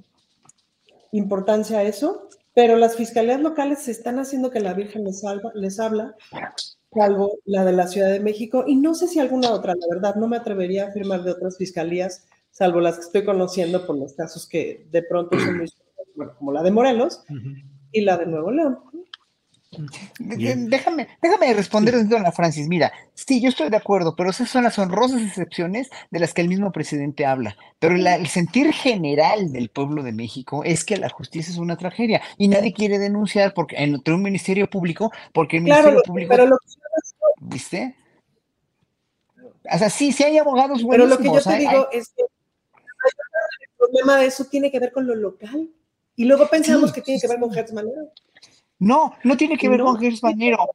importancia 1.11 1.79
a 1.79 1.83
eso, 1.83 2.29
pero 2.53 2.75
las 2.75 2.95
fiscalías 2.95 3.41
locales 3.41 3.79
se 3.79 3.91
están 3.91 4.19
haciendo 4.19 4.51
que 4.51 4.59
la 4.59 4.73
Virgen 4.73 5.03
les, 5.03 5.21
les 5.53 5.79
habla, 5.79 6.15
salvo 6.93 7.39
la 7.45 7.63
de 7.63 7.71
la 7.71 7.87
Ciudad 7.87 8.11
de 8.11 8.19
México, 8.19 8.65
y 8.67 8.75
no 8.75 8.93
sé 8.93 9.07
si 9.07 9.19
alguna 9.19 9.51
otra, 9.51 9.73
la 9.75 9.87
verdad, 9.93 10.15
no 10.15 10.27
me 10.27 10.37
atrevería 10.37 10.85
a 10.85 10.87
afirmar 10.89 11.23
de 11.23 11.31
otras 11.31 11.57
fiscalías, 11.57 12.25
salvo 12.51 12.81
las 12.81 12.95
que 12.95 13.05
estoy 13.05 13.25
conociendo 13.25 13.85
por 13.85 13.97
los 13.97 14.13
casos 14.13 14.47
que 14.47 14.87
de 14.91 15.03
pronto 15.03 15.39
son 15.39 15.57
muy, 15.57 15.67
bueno, 16.15 16.33
como 16.37 16.51
la 16.51 16.63
de 16.63 16.71
Morelos 16.71 17.23
y 17.91 18.01
la 18.01 18.17
de 18.17 18.25
Nuevo 18.25 18.51
León. 18.51 18.79
Déjame, 20.19 21.07
déjame 21.21 21.53
responder 21.53 21.95
a 21.95 22.19
la 22.19 22.31
Francis. 22.33 22.67
Mira, 22.67 22.91
sí, 23.13 23.41
yo 23.41 23.47
estoy 23.47 23.69
de 23.69 23.77
acuerdo, 23.77 24.15
pero 24.17 24.29
esas 24.29 24.49
son 24.49 24.63
las 24.65 24.77
honrosas 24.77 25.21
excepciones 25.21 25.89
de 26.09 26.19
las 26.19 26.33
que 26.33 26.41
el 26.41 26.49
mismo 26.49 26.73
presidente 26.73 27.25
habla. 27.25 27.55
Pero 27.79 27.95
el 27.95 28.27
sentir 28.27 28.73
general 28.73 29.53
del 29.53 29.69
pueblo 29.69 30.03
de 30.03 30.11
México 30.11 30.63
es 30.65 30.83
que 30.83 30.97
la 30.97 31.07
justicia 31.07 31.51
es 31.51 31.57
una 31.57 31.77
tragedia 31.77 32.21
y 32.37 32.49
nadie 32.49 32.73
quiere 32.73 32.99
denunciar 32.99 33.53
porque 33.53 33.77
entre 33.77 34.13
un 34.13 34.21
ministerio 34.21 34.69
público, 34.69 35.09
porque 35.31 35.57
el 35.57 35.63
ministerio 35.63 36.01
público. 36.03 36.29
Pero 36.29 36.47
lo 36.47 36.57
¿Viste? 37.39 37.95
O 39.73 39.77
sea, 39.77 39.89
sí, 39.89 40.11
sí 40.11 40.23
hay 40.23 40.37
abogados 40.37 40.83
buenos. 40.83 41.07
Pero 41.07 41.07
lo 41.07 41.17
que 41.17 41.33
yo 41.33 41.49
te 41.49 41.57
digo 41.57 41.87
es 41.91 42.09
que 42.09 42.23
el 42.23 43.69
problema 43.77 44.17
de 44.17 44.25
eso 44.25 44.43
tiene 44.45 44.69
que 44.69 44.79
ver 44.79 44.91
con 44.91 45.07
lo 45.07 45.15
local. 45.15 45.69
Y 46.17 46.25
luego 46.25 46.49
pensamos 46.49 46.91
que 46.91 47.01
tiene 47.01 47.21
que 47.21 47.27
ver 47.29 47.39
con 47.39 47.57
Hertz 47.57 47.71
Manero. 47.71 48.11
No, 48.81 49.13
no 49.23 49.37
tiene 49.37 49.59
que 49.59 49.69
ver 49.69 49.81
con 49.81 49.99
Gers 49.99 50.21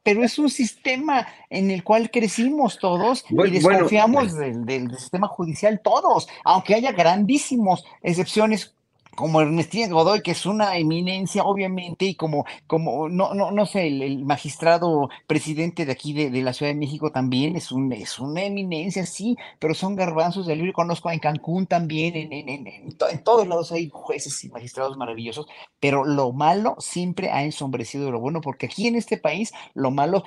pero 0.04 0.22
es 0.22 0.38
un 0.38 0.48
sistema 0.48 1.26
en 1.50 1.72
el 1.72 1.82
cual 1.82 2.08
crecimos 2.08 2.78
todos 2.78 3.24
y 3.28 3.50
desconfiamos 3.50 4.32
del, 4.36 4.96
sistema 4.96 5.26
judicial 5.26 5.80
todos, 5.82 6.28
aunque 6.44 6.76
haya 6.76 6.92
grandísimos 6.92 7.84
excepciones 8.04 8.75
como 9.16 9.40
Ernestina 9.40 9.88
Godoy, 9.88 10.22
que 10.22 10.30
es 10.32 10.46
una 10.46 10.76
eminencia, 10.76 11.42
obviamente, 11.42 12.04
y 12.04 12.14
como, 12.14 12.44
como 12.66 13.08
no, 13.08 13.34
no, 13.34 13.50
no 13.50 13.66
sé, 13.66 13.88
el, 13.88 14.24
magistrado 14.24 15.08
presidente 15.26 15.84
de 15.86 15.92
aquí 15.92 16.12
de, 16.12 16.30
la 16.42 16.52
Ciudad 16.52 16.72
de 16.72 16.78
México 16.78 17.10
también 17.10 17.56
es, 17.56 17.72
un, 17.72 17.92
es 17.92 18.18
una 18.18 18.44
eminencia, 18.44 19.04
sí, 19.06 19.36
pero 19.58 19.74
son 19.74 19.96
garbanzos 19.96 20.46
de 20.46 20.56
libro. 20.56 20.72
Conozco 20.72 21.10
en 21.10 21.18
Cancún 21.18 21.66
también, 21.66 22.14
en, 22.14 22.32
en, 22.32 22.66
en, 22.66 23.24
todos 23.24 23.46
lados 23.48 23.72
hay 23.72 23.90
jueces 23.92 24.44
y 24.44 24.48
magistrados 24.50 24.96
maravillosos, 24.96 25.46
pero 25.80 26.04
lo 26.04 26.32
malo 26.32 26.76
siempre 26.78 27.30
ha 27.30 27.42
ensombrecido 27.42 28.10
lo 28.10 28.20
bueno, 28.20 28.40
porque 28.40 28.66
aquí 28.66 28.86
en 28.86 28.96
este 28.96 29.16
país 29.16 29.52
lo 29.74 29.90
malo 29.90 30.24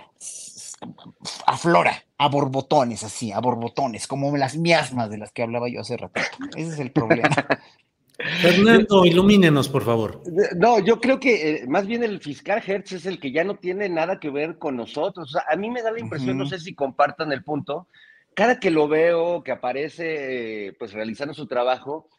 aflora 1.45 2.05
a 2.17 2.27
borbotones, 2.27 3.03
así, 3.03 3.31
a 3.31 3.39
borbotones, 3.39 4.07
como 4.07 4.35
las 4.35 4.57
miasmas 4.57 5.09
de 5.09 5.17
las 5.17 5.31
que 5.31 5.43
hablaba 5.43 5.69
yo 5.69 5.81
hace 5.81 5.97
rato. 5.97 6.19
Ese 6.55 6.73
es 6.73 6.79
el 6.79 6.91
problema. 6.91 7.29
Fernando, 8.41 9.05
ilumínenos, 9.05 9.69
por 9.69 9.83
favor. 9.83 10.21
No, 10.57 10.79
yo 10.79 10.99
creo 10.99 11.19
que 11.19 11.51
eh, 11.51 11.67
más 11.67 11.87
bien 11.87 12.03
el 12.03 12.19
fiscal 12.19 12.61
Hertz 12.65 12.91
es 12.91 13.05
el 13.05 13.19
que 13.19 13.31
ya 13.31 13.45
no 13.45 13.55
tiene 13.55 13.87
nada 13.87 14.19
que 14.19 14.29
ver 14.29 14.57
con 14.57 14.75
nosotros. 14.75 15.29
O 15.29 15.31
sea, 15.31 15.45
a 15.49 15.55
mí 15.55 15.69
me 15.69 15.81
da 15.81 15.91
la 15.91 16.01
impresión, 16.01 16.37
no 16.37 16.45
sé 16.45 16.59
si 16.59 16.75
compartan 16.75 17.31
el 17.31 17.43
punto, 17.43 17.87
cada 18.33 18.59
que 18.59 18.71
lo 18.71 18.87
veo, 18.87 19.41
que 19.41 19.51
aparece 19.51 20.67
eh, 20.67 20.73
pues 20.77 20.91
realizando 20.91 21.33
su 21.33 21.47
trabajo, 21.47 22.09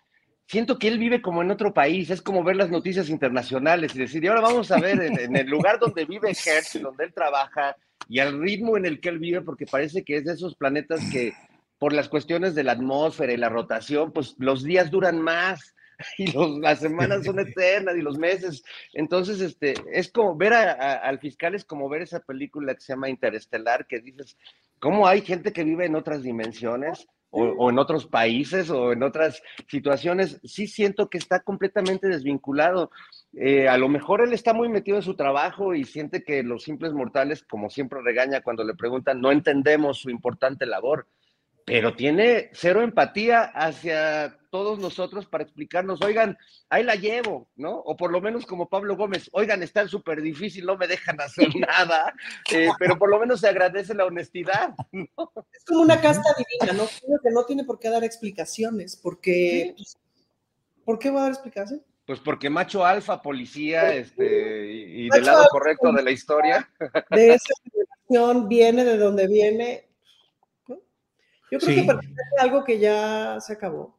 siento 0.46 0.78
que 0.78 0.88
él 0.88 0.98
vive 0.98 1.20
como 1.20 1.42
en 1.42 1.50
otro 1.50 1.74
país, 1.74 2.08
es 2.10 2.22
como 2.22 2.42
ver 2.42 2.56
las 2.56 2.70
noticias 2.70 3.10
internacionales 3.10 3.94
y 3.94 3.98
decir, 3.98 4.24
y 4.24 4.28
ahora 4.28 4.40
vamos 4.40 4.70
a 4.70 4.80
ver 4.80 5.00
en, 5.02 5.36
el 5.36 5.46
lugar 5.46 5.78
donde 5.78 6.06
vive 6.06 6.30
Hertz, 6.46 6.80
donde 6.80 7.04
él 7.04 7.12
trabaja, 7.14 7.76
y 8.08 8.20
al 8.20 8.40
ritmo 8.40 8.76
en 8.76 8.86
el 8.86 9.00
que 9.00 9.10
él 9.10 9.18
vive, 9.18 9.42
porque 9.42 9.66
parece 9.66 10.02
que 10.02 10.16
es 10.16 10.24
de 10.24 10.32
esos 10.32 10.56
planetas 10.56 11.00
que 11.12 11.34
por 11.78 11.92
las 11.92 12.08
cuestiones 12.08 12.54
de 12.54 12.64
la 12.64 12.72
atmósfera 12.72 13.32
y 13.32 13.36
la 13.36 13.48
rotación, 13.48 14.12
pues 14.12 14.34
los 14.38 14.64
días 14.64 14.90
duran 14.90 15.20
más 15.20 15.74
y 16.18 16.30
los, 16.32 16.58
las 16.58 16.80
semanas 16.80 17.24
son 17.24 17.38
eternas 17.38 17.96
y 17.96 18.02
los 18.02 18.18
meses. 18.18 18.62
Entonces, 18.92 19.40
este, 19.40 19.74
es 19.92 20.10
como 20.10 20.36
ver 20.36 20.52
al 20.52 21.18
fiscal, 21.18 21.54
es 21.54 21.64
como 21.64 21.88
ver 21.88 22.02
esa 22.02 22.20
película 22.20 22.74
que 22.74 22.80
se 22.80 22.92
llama 22.92 23.08
Interestelar, 23.08 23.86
que 23.86 24.00
dices, 24.00 24.36
¿cómo 24.78 25.06
hay 25.06 25.22
gente 25.22 25.52
que 25.52 25.64
vive 25.64 25.86
en 25.86 25.96
otras 25.96 26.22
dimensiones? 26.22 27.06
O, 27.32 27.70
en 27.70 27.78
otros 27.78 28.08
países 28.08 28.70
o 28.70 28.90
en 28.90 29.04
otras 29.04 29.40
situaciones, 29.68 30.40
sí 30.42 30.66
siento 30.66 31.08
que 31.08 31.18
está 31.18 31.38
completamente 31.38 32.08
desvinculado. 32.08 32.90
Eh, 33.34 33.68
a 33.68 33.78
lo 33.78 33.88
mejor 33.88 34.20
él 34.20 34.32
está 34.32 34.52
muy 34.52 34.68
metido 34.68 34.96
en 34.96 35.04
su 35.04 35.14
trabajo 35.14 35.72
y 35.72 35.84
siente 35.84 36.24
que 36.24 36.42
los 36.42 36.64
simples 36.64 36.92
mortales, 36.92 37.44
como 37.44 37.70
siempre 37.70 38.02
regaña 38.02 38.42
cuando 38.42 38.64
le 38.64 38.74
preguntan, 38.74 39.20
no 39.20 39.30
entendemos 39.30 39.98
su 39.98 40.10
importante 40.10 40.66
labor 40.66 41.06
pero 41.64 41.94
tiene 41.94 42.50
cero 42.52 42.82
empatía 42.82 43.42
hacia 43.42 44.36
todos 44.50 44.78
nosotros 44.78 45.26
para 45.26 45.44
explicarnos, 45.44 46.02
oigan, 46.02 46.36
ahí 46.68 46.82
la 46.82 46.96
llevo, 46.96 47.48
¿no? 47.56 47.78
O 47.78 47.96
por 47.96 48.10
lo 48.10 48.20
menos 48.20 48.44
como 48.44 48.68
Pablo 48.68 48.96
Gómez, 48.96 49.30
oigan, 49.32 49.62
está 49.62 49.86
súper 49.86 50.20
difícil, 50.20 50.66
no 50.66 50.76
me 50.76 50.88
dejan 50.88 51.20
hacer 51.20 51.48
nada, 51.56 52.12
eh, 52.52 52.68
pero 52.78 52.98
por 52.98 53.08
lo 53.10 53.18
menos 53.18 53.40
se 53.40 53.48
agradece 53.48 53.94
la 53.94 54.04
honestidad. 54.04 54.74
¿no? 54.92 55.32
Es 55.52 55.64
como 55.64 55.82
una 55.82 56.00
casta 56.00 56.28
divina, 56.36 56.76
¿no? 56.76 56.88
que 57.22 57.30
no 57.30 57.44
tiene 57.44 57.64
por 57.64 57.78
qué 57.78 57.88
dar 57.88 58.04
explicaciones, 58.04 58.96
porque, 58.96 59.74
pues, 59.76 59.96
¿por 60.84 60.98
qué 60.98 61.10
va 61.10 61.20
a 61.20 61.22
dar 61.24 61.32
explicaciones? 61.32 61.84
Pues 62.10 62.18
porque 62.18 62.50
macho 62.50 62.84
alfa, 62.84 63.22
policía, 63.22 63.94
este, 63.94 64.66
y, 64.66 65.08
del 65.10 65.24
lado 65.24 65.46
correcto 65.48 65.92
de 65.92 66.02
la 66.02 66.10
historia. 66.10 66.68
De 67.08 67.34
esa 67.34 67.54
generación 67.62 68.48
viene 68.48 68.84
de 68.84 68.98
donde 68.98 69.28
viene, 69.28 69.89
yo 71.50 71.58
creo 71.58 71.74
que 71.76 71.84
parece 71.84 72.14
algo 72.38 72.64
que 72.64 72.78
ya 72.78 73.38
se 73.40 73.52
acabó. 73.52 73.98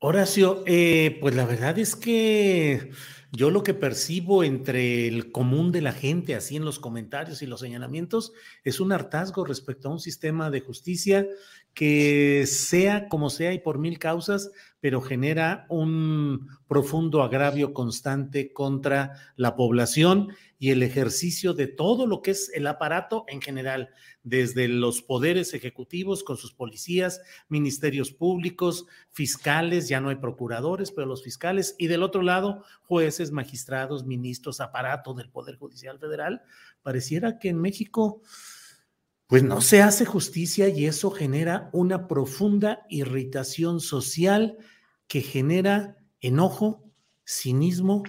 Horacio, 0.00 0.62
eh, 0.66 1.18
pues 1.20 1.34
la 1.34 1.44
verdad 1.44 1.78
es 1.78 1.96
que 1.96 2.92
yo 3.32 3.50
lo 3.50 3.62
que 3.62 3.74
percibo 3.74 4.42
entre 4.42 5.06
el 5.06 5.32
común 5.32 5.72
de 5.72 5.82
la 5.82 5.92
gente, 5.92 6.34
así 6.34 6.56
en 6.56 6.64
los 6.64 6.78
comentarios 6.78 7.42
y 7.42 7.46
los 7.46 7.60
señalamientos, 7.60 8.32
es 8.64 8.80
un 8.80 8.92
hartazgo 8.92 9.44
respecto 9.44 9.88
a 9.88 9.92
un 9.92 9.98
sistema 9.98 10.50
de 10.50 10.60
justicia 10.60 11.26
que 11.74 12.46
sea 12.46 13.08
como 13.08 13.28
sea 13.28 13.52
y 13.52 13.58
por 13.58 13.78
mil 13.78 13.98
causas, 13.98 14.50
pero 14.80 15.00
genera 15.00 15.66
un 15.68 16.48
profundo 16.68 17.22
agravio 17.22 17.72
constante 17.72 18.52
contra 18.52 19.12
la 19.36 19.56
población 19.56 20.28
y 20.58 20.70
el 20.70 20.82
ejercicio 20.82 21.54
de 21.54 21.66
todo 21.66 22.06
lo 22.06 22.20
que 22.22 22.32
es 22.32 22.50
el 22.54 22.66
aparato 22.66 23.24
en 23.28 23.40
general, 23.40 23.90
desde 24.22 24.68
los 24.68 25.02
poderes 25.02 25.54
ejecutivos 25.54 26.22
con 26.22 26.36
sus 26.36 26.52
policías, 26.52 27.20
ministerios 27.48 28.12
públicos, 28.12 28.86
fiscales, 29.10 29.88
ya 29.88 30.00
no 30.00 30.10
hay 30.10 30.16
procuradores, 30.16 30.90
pero 30.90 31.06
los 31.06 31.22
fiscales, 31.22 31.74
y 31.78 31.86
del 31.86 32.02
otro 32.02 32.22
lado, 32.22 32.64
jueces, 32.82 33.30
magistrados, 33.30 34.04
ministros, 34.04 34.60
aparato 34.60 35.14
del 35.14 35.30
Poder 35.30 35.56
Judicial 35.56 35.98
Federal. 35.98 36.42
Pareciera 36.82 37.38
que 37.38 37.48
en 37.48 37.60
México 37.60 38.22
pues 39.28 39.42
no 39.42 39.60
se 39.60 39.82
hace 39.82 40.06
justicia 40.06 40.68
y 40.68 40.86
eso 40.86 41.10
genera 41.10 41.68
una 41.72 42.08
profunda 42.08 42.86
irritación 42.88 43.78
social 43.80 44.56
que 45.06 45.20
genera 45.20 45.98
enojo, 46.20 46.90
cinismo 47.26 48.02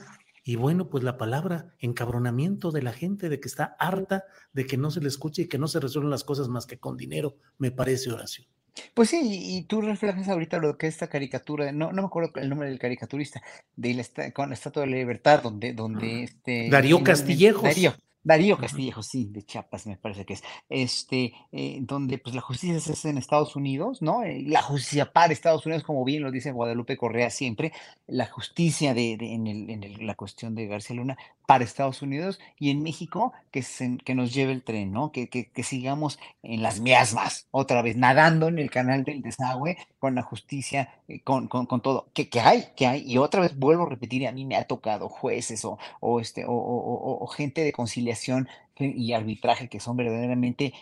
y 0.46 0.56
bueno, 0.56 0.90
pues 0.90 1.04
la 1.04 1.18
palabra 1.18 1.76
encabronamiento 1.78 2.72
de 2.72 2.82
la 2.82 2.94
gente 2.94 3.28
de 3.28 3.42
que 3.42 3.50
está 3.50 3.76
harta 3.80 4.24
de 4.54 4.66
que 4.66 4.78
no 4.78 4.92
se 4.92 5.02
le 5.02 5.10
escuche 5.10 5.44
y 5.44 5.48
que 5.48 5.58
no 5.60 5.68
se 5.68 5.82
resuelven 5.82 6.10
las 6.10 6.24
cosas 6.24 6.48
más 6.48 6.66
que 6.66 6.80
con 6.80 6.96
dinero, 6.96 7.36
me 7.58 7.70
parece 7.70 8.12
Horacio. 8.12 8.46
Pues 8.94 9.10
sí, 9.10 9.20
y 9.22 9.64
tú 9.64 9.82
reflejas 9.82 10.30
ahorita 10.30 10.58
lo 10.60 10.78
que 10.78 10.88
es 10.88 10.94
esta 10.94 11.10
caricatura, 11.10 11.74
no, 11.74 11.92
no 11.92 12.02
me 12.02 12.08
acuerdo 12.08 12.32
el 12.36 12.48
nombre 12.48 12.70
del 12.70 12.80
caricaturista, 12.80 13.42
de 13.76 13.94
la, 13.94 14.32
con 14.32 14.50
la 14.50 14.56
Estatua 14.56 14.84
de 14.84 14.90
la 14.90 14.96
Libertad, 14.96 15.44
donde, 15.44 15.74
donde 15.74 16.24
este... 16.24 16.70
Darío 16.70 17.04
Castillejos. 17.04 17.64
Darío, 17.64 17.94
Darío 18.24 18.58
Castillejo, 18.58 19.02
sí, 19.02 19.28
de 19.32 19.44
Chiapas 19.44 19.88
me 19.88 19.98
parece 19.98 20.26
que 20.26 20.34
es, 20.34 20.44
este, 20.68 21.34
eh, 21.52 21.80
donde 21.82 22.18
pues 22.18 22.36
la 22.36 22.42
justicia 22.42 22.80
se 22.80 22.92
hace 22.92 23.10
en 23.10 23.18
Estados 23.18 23.56
Unidos, 23.56 24.02
¿no? 24.02 24.24
Eh, 24.24 24.44
la 24.46 24.62
justicia 24.62 25.12
para 25.12 25.34
Estados 25.34 25.66
Unidos, 25.66 25.84
como 25.84 26.04
bien 26.04 26.24
lo 26.24 26.32
dice 26.32 26.52
Guadalupe 26.52 26.98
Correa 26.98 27.30
siempre, 27.30 27.72
la 28.08 28.26
justicia 28.26 28.94
de, 28.94 29.14
en, 29.14 29.48
el, 29.48 29.70
en 29.70 30.06
la 30.06 30.16
cuestión 30.16 30.54
de 30.54 30.68
García 30.68 30.98
Luna 30.98 31.18
para 31.50 31.64
Estados 31.64 32.04
Unidos 32.04 32.40
y 32.60 32.70
en 32.70 32.84
México 32.84 33.34
que, 33.50 33.64
se, 33.64 33.98
que 34.06 34.14
nos 34.14 34.32
lleve 34.32 34.52
el 34.52 34.62
tren, 34.62 34.92
¿no? 34.92 35.12
Que, 35.12 35.30
que, 35.30 35.64
sigamos 35.64 36.20
en 36.44 36.62
las 36.62 36.80
miasmas, 36.80 37.48
otra 37.50 37.82
vez, 37.82 37.98
nadando 37.98 38.50
en 38.50 38.60
el 38.60 38.70
canal 38.70 39.04
del 39.04 39.24
desagüe 39.24 39.76
con 39.98 40.14
la 40.14 40.22
justicia, 40.22 40.94
eh, 41.08 41.22
con, 41.22 41.48
con, 41.48 41.66
con, 41.66 41.82
todo, 41.82 42.08
que, 42.14 42.30
que 42.30 42.40
hay, 42.40 42.66
que 42.76 42.86
hay, 42.86 43.02
y 43.12 43.18
otra 43.18 43.42
vez 43.42 43.58
vuelvo 43.58 43.88
a 43.88 43.90
repetir, 43.90 44.28
a 44.28 44.32
mí 44.32 44.46
me 44.46 44.58
ha 44.58 44.66
tocado 44.66 45.10
jueces 45.10 45.66
o, 45.66 45.80
o, 46.02 46.20
este, 46.20 46.46
o, 46.46 46.52
o, 46.52 47.24
o 47.24 47.26
gente 47.26 47.64
de 47.64 47.72
conciliación 47.72 48.48
y 48.78 49.14
arbitraje 49.14 49.70
que 49.70 49.80
son 49.80 49.98
verdaderamente 49.98 50.76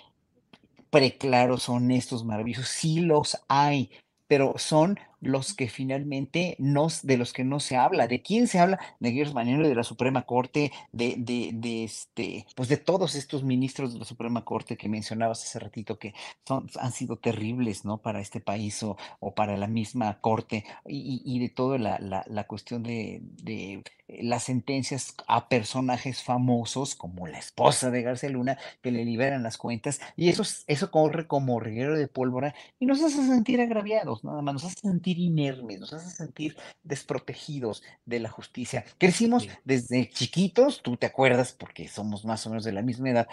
preclaros, 0.90 1.70
honestos, 1.70 2.26
maravillosos, 2.26 2.68
sí 2.68 3.00
los 3.00 3.42
hay, 3.48 3.90
pero 4.28 4.56
son 4.58 5.00
los 5.22 5.54
que 5.54 5.70
finalmente 5.70 6.56
no, 6.60 6.88
de 7.04 7.18
los 7.18 7.34
que 7.34 7.44
no 7.44 7.60
se 7.60 7.76
habla. 7.76 8.08
¿De 8.08 8.22
quién 8.22 8.48
se 8.48 8.60
habla? 8.60 8.80
De 9.00 9.12
Guillermo 9.12 9.36
Manero, 9.36 9.68
de 9.68 9.76
la 9.76 9.84
Suprema 9.84 10.24
Corte, 10.24 10.72
de, 10.92 11.16
de, 11.18 11.52
de, 11.54 11.84
este, 11.84 12.46
pues 12.56 12.70
de 12.70 12.78
todos 12.78 13.16
estos 13.16 13.44
ministros 13.44 13.94
de 13.94 14.00
la 14.00 14.06
Suprema 14.06 14.46
Corte 14.46 14.78
que 14.78 14.90
mencionabas 14.90 15.44
hace 15.44 15.60
ratito 15.60 15.98
que 16.00 16.14
son, 16.48 16.70
han 16.80 16.92
sido 16.92 17.18
terribles, 17.18 17.86
¿no? 17.86 17.98
Para 18.00 18.22
este 18.22 18.40
país 18.40 18.82
o, 18.84 18.98
o 19.20 19.34
para 19.34 19.58
la 19.58 19.68
misma 19.68 20.20
Corte 20.22 20.66
y, 20.86 21.22
y 21.26 21.40
de 21.40 21.50
toda 21.50 21.78
la, 21.78 22.00
la, 22.00 22.24
la, 22.28 22.44
cuestión 22.46 22.84
de, 22.84 23.22
de 23.44 23.84
las 24.08 24.44
sentencias 24.44 25.16
a 25.28 25.50
personajes 25.50 26.24
famosos 26.24 26.96
como 26.96 27.28
la 27.28 27.40
esposa 27.40 27.92
de 27.92 28.02
García 28.04 28.30
Luna 28.30 28.58
que 28.82 28.92
le 28.92 29.04
liberan 29.04 29.44
las 29.44 29.58
cuentas 29.58 30.00
y 30.16 30.30
eso, 30.30 30.44
eso 30.68 30.92
corre 30.92 31.28
como 31.28 31.60
reguero 31.60 31.98
de 31.98 32.08
pólvora 32.08 32.56
y 32.80 32.86
nos 32.86 33.02
hace 33.02 33.26
sentir 33.26 33.60
agraviados, 33.62 34.24
nada 34.24 34.42
más 34.42 34.54
nos 34.54 34.64
hace 34.66 34.80
sentir 34.80 35.07
inermes, 35.16 35.80
nos 35.80 35.94
hace 35.94 36.10
sentir 36.10 36.58
desprotegidos 36.84 37.84
de 38.06 38.20
la 38.20 38.30
justicia. 38.30 38.84
Crecimos 38.98 39.48
desde 39.64 40.10
chiquitos, 40.10 40.82
tú 40.82 40.98
te 40.98 41.06
acuerdas, 41.06 41.54
porque 41.54 41.88
somos 41.88 42.26
más 42.26 42.46
o 42.46 42.50
menos 42.50 42.66
de 42.66 42.74
la 42.74 42.82
misma 42.82 43.12
edad, 43.12 43.28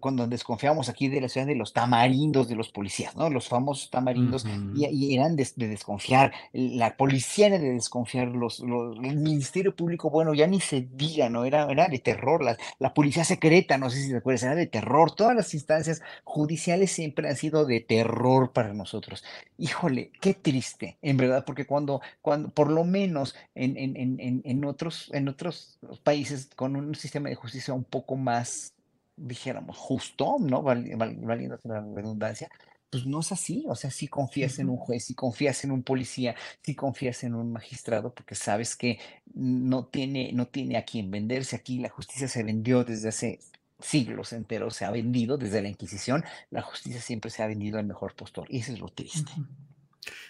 cuando 0.00 0.26
desconfiamos 0.26 0.88
aquí 0.88 1.08
de 1.08 1.20
la 1.20 1.28
ciudad 1.28 1.46
de 1.46 1.54
los 1.54 1.72
tamarindos 1.72 2.48
de 2.48 2.56
los 2.56 2.70
policías, 2.70 3.16
¿no? 3.16 3.30
Los 3.30 3.48
famosos 3.48 3.90
tamarindos, 3.90 4.46
y, 4.74 5.14
eran 5.14 5.36
de, 5.36 5.46
desconfiar, 5.56 6.32
la 6.52 6.96
policía 6.96 7.46
era 7.46 7.58
de 7.58 7.72
desconfiar, 7.72 8.28
los, 8.28 8.60
el 8.60 9.16
Ministerio 9.16 9.74
Público, 9.74 10.10
bueno, 10.10 10.34
ya 10.34 10.46
ni 10.46 10.60
se 10.60 10.86
diga, 10.92 11.28
¿no? 11.28 11.44
Era, 11.44 11.70
era 11.70 11.88
de 11.88 11.98
terror, 11.98 12.42
la, 12.44 12.56
la 12.78 12.94
policía 12.94 13.24
secreta, 13.24 13.78
no 13.78 13.90
sé 13.90 14.02
si 14.02 14.10
te 14.10 14.18
acuerdas, 14.18 14.44
era 14.44 14.54
de 14.54 14.66
terror, 14.66 15.14
todas 15.14 15.34
las 15.34 15.54
instancias 15.54 16.02
judiciales 16.24 16.92
siempre 16.92 17.28
han 17.28 17.36
sido 17.36 17.64
de 17.64 17.80
terror 17.80 18.52
para 18.52 18.74
nosotros. 18.74 19.24
Híjole, 19.58 20.12
qué 20.20 20.34
triste, 20.34 20.98
en 21.02 21.16
verdad, 21.16 21.44
porque 21.46 21.66
cuando, 21.66 22.00
cuando 22.20 22.50
por 22.50 22.70
lo 22.70 22.84
menos 22.84 23.34
en, 23.54 23.76
en, 23.76 23.96
en, 23.96 24.42
en 24.44 24.64
otros, 24.64 25.10
en 25.12 25.28
otros 25.28 25.78
países 26.02 26.50
con 26.54 26.76
un 26.76 26.94
sistema 26.94 27.28
de 27.28 27.34
justicia 27.34 27.74
un 27.74 27.84
poco 27.84 28.16
más 28.16 28.75
dijéramos, 29.16 29.76
justo, 29.76 30.36
¿no? 30.40 30.62
Valiendo 30.62 31.58
la 31.64 31.80
redundancia, 31.80 32.48
pues 32.90 33.06
no 33.06 33.20
es 33.20 33.32
así. 33.32 33.64
O 33.68 33.74
sea, 33.74 33.90
si 33.90 34.08
confías 34.08 34.58
en 34.58 34.68
un 34.68 34.76
juez, 34.76 35.04
si 35.04 35.14
confías 35.14 35.64
en 35.64 35.70
un 35.70 35.82
policía, 35.82 36.34
si 36.62 36.74
confías 36.74 37.24
en 37.24 37.34
un 37.34 37.52
magistrado, 37.52 38.14
porque 38.14 38.34
sabes 38.34 38.76
que 38.76 38.98
no 39.34 39.86
tiene, 39.86 40.32
no 40.32 40.46
tiene 40.46 40.76
a 40.76 40.84
quién 40.84 41.10
venderse. 41.10 41.56
Aquí 41.56 41.78
la 41.78 41.88
justicia 41.88 42.28
se 42.28 42.42
vendió 42.42 42.84
desde 42.84 43.08
hace 43.08 43.40
siglos 43.78 44.32
enteros, 44.32 44.76
se 44.76 44.84
ha 44.84 44.90
vendido 44.90 45.36
desde 45.36 45.62
la 45.62 45.68
Inquisición. 45.68 46.24
La 46.50 46.62
justicia 46.62 47.00
siempre 47.00 47.30
se 47.30 47.42
ha 47.42 47.46
vendido 47.46 47.78
al 47.78 47.86
mejor 47.86 48.14
postor. 48.14 48.46
Y 48.50 48.58
eso 48.58 48.72
es 48.72 48.80
lo 48.80 48.88
triste. 48.88 49.32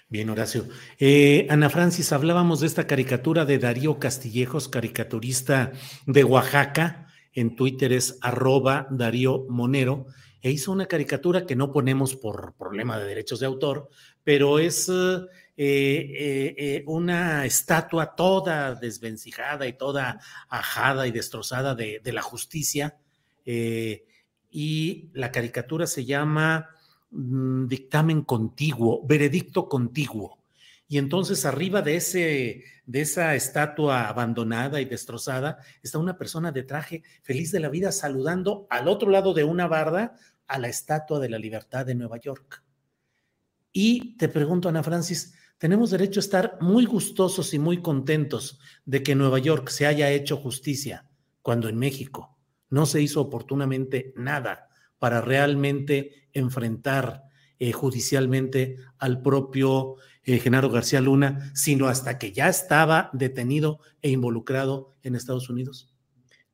Bien, 0.09 0.31
Horacio. 0.31 0.69
Eh, 0.99 1.47
Ana 1.51 1.69
Francis, 1.69 2.13
hablábamos 2.13 2.61
de 2.61 2.69
esta 2.69 2.87
caricatura 2.87 3.45
de 3.45 3.59
Darío 3.59 3.99
Castillejos, 3.99 4.69
caricaturista 4.69 5.73
de 6.07 6.25
Oaxaca 6.25 7.06
en 7.37 7.55
Twitter 7.55 7.93
es 7.93 8.19
arroba 8.23 8.89
Darío 8.91 9.47
Monero, 9.49 10.07
e 10.41 10.51
hizo 10.51 10.73
una 10.73 10.87
caricatura 10.87 11.45
que 11.45 11.55
no 11.55 11.71
ponemos 11.71 12.17
por 12.17 12.55
problema 12.55 12.99
de 12.99 13.05
derechos 13.05 13.41
de 13.41 13.47
autor, 13.47 13.89
pero 14.25 14.59
es 14.59 14.89
eh, 14.89 15.27
eh, 15.57 16.55
eh, 16.57 16.85
una 16.87 17.45
estatua 17.45 18.15
toda 18.15 18.75
desvencijada 18.75 19.67
y 19.67 19.75
toda 19.75 20.19
ajada 20.49 21.07
y 21.07 21.11
destrozada 21.11 21.75
de, 21.75 22.01
la 22.05 22.23
justicia. 22.23 22.97
y 23.45 25.11
la 25.13 25.31
caricatura 25.31 25.87
se 25.87 26.07
llama 26.07 26.71
mm, 27.11 27.67
Dictamen 27.67 28.23
Contiguo, 28.23 29.05
Veredicto 29.07 29.69
Contiguo. 29.69 30.39
Y 30.89 30.99
entonces 30.99 31.45
arriba 31.45 31.83
de, 31.83 31.97
ese, 31.97 32.65
de 32.85 33.01
esa 33.01 33.35
estatua 33.35 34.09
abandonada 34.09 34.81
y 34.81 34.85
destrozada 34.85 35.59
está 35.83 35.99
una 35.99 36.17
persona 36.17 36.53
de 36.53 36.63
traje 36.63 37.03
feliz 37.23 37.51
de 37.51 37.61
la 37.61 37.69
vida 37.69 37.91
saludando 37.91 38.67
al 38.71 38.87
otro 38.89 39.11
lado 39.11 39.35
de 39.35 39.45
una 39.45 39.67
barda 39.67 40.17
a 40.47 40.59
la 40.59 40.69
Estatua 40.69 41.19
de 41.19 41.29
la 41.29 41.39
Libertad 41.39 41.85
de 41.85 41.97
Nueva 41.97 42.19
York. 42.19 42.63
Y 43.73 44.17
te 44.17 44.29
pregunto, 44.29 44.69
Ana 44.69 44.83
Francis, 44.83 45.35
tenemos 45.59 45.91
derecho 45.91 46.21
a 46.21 46.23
estar 46.23 46.59
muy 46.61 46.87
gustosos 46.87 47.53
y 47.53 47.59
muy 47.59 47.83
contentos 47.83 48.59
de 48.85 49.03
que 49.03 49.13
en 49.13 49.19
Nueva 49.19 49.39
York 49.39 49.69
se 49.69 49.87
haya 49.87 50.11
hecho 50.11 50.37
justicia, 50.37 51.09
cuando 51.43 51.69
en 51.69 51.77
México 51.77 52.39
no 52.71 52.87
se 52.87 53.01
hizo 53.01 53.21
oportunamente 53.21 54.13
nada 54.17 54.69
para 54.99 55.21
realmente 55.21 56.29
enfrentar 56.33 57.25
eh, 57.59 57.73
judicialmente 57.73 58.77
al 58.99 59.23
propio 59.23 59.97
eh, 60.27 60.39
Genaro 60.39 60.71
García 60.71 61.01
Luna, 61.01 61.53
sino 61.55 61.87
hasta 61.87 62.19
que 62.19 62.33
ya 62.33 62.49
estaba 62.49 63.11
detenido 63.13 63.79
e 64.03 64.11
involucrado 64.11 64.93
en 65.03 65.15
Estados 65.15 65.49
Unidos? 65.49 65.95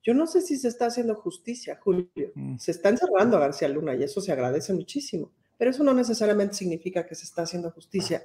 Yo 0.03 0.15
no 0.15 0.27
sé 0.27 0.43
si 0.43 0.57
se 0.57 0.69
está 0.69 0.87
haciendo 0.87 1.15
justicia, 1.15 1.79
Julio. 1.81 2.09
Mm. 2.35 2.59
Se 2.59 2.73
está 2.73 2.91
encerrando 2.91 3.37
a 3.37 3.41
García 3.41 3.69
Luna 3.69 3.95
y 3.95 4.03
eso 4.03 4.21
se 4.21 4.33
agradece 4.33 4.75
muchísimo, 4.75 5.33
pero 5.57 5.71
eso 5.71 5.85
no 5.85 5.95
necesariamente 5.95 6.55
significa 6.55 7.07
que 7.07 7.15
se 7.15 7.25
está 7.25 7.43
haciendo 7.43 7.71
justicia, 7.71 8.23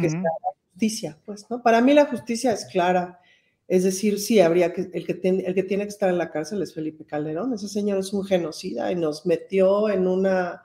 que 0.00 0.06
está 0.06 0.28
justicia, 0.70 1.18
pues, 1.24 1.46
¿no? 1.50 1.62
Para 1.62 1.80
mí 1.80 1.92
la 1.94 2.06
justicia 2.06 2.52
es 2.52 2.66
clara. 2.66 3.20
Es 3.66 3.82
decir, 3.82 4.20
sí, 4.20 4.40
habría 4.40 4.74
que 4.74 4.90
el, 4.92 5.06
que 5.06 5.18
el 5.24 5.54
que 5.54 5.62
tiene 5.62 5.84
que 5.84 5.88
estar 5.88 6.10
en 6.10 6.18
la 6.18 6.30
cárcel 6.30 6.62
es 6.62 6.74
Felipe 6.74 7.06
Calderón. 7.06 7.54
Ese 7.54 7.68
señor 7.68 7.98
es 7.98 8.12
un 8.12 8.24
genocida 8.24 8.92
y 8.92 8.94
nos 8.94 9.24
metió 9.24 9.88
en 9.88 10.06
una 10.06 10.62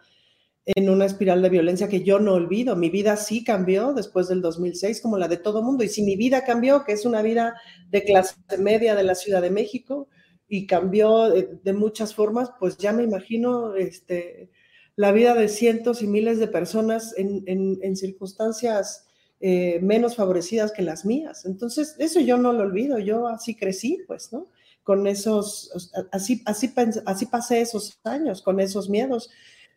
en 0.75 0.89
una 0.89 1.05
espiral 1.05 1.41
de 1.41 1.49
violencia 1.49 1.87
que 1.87 2.03
yo 2.03 2.19
no 2.19 2.33
olvido. 2.33 2.75
Mi 2.75 2.89
vida 2.89 3.17
sí 3.17 3.43
cambió 3.43 3.93
después 3.93 4.27
del 4.27 4.41
2006, 4.41 5.01
como 5.01 5.17
la 5.17 5.27
de 5.27 5.37
todo 5.37 5.63
mundo. 5.63 5.83
Y 5.83 5.89
si 5.89 6.03
mi 6.03 6.15
vida 6.15 6.43
cambió, 6.43 6.83
que 6.83 6.93
es 6.93 7.05
una 7.05 7.21
vida 7.21 7.55
de 7.89 8.03
clase 8.03 8.35
media 8.59 8.95
de 8.95 9.03
la 9.03 9.15
Ciudad 9.15 9.41
de 9.41 9.51
México, 9.51 10.07
y 10.47 10.65
cambió 10.65 11.29
de, 11.29 11.73
muchas 11.73 12.15
formas, 12.15 12.51
pues 12.59 12.77
ya 12.77 12.91
me 12.91 13.03
imagino 13.03 13.75
este, 13.75 14.49
la 14.95 15.11
vida 15.11 15.35
de 15.35 15.47
cientos 15.47 16.01
y 16.01 16.07
miles 16.07 16.39
de 16.39 16.47
personas 16.47 17.13
en, 17.17 17.95
circunstancias 17.95 19.07
eh, 19.39 19.79
menos 19.81 20.15
favorecidas 20.15 20.71
que 20.71 20.81
las 20.81 21.05
mías. 21.05 21.45
Entonces, 21.45 21.95
eso 21.99 22.19
yo 22.19 22.37
no 22.37 22.51
lo 22.51 22.63
olvido. 22.63 22.97
Yo 22.97 23.27
así 23.27 23.55
crecí, 23.55 24.03
pues, 24.07 24.33
¿no? 24.33 24.49
Con 24.83 25.05
esos, 25.05 25.71
así, 26.11 26.41
así, 26.45 26.73
así 27.05 27.25
pasé 27.27 27.61
esos 27.61 27.99
años, 28.03 28.41
con 28.41 28.59
esos 28.59 28.89
miedos. 28.89 29.29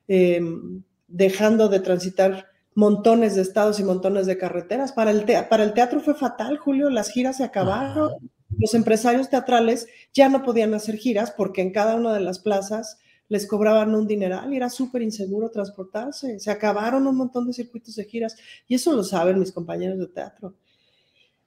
Em, 0.09 0.83
dejando 1.09 1.69
de 1.69 1.81
transitar 1.81 2.47
montones 2.75 3.35
de 3.35 3.43
estados 3.43 3.79
y 3.79 3.85
montones 3.85 4.27
de 4.27 4.39
carreteras. 4.39 4.93
Para 4.93 5.11
el, 5.11 5.25
para 5.49 5.65
el 5.65 5.75
teatro 5.75 6.01
fue 6.01 6.15
fatal, 6.15 6.57
Julio, 6.57 6.91
las 6.91 7.11
giras 7.11 7.37
se 7.37 7.45
acabaron. 7.45 8.13
Los 8.59 8.75
empresarios 8.75 9.29
teatrales 9.29 9.87
ya 10.13 10.29
no 10.29 10.43
podían 10.43 10.75
hacer 10.75 10.97
giras 10.97 11.31
porque 11.31 11.63
en 11.63 11.73
cada 11.73 11.95
una 11.97 12.13
de 12.15 12.21
las 12.21 12.39
plazas 12.39 12.99
les 13.29 13.47
cobraban 13.47 13.95
un 13.95 14.07
dineral 14.07 14.53
y 14.53 14.57
era 14.57 14.69
súper 14.69 15.03
inseguro 15.03 15.51
transportarse. 15.51 16.39
Se 16.39 16.51
acabaron 16.51 17.07
un 17.07 17.17
montón 17.17 17.47
de 17.47 17.55
circuitos 17.55 17.97
de 17.97 18.05
giras 18.05 18.37
y 18.69 18.75
eso 18.75 18.93
lo 18.93 19.05
saben 19.05 19.39
mis 19.39 19.53
compañeros 19.53 19.99
de 19.99 20.07
teatro. 20.07 20.55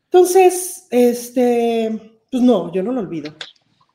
Entonces, 0.05 0.87
este, 0.89 2.21
pues 2.31 2.41
no, 2.41 2.71
yo 2.73 2.81
no 2.81 2.91
lo 2.91 3.01
olvido. 3.01 3.35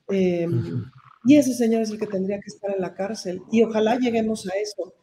Em, 0.08 0.84
y 1.24 1.36
ese 1.36 1.54
señor 1.54 1.82
es 1.82 1.90
el 1.90 1.98
que 1.98 2.06
tendría 2.06 2.38
que 2.40 2.48
estar 2.48 2.74
en 2.74 2.80
la 2.80 2.94
cárcel. 2.94 3.42
Y 3.50 3.62
ojalá 3.62 3.98
lleguemos 3.98 4.46
a 4.48 4.56
eso. 4.58 4.94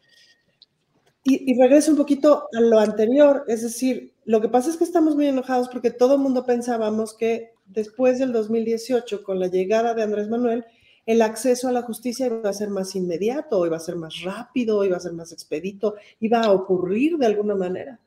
Y, 1.24 1.58
regreso 1.60 1.90
un 1.90 1.98
poquito 1.98 2.48
a 2.56 2.60
lo 2.60 2.78
anterior, 2.78 3.44
es 3.48 3.62
decir, 3.62 4.14
lo 4.24 4.40
que 4.40 4.48
pasa 4.48 4.70
es 4.70 4.78
que 4.78 4.84
estamos 4.84 5.14
muy 5.14 5.26
enojados 5.26 5.68
porque 5.68 5.90
todo 5.90 6.14
el 6.14 6.20
mundo 6.20 6.46
pensábamos 6.46 7.14
que 7.14 7.50
después 7.66 8.18
del 8.18 8.32
2018, 8.32 9.22
con 9.22 9.38
la 9.38 9.48
llegada 9.48 9.92
de 9.92 10.02
Andrés 10.02 10.28
Manuel, 10.28 10.64
el 11.04 11.20
acceso 11.20 11.68
a 11.68 11.72
la 11.72 11.82
justicia 11.82 12.26
iba 12.26 12.48
a 12.48 12.52
ser 12.54 12.70
más 12.70 12.94
inmediato, 12.94 13.66
iba 13.66 13.76
a 13.76 13.80
ser 13.80 13.96
más 13.96 14.22
rápido, 14.22 14.84
iba 14.86 14.96
a 14.96 15.00
ser 15.00 15.12
más 15.12 15.32
expedito, 15.32 15.96
iba 16.20 16.40
a 16.40 16.52
ocurrir 16.52 17.18
de 17.18 17.26
alguna 17.26 17.54
manera. 17.54 18.00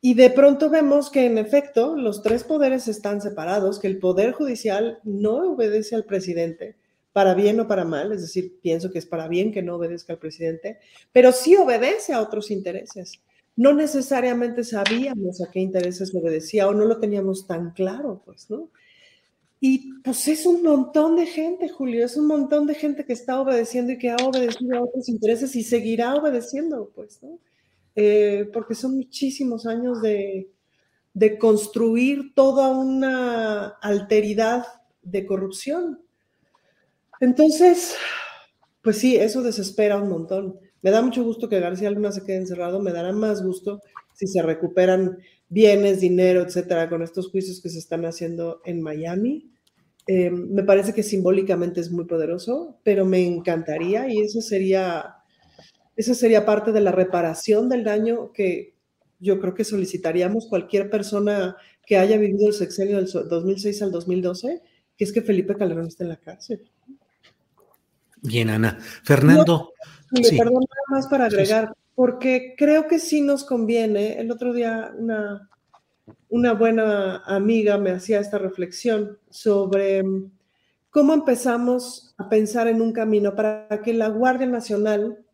Y 0.00 0.14
de 0.14 0.30
pronto 0.30 0.68
vemos 0.68 1.10
que 1.10 1.26
en 1.26 1.38
efecto 1.38 1.96
los 1.96 2.22
tres 2.22 2.42
poderes 2.42 2.88
están 2.88 3.20
separados, 3.20 3.78
que 3.78 3.86
el 3.86 4.00
poder 4.00 4.32
judicial 4.32 4.98
no 5.04 5.52
obedece 5.52 5.94
al 5.94 6.04
presidente, 6.04 6.74
para 7.12 7.34
bien 7.34 7.60
o 7.60 7.68
para 7.68 7.84
mal, 7.84 8.12
es 8.12 8.22
decir, 8.22 8.58
pienso 8.62 8.90
que 8.90 8.98
es 8.98 9.06
para 9.06 9.28
bien 9.28 9.52
que 9.52 9.62
no 9.62 9.76
obedezca 9.76 10.14
al 10.14 10.18
presidente, 10.18 10.78
pero 11.12 11.32
sí 11.32 11.56
obedece 11.56 12.12
a 12.12 12.20
otros 12.20 12.50
intereses. 12.50 13.20
No 13.54 13.74
necesariamente 13.74 14.64
sabíamos 14.64 15.42
a 15.42 15.50
qué 15.50 15.60
intereses 15.60 16.14
obedecía 16.14 16.68
o 16.68 16.74
no 16.74 16.86
lo 16.86 16.98
teníamos 16.98 17.46
tan 17.46 17.72
claro, 17.72 18.22
pues, 18.24 18.48
¿no? 18.48 18.70
Y 19.60 19.92
pues 20.02 20.26
es 20.26 20.46
un 20.46 20.62
montón 20.62 21.16
de 21.16 21.26
gente, 21.26 21.68
Julio, 21.68 22.04
es 22.04 22.16
un 22.16 22.26
montón 22.26 22.66
de 22.66 22.74
gente 22.74 23.04
que 23.04 23.12
está 23.12 23.40
obedeciendo 23.40 23.92
y 23.92 23.98
que 23.98 24.10
ha 24.10 24.16
obedecido 24.16 24.76
a 24.76 24.82
otros 24.82 25.08
intereses 25.08 25.54
y 25.54 25.62
seguirá 25.62 26.14
obedeciendo, 26.14 26.90
pues, 26.94 27.22
¿no? 27.22 27.38
Eh, 27.94 28.48
porque 28.52 28.74
son 28.74 28.96
muchísimos 28.96 29.66
años 29.66 30.00
de, 30.00 30.50
de 31.12 31.38
construir 31.38 32.34
toda 32.34 32.68
una 32.70 33.66
alteridad 33.82 34.64
de 35.02 35.26
corrupción 35.26 36.00
entonces, 37.22 37.94
pues 38.82 38.98
sí, 38.98 39.16
eso 39.16 39.42
desespera 39.42 39.96
un 39.96 40.08
montón. 40.08 40.58
Me 40.82 40.90
da 40.90 41.02
mucho 41.02 41.22
gusto 41.22 41.48
que 41.48 41.60
García 41.60 41.88
Luna 41.92 42.10
se 42.10 42.24
quede 42.24 42.38
encerrado, 42.38 42.80
me 42.80 42.90
dará 42.90 43.12
más 43.12 43.44
gusto 43.44 43.80
si 44.12 44.26
se 44.26 44.42
recuperan 44.42 45.18
bienes, 45.48 46.00
dinero, 46.00 46.42
etcétera, 46.42 46.88
con 46.88 47.00
estos 47.00 47.30
juicios 47.30 47.62
que 47.62 47.68
se 47.68 47.78
están 47.78 48.04
haciendo 48.06 48.60
en 48.64 48.82
Miami. 48.82 49.52
Eh, 50.08 50.30
me 50.30 50.64
parece 50.64 50.92
que 50.94 51.04
simbólicamente 51.04 51.80
es 51.80 51.92
muy 51.92 52.06
poderoso, 52.06 52.80
pero 52.82 53.04
me 53.04 53.24
encantaría 53.24 54.12
y 54.12 54.18
eso 54.18 54.40
sería, 54.40 55.14
eso 55.94 56.14
sería 56.14 56.44
parte 56.44 56.72
de 56.72 56.80
la 56.80 56.90
reparación 56.90 57.68
del 57.68 57.84
daño 57.84 58.32
que 58.32 58.74
yo 59.20 59.38
creo 59.38 59.54
que 59.54 59.62
solicitaríamos 59.62 60.48
cualquier 60.48 60.90
persona 60.90 61.56
que 61.86 61.98
haya 61.98 62.16
vivido 62.16 62.48
el 62.48 62.54
sexenio 62.54 62.96
del 62.96 63.06
2006 63.06 63.82
al 63.82 63.92
2012, 63.92 64.60
que 64.96 65.04
es 65.04 65.12
que 65.12 65.22
Felipe 65.22 65.54
Calderón 65.54 65.86
esté 65.86 66.02
en 66.02 66.08
la 66.08 66.16
cárcel. 66.16 66.71
Bien, 68.22 68.50
Ana. 68.50 68.78
Fernando. 69.02 69.72
Perdón, 70.12 70.64
nada 70.68 70.86
más 70.90 71.06
para 71.08 71.26
agregar, 71.26 71.74
porque 71.94 72.54
creo 72.56 72.86
que 72.86 72.98
sí 72.98 73.20
nos 73.20 73.44
conviene. 73.44 74.20
El 74.20 74.30
otro 74.30 74.52
día 74.52 74.92
una, 74.96 75.50
una 76.28 76.52
buena 76.54 77.18
amiga 77.26 77.78
me 77.78 77.90
hacía 77.90 78.20
esta 78.20 78.38
reflexión 78.38 79.18
sobre 79.28 80.02
cómo 80.90 81.14
empezamos 81.14 82.14
a 82.16 82.28
pensar 82.28 82.68
en 82.68 82.80
un 82.80 82.92
camino 82.92 83.34
para 83.34 83.80
que 83.82 83.92
la 83.92 84.08
Guardia 84.08 84.46
Nacional 84.46 85.24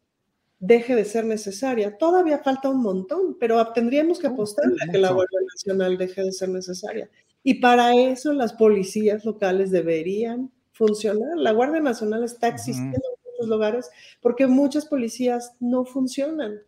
deje 0.61 0.95
de 0.95 1.05
ser 1.05 1.24
necesaria. 1.24 1.97
Todavía 1.99 2.39
falta 2.39 2.70
un 2.70 2.80
montón, 2.80 3.36
pero 3.39 3.64
tendríamos 3.72 4.18
que 4.18 4.28
apostar 4.28 4.66
a 4.66 4.91
que 4.91 4.99
la 4.99 5.12
Guardia 5.12 5.41
Nacional 5.53 5.99
deje 5.99 6.22
de 6.22 6.32
ser 6.32 6.49
necesaria. 6.49 7.11
Y 7.43 7.55
para 7.55 7.95
eso 7.95 8.32
las 8.32 8.55
policías 8.55 9.24
locales 9.24 9.70
deberían 9.70 10.51
funcionar. 10.79 11.37
La 11.37 11.53
Guardia 11.53 11.81
Nacional 11.81 12.22
está 12.24 12.49
existiendo 12.49 12.97
en 12.97 13.33
muchos 13.33 13.49
lugares 13.49 13.91
porque 14.22 14.47
muchas 14.47 14.87
policías 14.87 15.53
no 15.61 15.85
funcionan. 15.85 16.61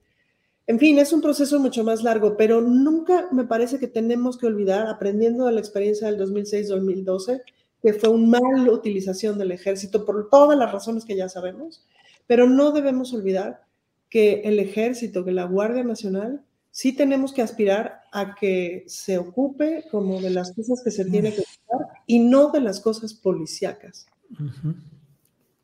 En 0.66 0.78
fin, 0.78 0.98
es 0.98 1.12
un 1.12 1.20
proceso 1.20 1.58
mucho 1.58 1.82
más 1.84 2.02
largo, 2.02 2.36
pero 2.36 2.61
nunca 2.61 3.28
me 3.32 3.44
parece 3.44 3.78
que 3.78 3.88
tenemos 3.88 4.36
que 4.36 4.46
olvidar, 4.46 4.88
aprendiendo 4.88 5.46
de 5.46 5.52
la 5.52 5.61
experiencia 5.61 6.11
del 6.11 6.20
2006-2012, 6.20 7.42
que 7.82 7.94
fue 7.94 8.11
una 8.11 8.38
mala 8.40 8.70
utilización 8.70 9.38
del 9.38 9.52
ejército 9.52 10.04
por 10.04 10.28
todas 10.28 10.58
las 10.58 10.70
razones 10.70 11.04
que 11.04 11.16
ya 11.16 11.28
sabemos, 11.28 11.86
pero 12.26 12.46
no 12.46 12.72
debemos 12.72 13.12
olvidar 13.14 13.62
que 14.11 14.42
el 14.44 14.58
ejército, 14.58 15.24
que 15.24 15.32
la 15.32 15.44
Guardia 15.44 15.82
Nacional, 15.82 16.42
sí 16.70 16.92
tenemos 16.92 17.32
que 17.32 17.42
aspirar 17.42 18.02
a 18.12 18.34
que 18.34 18.84
se 18.86 19.18
ocupe 19.18 19.84
como 19.90 20.20
de 20.20 20.30
las 20.30 20.52
cosas 20.52 20.82
que 20.84 20.90
se 20.90 21.04
tiene 21.04 21.32
que 21.34 21.42
ocupar 21.42 22.02
y 22.06 22.18
no 22.18 22.50
de 22.50 22.60
las 22.60 22.80
cosas 22.80 23.14
policíacas. 23.14 24.06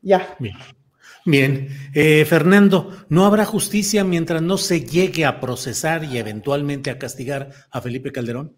Ya. 0.01 0.35
Bien. 0.39 0.55
Bien. 1.25 1.67
Eh, 1.93 2.23
Fernando, 2.25 3.05
¿no 3.09 3.25
habrá 3.25 3.43
justicia 3.45 4.03
mientras 4.03 4.41
no 4.41 4.57
se 4.57 4.81
llegue 4.81 5.25
a 5.25 5.39
procesar 5.39 6.05
y 6.05 6.17
eventualmente 6.17 6.89
a 6.89 6.97
castigar 6.97 7.51
a 7.69 7.81
Felipe 7.81 8.11
Calderón? 8.11 8.55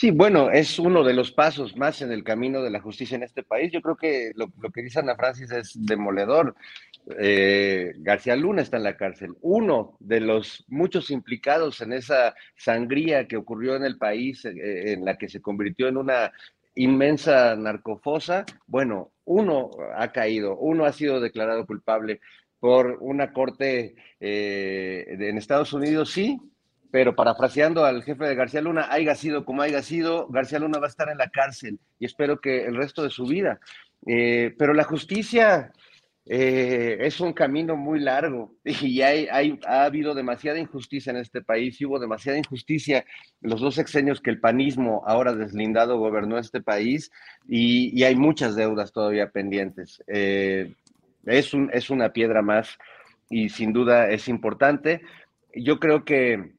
Sí, 0.00 0.10
bueno, 0.12 0.50
es 0.50 0.78
uno 0.78 1.04
de 1.04 1.12
los 1.12 1.30
pasos 1.30 1.76
más 1.76 2.00
en 2.00 2.10
el 2.10 2.24
camino 2.24 2.62
de 2.62 2.70
la 2.70 2.80
justicia 2.80 3.16
en 3.16 3.22
este 3.22 3.42
país. 3.42 3.70
Yo 3.70 3.82
creo 3.82 3.96
que 3.96 4.32
lo, 4.34 4.50
que 4.72 4.82
dice 4.82 4.98
Ana 4.98 5.14
Francis 5.14 5.50
es 5.52 5.72
demoledor. 5.74 6.54
Eh, 7.18 7.92
García 7.96 8.36
Luna 8.36 8.62
está 8.62 8.76
en 8.76 8.84
la 8.84 8.96
cárcel, 8.96 9.34
uno 9.40 9.96
de 10.00 10.20
los 10.20 10.64
muchos 10.68 11.10
implicados 11.10 11.80
en 11.80 11.92
esa 11.92 12.34
sangría 12.56 13.26
que 13.26 13.36
ocurrió 13.36 13.76
en 13.76 13.84
el 13.84 13.98
país, 13.98 14.44
eh, 14.44 14.92
en 14.92 15.04
la 15.04 15.16
que 15.16 15.28
se 15.28 15.40
convirtió 15.40 15.88
en 15.88 15.96
una 15.96 16.32
inmensa 16.74 17.56
narcofosa. 17.56 18.44
Bueno, 18.66 19.12
uno 19.24 19.70
ha 19.96 20.12
caído, 20.12 20.56
uno 20.56 20.84
ha 20.84 20.92
sido 20.92 21.20
declarado 21.20 21.66
culpable 21.66 22.20
por 22.58 22.98
una 23.00 23.32
corte 23.32 23.94
eh, 24.20 25.06
en 25.08 25.38
Estados 25.38 25.72
Unidos, 25.72 26.10
sí, 26.10 26.38
pero 26.90 27.14
parafraseando 27.14 27.84
al 27.84 28.02
jefe 28.02 28.24
de 28.24 28.34
García 28.34 28.60
Luna, 28.60 28.88
haya 28.90 29.14
sido 29.14 29.44
como 29.44 29.62
haya 29.62 29.82
sido, 29.82 30.28
García 30.28 30.58
Luna 30.58 30.78
va 30.78 30.86
a 30.86 30.90
estar 30.90 31.08
en 31.08 31.18
la 31.18 31.30
cárcel 31.30 31.78
y 31.98 32.04
espero 32.04 32.40
que 32.40 32.64
el 32.64 32.76
resto 32.76 33.02
de 33.02 33.10
su 33.10 33.24
vida. 33.24 33.60
Eh, 34.06 34.54
pero 34.58 34.74
la 34.74 34.84
justicia 34.84 35.72
eh, 36.32 36.96
es 37.00 37.18
un 37.18 37.32
camino 37.32 37.74
muy 37.74 37.98
largo 37.98 38.54
y 38.64 39.00
ha 39.02 39.84
habido 39.84 40.14
demasiada 40.14 40.60
injusticia 40.60 41.10
en 41.10 41.16
este 41.16 41.42
país 41.42 41.80
y 41.80 41.86
hubo 41.86 41.98
demasiada 41.98 42.38
injusticia 42.38 43.04
los 43.40 43.60
dos 43.60 43.74
sexenios 43.74 44.20
que 44.20 44.30
el 44.30 44.38
panismo, 44.38 45.02
ahora 45.04 45.34
deslindado, 45.34 45.98
gobernó 45.98 46.38
este 46.38 46.62
país 46.62 47.10
y, 47.48 48.04
hay 48.04 48.14
muchas 48.14 48.54
deudas 48.54 48.92
todavía 48.92 49.30
pendientes. 49.30 50.04
Eh, 50.06 50.72
es, 51.26 51.52
un, 51.52 51.68
una 51.88 52.12
piedra 52.12 52.42
más 52.42 52.78
y 53.28 53.48
sin 53.48 53.72
duda 53.72 54.08
es 54.08 54.28
importante. 54.28 55.00
Yo 55.52 55.80
creo 55.80 56.04
que 56.04 56.52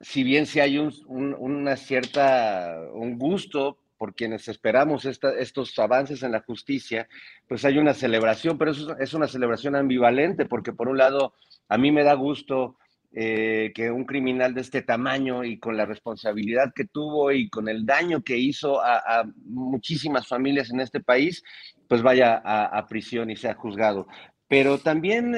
si 0.00 0.24
bien 0.24 0.46
si 0.46 0.60
hay 0.60 0.78
un, 0.78 0.94
una 1.38 1.76
cierta, 1.76 2.80
un 2.94 3.18
gusto 3.18 3.76
por 3.96 4.14
quienes 4.14 4.48
esperamos 4.48 5.04
estos 5.04 5.78
avances 5.78 6.22
en 6.22 6.32
la 6.32 6.40
justicia, 6.40 7.08
pues 7.48 7.64
hay 7.64 7.78
una 7.78 7.94
celebración, 7.94 8.58
pero 8.58 8.72
eso 8.72 8.96
es 8.98 9.14
una 9.14 9.28
celebración 9.28 9.76
ambivalente, 9.76 10.46
porque 10.46 10.72
por 10.72 10.88
un 10.88 10.98
lado, 10.98 11.34
a 11.68 11.78
mí 11.78 11.92
me 11.92 12.04
da 12.04 12.14
gusto 12.14 12.76
eh, 13.12 13.72
que 13.74 13.90
un 13.90 14.04
criminal 14.04 14.54
de 14.54 14.60
este 14.60 14.82
tamaño 14.82 15.44
y 15.44 15.58
con 15.58 15.76
la 15.76 15.86
responsabilidad 15.86 16.72
que 16.74 16.84
tuvo 16.84 17.30
y 17.30 17.48
con 17.48 17.68
el 17.68 17.86
daño 17.86 18.22
que 18.22 18.36
hizo 18.36 18.82
a, 18.82 19.24
muchísimas 19.44 20.26
familias 20.26 20.70
en 20.70 20.80
este 20.80 21.00
país, 21.00 21.42
pues 21.88 22.02
vaya 22.02 22.42
a 22.44 22.86
prisión 22.86 23.30
y 23.30 23.36
sea 23.36 23.54
juzgado 23.54 24.06
pero 24.54 24.78
también 24.78 25.34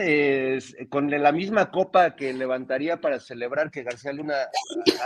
con 0.91 1.11
la 1.11 1.33
misma 1.33 1.71
copa 1.71 2.15
que 2.15 2.35
levantaría 2.35 3.01
para 3.01 3.19
celebrar 3.19 3.71
que 3.71 3.83
García 3.83 4.13
Luna 4.13 4.35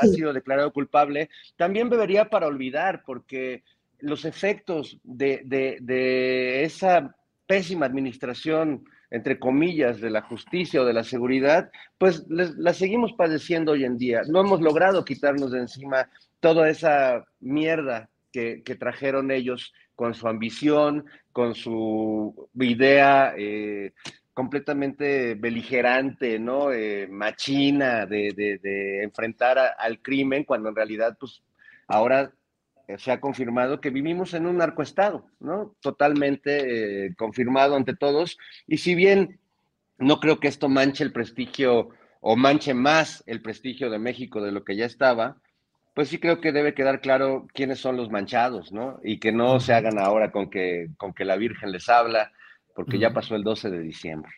ha 0.02 0.06
sido 0.08 0.32
declarado 0.32 0.72
culpable, 0.72 1.30
también 1.56 1.88
bebería 1.88 2.28
para 2.28 2.48
olvidar, 2.48 3.04
porque 3.06 3.62
los 4.00 4.24
efectos 4.24 4.98
de, 5.04 6.64
esa 6.64 7.14
pésima 7.46 7.86
administración, 7.86 8.82
entre 9.12 9.38
comillas, 9.38 10.00
de 10.00 10.10
la 10.10 10.22
justicia 10.22 10.82
o 10.82 10.84
de 10.84 10.94
la 10.94 11.04
seguridad, 11.04 11.70
pues 11.96 12.26
la 12.28 12.74
seguimos 12.74 13.12
padeciendo 13.12 13.70
hoy 13.70 13.84
en 13.84 13.96
día. 13.96 14.22
No 14.26 14.40
hemos 14.40 14.60
logrado 14.60 15.04
quitarnos 15.04 15.52
de 15.52 15.60
encima 15.60 16.10
toda 16.40 16.68
esa 16.68 17.24
mierda 17.38 18.10
que 18.32 18.76
trajeron 18.76 19.30
ellos 19.30 19.72
con 20.00 20.14
su 20.14 20.28
ambición, 20.28 21.04
con 21.30 21.54
su 21.54 22.48
idea 22.54 23.34
eh, 23.36 23.92
completamente 24.32 25.34
beligerante, 25.34 26.38
¿no? 26.38 26.72
Eh, 26.72 27.06
machina 27.06 28.06
de, 28.06 29.02
enfrentar 29.02 29.58
al 29.78 30.00
crimen, 30.00 30.44
cuando 30.44 30.70
en 30.70 30.76
realidad, 30.76 31.18
pues, 31.20 31.42
ahora 31.86 32.32
se 32.96 33.12
ha 33.12 33.20
confirmado 33.20 33.82
que 33.82 33.90
vivimos 33.90 34.32
en 34.32 34.46
un 34.46 34.56
narcoestado, 34.56 35.26
¿no? 35.38 35.76
Totalmente 35.82 37.04
eh, 37.04 37.14
confirmado 37.14 37.76
ante 37.76 37.94
todos. 37.94 38.38
Y 38.66 38.78
si 38.78 38.94
bien 38.94 39.38
no 39.98 40.18
creo 40.18 40.40
que 40.40 40.48
esto 40.48 40.70
manche 40.70 41.04
el 41.04 41.12
prestigio 41.12 41.90
o 42.22 42.36
manche 42.36 42.72
más 42.72 43.22
el 43.26 43.42
prestigio 43.42 43.90
de 43.90 43.98
México 43.98 44.40
de 44.40 44.50
lo 44.50 44.64
que 44.64 44.76
ya 44.76 44.86
estaba, 44.86 45.36
pues 45.94 46.08
sí 46.08 46.18
creo 46.18 46.40
que 46.40 46.52
debe 46.52 46.74
quedar 46.74 47.00
claro 47.00 47.46
quiénes 47.52 47.78
son 47.80 47.96
los 47.96 48.10
manchados, 48.10 48.72
¿no? 48.72 49.00
Y 49.02 49.18
que 49.18 49.32
no 49.32 49.60
se 49.60 49.74
hagan 49.74 49.98
ahora 49.98 50.30
con 50.30 50.50
que, 50.50 50.88
con 50.96 51.12
que 51.12 51.24
la 51.24 51.36
Virgen 51.36 51.72
les 51.72 51.88
habla, 51.88 52.32
porque 52.74 52.98
ya 52.98 53.12
pasó 53.12 53.34
el 53.36 53.42
12 53.42 53.70
de 53.70 53.80
diciembre. 53.80 54.32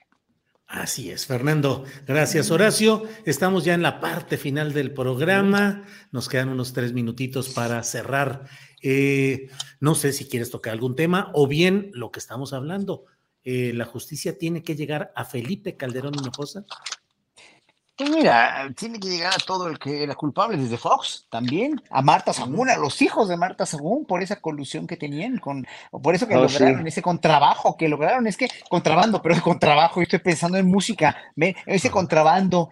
Así 0.67 1.11
es, 1.11 1.27
Fernando. 1.27 1.85
Gracias, 2.07 2.51
Horacio. 2.51 3.03
Estamos 3.27 3.63
ya 3.65 3.75
en 3.75 3.83
la 3.83 4.01
parte 4.01 4.39
final 4.39 4.73
del 4.73 4.95
programa. 4.95 5.85
Nos 6.13 6.31
quedan 6.31 6.49
unos 6.49 6.73
tres 6.73 6.95
minutitos 6.95 7.51
para 7.51 7.83
cerrar. 7.83 8.47
Eh, 8.81 9.51
no 9.81 9.95
sé 9.95 10.15
si 10.15 10.31
quieres 10.31 10.51
tocar 10.51 10.73
algún 10.73 10.97
tema 10.97 11.31
o 11.35 11.47
bien 11.47 11.91
lo 11.93 12.11
que 12.11 12.21
estamos 12.21 12.55
hablando. 12.55 13.05
Eh, 13.45 13.73
la 13.75 13.85
justicia 13.85 14.39
tiene 14.39 14.63
que 14.63 14.75
llegar 14.75 15.13
a 15.15 15.27
Felipe 15.27 15.77
Calderón 15.77 16.15
Hinojosa. 16.15 16.65
Pues 18.03 18.17
mira, 18.17 18.73
tiene 18.77 18.99
que 18.99 19.09
llegar 19.09 19.33
a 19.33 19.47
todo 19.47 19.69
el 19.69 19.79
que 19.79 20.03
era 20.03 20.17
culpable, 20.17 20.57
desde 20.57 20.77
Fox 20.77 21.29
también, 21.31 21.81
a 21.89 22.03
Marta 22.03 22.33
Sagún, 22.33 22.69
a 22.69 22.77
los 22.77 23.01
hijos 23.01 23.29
de 23.29 23.37
Marta 23.37 23.65
Sagún, 23.65 24.07
por 24.07 24.25
esa 24.25 24.41
colusión 24.41 24.89
que 24.89 24.97
tenían, 24.97 25.39
con, 25.39 25.65
por 26.03 26.13
eso 26.13 26.27
que 26.27 26.35
oh, 26.35 26.43
lograron 26.43 26.85
ese 26.85 27.01
contrabajo 27.01 27.77
que 27.77 27.89
lograron, 27.89 28.27
es 28.27 28.37
que 28.37 28.49
contrabando, 28.69 29.23
pero 29.23 29.37
es 29.37 29.41
contrabajo, 29.41 30.03
estoy 30.03 30.19
pensando 30.19 30.59
en 30.59 30.67
música, 30.67 31.17
ve, 31.37 31.55
ese 31.65 31.91
contrabando. 31.91 32.71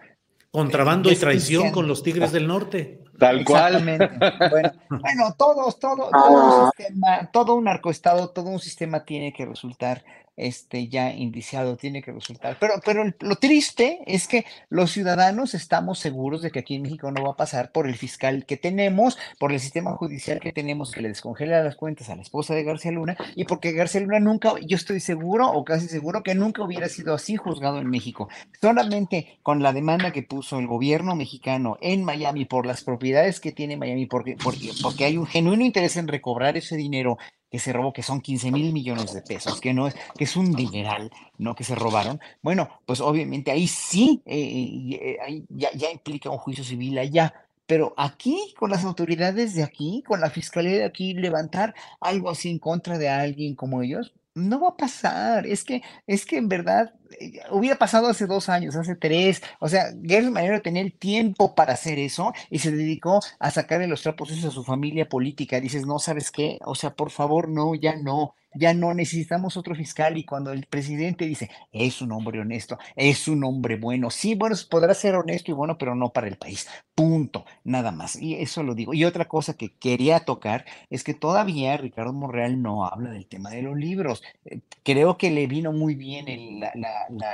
Contrabando 0.51 1.09
y 1.09 1.15
traición 1.15 1.71
con 1.71 1.87
los 1.87 2.03
Tigres 2.03 2.33
del 2.33 2.45
Norte. 2.45 2.99
Tal 3.17 3.45
cual. 3.45 3.85
Bueno, 3.85 4.71
bueno, 4.89 5.35
todos, 5.37 5.79
todo, 5.79 6.09
todo 6.11 6.65
un 6.65 6.71
sistema, 6.71 7.29
todo 7.31 7.53
un 7.53 7.63
narcoestado, 7.63 8.31
todo 8.31 8.49
un 8.49 8.59
sistema 8.59 9.05
tiene 9.05 9.31
que 9.31 9.45
resultar 9.45 10.03
este, 10.47 10.87
ya 10.87 11.13
indiciado, 11.13 11.77
tiene 11.77 12.01
que 12.01 12.11
resultar. 12.11 12.57
Pero, 12.59 12.75
pero 12.83 13.03
lo 13.19 13.35
triste 13.35 13.99
es 14.05 14.27
que 14.27 14.45
los 14.69 14.91
ciudadanos 14.91 15.53
estamos 15.53 15.99
seguros 15.99 16.41
de 16.41 16.51
que 16.51 16.59
aquí 16.59 16.75
en 16.75 16.83
México 16.83 17.11
no 17.11 17.23
va 17.23 17.31
a 17.31 17.37
pasar 17.37 17.71
por 17.71 17.87
el 17.87 17.95
fiscal 17.95 18.45
que 18.45 18.57
tenemos, 18.57 19.17
por 19.39 19.51
el 19.51 19.59
sistema 19.59 19.91
judicial 19.93 20.39
que 20.39 20.51
tenemos 20.51 20.91
que 20.91 21.01
le 21.01 21.09
descongela 21.09 21.63
las 21.63 21.75
cuentas 21.75 22.09
a 22.09 22.15
la 22.15 22.21
esposa 22.21 22.55
de 22.55 22.63
García 22.63 22.91
Luna 22.91 23.15
y 23.35 23.45
porque 23.45 23.71
García 23.71 24.01
Luna 24.01 24.19
nunca, 24.19 24.53
yo 24.65 24.75
estoy 24.75 24.99
seguro 24.99 25.49
o 25.51 25.63
casi 25.63 25.87
seguro 25.87 26.23
que 26.23 26.35
nunca 26.35 26.63
hubiera 26.63 26.89
sido 26.89 27.13
así 27.13 27.35
juzgado 27.35 27.79
en 27.79 27.89
México. 27.89 28.29
Solamente 28.59 29.39
con 29.43 29.61
la 29.61 29.73
demanda 29.73 30.11
que 30.11 30.23
puso 30.23 30.59
el 30.59 30.67
gobierno 30.67 31.15
mexicano 31.15 31.77
en 31.81 32.03
Miami 32.03 32.45
por 32.45 32.65
las 32.65 32.83
propiedades 32.83 33.39
que 33.39 33.51
tiene 33.51 33.77
Miami, 33.77 34.05
porque, 34.05 34.37
porque, 34.41 34.71
porque 34.81 35.05
hay 35.05 35.17
un 35.17 35.27
genuino 35.27 35.65
interés 35.65 35.97
en 35.97 36.07
recobrar 36.07 36.57
ese 36.57 36.75
dinero 36.75 37.17
que 37.51 37.59
se 37.59 37.73
robó, 37.73 37.91
que 37.91 38.01
son 38.01 38.21
15 38.21 38.49
mil 38.49 38.71
millones 38.71 39.13
de 39.13 39.21
pesos, 39.21 39.59
que 39.59 39.73
no 39.73 39.87
es, 39.87 39.95
que 40.17 40.23
es 40.23 40.37
un 40.37 40.53
dineral, 40.53 41.11
¿no? 41.37 41.53
Que 41.53 41.65
se 41.65 41.75
robaron. 41.75 42.21
Bueno, 42.41 42.69
pues 42.85 43.01
obviamente 43.01 43.51
ahí 43.51 43.67
sí, 43.67 44.21
eh, 44.25 45.17
eh, 45.27 45.43
ya, 45.49 45.69
ya 45.73 45.91
implica 45.91 46.29
un 46.29 46.37
juicio 46.37 46.63
civil 46.63 46.97
allá. 46.97 47.33
Pero 47.67 47.93
aquí, 47.97 48.53
con 48.57 48.69
las 48.69 48.85
autoridades 48.85 49.53
de 49.53 49.63
aquí, 49.63 50.03
con 50.07 50.21
la 50.21 50.29
fiscalía 50.29 50.77
de 50.77 50.85
aquí, 50.85 51.13
levantar 51.13 51.75
algo 51.99 52.29
así 52.29 52.49
en 52.49 52.59
contra 52.59 52.97
de 52.97 53.09
alguien 53.09 53.55
como 53.55 53.81
ellos, 53.81 54.13
no 54.35 54.59
va 54.61 54.69
a 54.69 54.77
pasar. 54.77 55.45
Es 55.47 55.63
que, 55.63 55.81
es 56.07 56.25
que 56.25 56.37
en 56.37 56.47
verdad 56.49 56.93
eh, 57.19 57.41
hubiera 57.51 57.77
pasado 57.77 58.07
hace 58.07 58.25
dos 58.27 58.49
años, 58.49 58.75
hace 58.75 58.95
tres. 58.95 59.41
O 59.59 59.67
sea, 59.69 59.85
Gerson 60.03 60.33
Manero 60.33 60.61
tenía 60.61 60.81
el 60.81 60.97
tiempo 60.97 61.55
para 61.55 61.73
hacer 61.73 61.99
eso 61.99 62.33
y 62.49 62.59
se 62.59 62.71
dedicó 62.71 63.19
a 63.39 63.51
sacarle 63.51 63.87
los 63.87 64.01
trapos 64.01 64.31
a 64.31 64.51
su 64.51 64.63
familia 64.63 65.09
política. 65.09 65.59
Dices, 65.59 65.85
no, 65.85 65.99
¿sabes 65.99 66.31
qué? 66.31 66.59
O 66.65 66.75
sea, 66.75 66.95
por 66.95 67.11
favor, 67.11 67.49
no, 67.49 67.75
ya 67.75 67.95
no 67.95 68.35
ya 68.53 68.73
no 68.73 68.93
necesitamos 68.93 69.57
otro 69.57 69.75
fiscal 69.75 70.17
y 70.17 70.25
cuando 70.25 70.51
el 70.51 70.65
presidente 70.65 71.25
dice, 71.25 71.49
es 71.71 72.01
un 72.01 72.11
hombre 72.11 72.39
honesto, 72.39 72.77
es 72.95 73.27
un 73.27 73.43
hombre 73.43 73.77
bueno, 73.77 74.09
sí, 74.09 74.35
bueno, 74.35 74.55
podrá 74.69 74.93
ser 74.93 75.15
honesto 75.15 75.51
y 75.51 75.53
bueno, 75.53 75.77
pero 75.77 75.95
no 75.95 76.11
para 76.11 76.27
el 76.27 76.37
país, 76.37 76.67
punto, 76.95 77.45
nada 77.63 77.91
más. 77.91 78.15
Y 78.21 78.35
eso 78.35 78.63
lo 78.63 78.75
digo. 78.75 78.93
Y 78.93 79.05
otra 79.05 79.25
cosa 79.25 79.55
que 79.55 79.73
quería 79.73 80.21
tocar 80.21 80.65
es 80.89 81.03
que 81.03 81.13
todavía 81.13 81.77
Ricardo 81.77 82.13
Monreal 82.13 82.61
no 82.61 82.85
habla 82.85 83.11
del 83.11 83.27
tema 83.27 83.49
de 83.49 83.61
los 83.61 83.77
libros. 83.77 84.23
Eh, 84.45 84.61
creo 84.83 85.17
que 85.17 85.31
le 85.31 85.47
vino 85.47 85.71
muy 85.71 85.95
bien 85.95 86.27
el, 86.27 86.63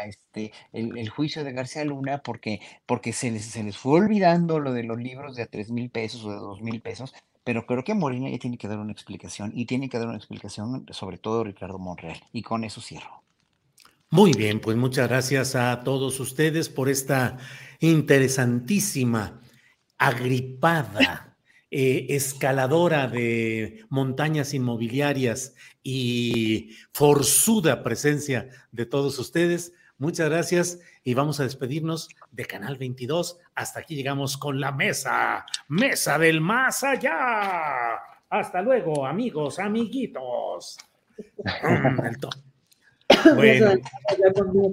este, 0.07 0.51
el, 0.73 1.09
juicio 1.09 1.43
de 1.43 1.53
García 1.53 1.83
Luna 1.85 2.19
porque, 2.19 2.61
porque 2.85 3.13
se, 3.13 3.31
les, 3.31 3.45
se 3.45 3.63
les 3.63 3.77
fue 3.77 3.99
olvidando 4.01 4.59
lo 4.59 4.73
de 4.73 4.83
los 4.83 4.97
libros 4.97 5.35
de 5.35 5.47
tres 5.47 5.71
mil 5.71 5.89
pesos 5.89 6.23
o 6.25 6.31
de 6.31 6.37
dos 6.37 6.61
mil 6.61 6.81
pesos 6.81 7.13
pero 7.47 7.65
creo 7.65 7.81
que 7.81 7.93
Morena 7.93 8.29
ya 8.29 8.37
tiene 8.39 8.57
que 8.57 8.67
dar 8.67 8.77
una 8.77 8.91
explicación 8.91 9.53
y 9.55 9.65
tiene 9.65 9.87
que 9.87 9.97
dar 9.97 10.09
una 10.09 10.17
explicación 10.17 10.85
sobre 10.89 11.17
todo 11.17 11.45
Ricardo 11.45 11.79
Monreal. 11.79 12.19
Y 12.33 12.41
con 12.41 12.65
eso 12.65 12.81
cierro. 12.81 13.23
Muy 14.09 14.33
bien, 14.33 14.59
pues 14.59 14.75
muchas 14.75 15.07
gracias 15.07 15.55
a 15.55 15.79
todos 15.79 16.19
ustedes 16.19 16.67
por 16.67 16.89
esta 16.89 17.37
interesantísima, 17.79 19.39
agripada, 19.97 21.37
eh, 21.71 22.07
escaladora 22.09 23.07
de 23.07 23.85
montañas 23.87 24.53
inmobiliarias 24.53 25.55
y 25.81 26.71
forzuda 26.91 27.81
presencia 27.81 28.49
de 28.73 28.85
todos 28.85 29.19
ustedes. 29.19 29.71
Muchas 29.99 30.29
gracias 30.29 30.79
y 31.03 31.15
vamos 31.15 31.39
a 31.39 31.43
despedirnos 31.43 32.09
de 32.31 32.45
Canal 32.45 32.77
22. 32.77 33.39
Hasta 33.55 33.79
aquí 33.79 33.95
llegamos 33.95 34.37
con 34.37 34.59
la 34.59 34.71
mesa, 34.71 35.43
mesa 35.69 36.19
del 36.19 36.39
más 36.39 36.83
allá. 36.83 37.95
Hasta 38.29 38.61
luego, 38.61 39.07
amigos, 39.07 39.59
amiguitos. 39.59 40.77
Mm, 41.43 42.15
Bueno, 43.35 43.71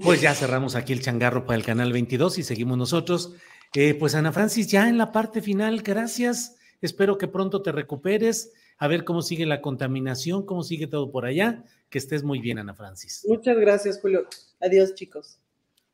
pues 0.02 0.20
ya 0.20 0.34
cerramos 0.34 0.74
aquí 0.74 0.92
el 0.92 1.00
changarro 1.00 1.46
para 1.46 1.56
el 1.56 1.64
Canal 1.64 1.92
22 1.92 2.38
y 2.38 2.42
seguimos 2.42 2.76
nosotros. 2.76 3.34
Eh, 3.74 3.94
pues 3.94 4.14
Ana 4.14 4.32
Francis, 4.32 4.68
ya 4.68 4.88
en 4.88 4.98
la 4.98 5.12
parte 5.12 5.40
final, 5.40 5.82
gracias. 5.82 6.56
Espero 6.82 7.16
que 7.16 7.26
pronto 7.26 7.62
te 7.62 7.72
recuperes. 7.72 8.52
A 8.78 8.88
ver 8.88 9.04
cómo 9.04 9.22
sigue 9.22 9.46
la 9.46 9.60
contaminación, 9.60 10.44
cómo 10.44 10.62
sigue 10.62 10.86
todo 10.86 11.10
por 11.10 11.26
allá. 11.26 11.64
Que 11.90 11.98
estés 11.98 12.22
muy 12.22 12.40
bien, 12.40 12.58
Ana 12.58 12.74
Francis. 12.74 13.24
Muchas 13.28 13.56
gracias, 13.56 14.00
Julio. 14.00 14.26
Adiós, 14.60 14.94
chicos. 14.94 15.38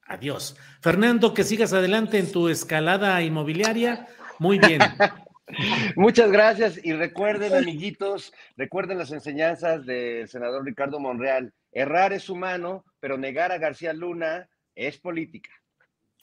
Adiós. 0.06 0.56
Fernando, 0.80 1.34
que 1.34 1.44
sigas 1.44 1.72
adelante 1.72 2.18
en 2.18 2.32
tu 2.32 2.48
escalada 2.48 3.22
inmobiliaria. 3.22 4.08
Muy 4.38 4.58
bien. 4.58 4.80
Muchas 5.96 6.30
gracias 6.30 6.80
y 6.82 6.92
recuerden, 6.92 7.54
amiguitos, 7.54 8.32
recuerden 8.56 8.98
las 8.98 9.12
enseñanzas 9.12 9.84
del 9.84 10.28
senador 10.28 10.64
Ricardo 10.64 11.00
Monreal. 11.00 11.52
Errar 11.72 12.12
es 12.12 12.28
humano, 12.28 12.84
pero 13.00 13.18
negar 13.18 13.52
a 13.52 13.58
García 13.58 13.92
Luna 13.92 14.48
es 14.74 14.98
política. 14.98 15.50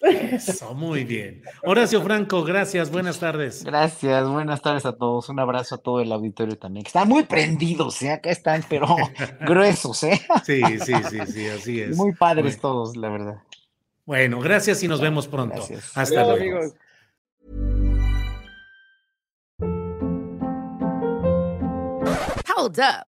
Eso, 0.02 0.74
muy 0.74 1.04
bien. 1.04 1.42
Horacio 1.64 2.02
Franco, 2.02 2.44
gracias. 2.44 2.92
Buenas 2.92 3.20
tardes. 3.20 3.64
Gracias, 3.64 4.28
buenas 4.30 4.62
tardes 4.62 4.86
a 4.86 4.94
todos. 4.96 5.30
Un 5.30 5.40
abrazo 5.40 5.76
a 5.76 5.78
todo 5.80 6.02
el 6.02 6.12
auditorio 6.12 6.58
también, 6.58 6.84
que 6.84 6.90
están 6.90 7.08
muy 7.08 7.24
prendidos, 7.24 8.02
¿eh? 8.04 8.12
Acá 8.12 8.30
están, 8.30 8.64
pero 8.70 8.88
gruesos, 9.42 10.04
¿eh? 10.04 10.22
Sí, 10.46 10.62
sí, 10.80 10.94
sí, 11.10 11.18
sí, 11.28 11.48
así 11.48 11.82
es. 11.82 11.98
Muy 11.98 12.14
padres 12.14 12.60
todos, 12.60 12.96
la 12.96 13.10
verdad. 13.10 13.38
Bueno, 14.06 14.40
gracias 14.40 14.82
y 14.84 14.88
nos 14.88 15.02
vemos 15.02 15.28
pronto. 15.28 15.56
Gracias. 15.56 15.98
Hasta 15.98 16.22
Adiós, 16.22 16.40
luego. 16.40 16.58
amigos. 16.58 16.74
Hold 22.56 22.80
up. 22.80 23.17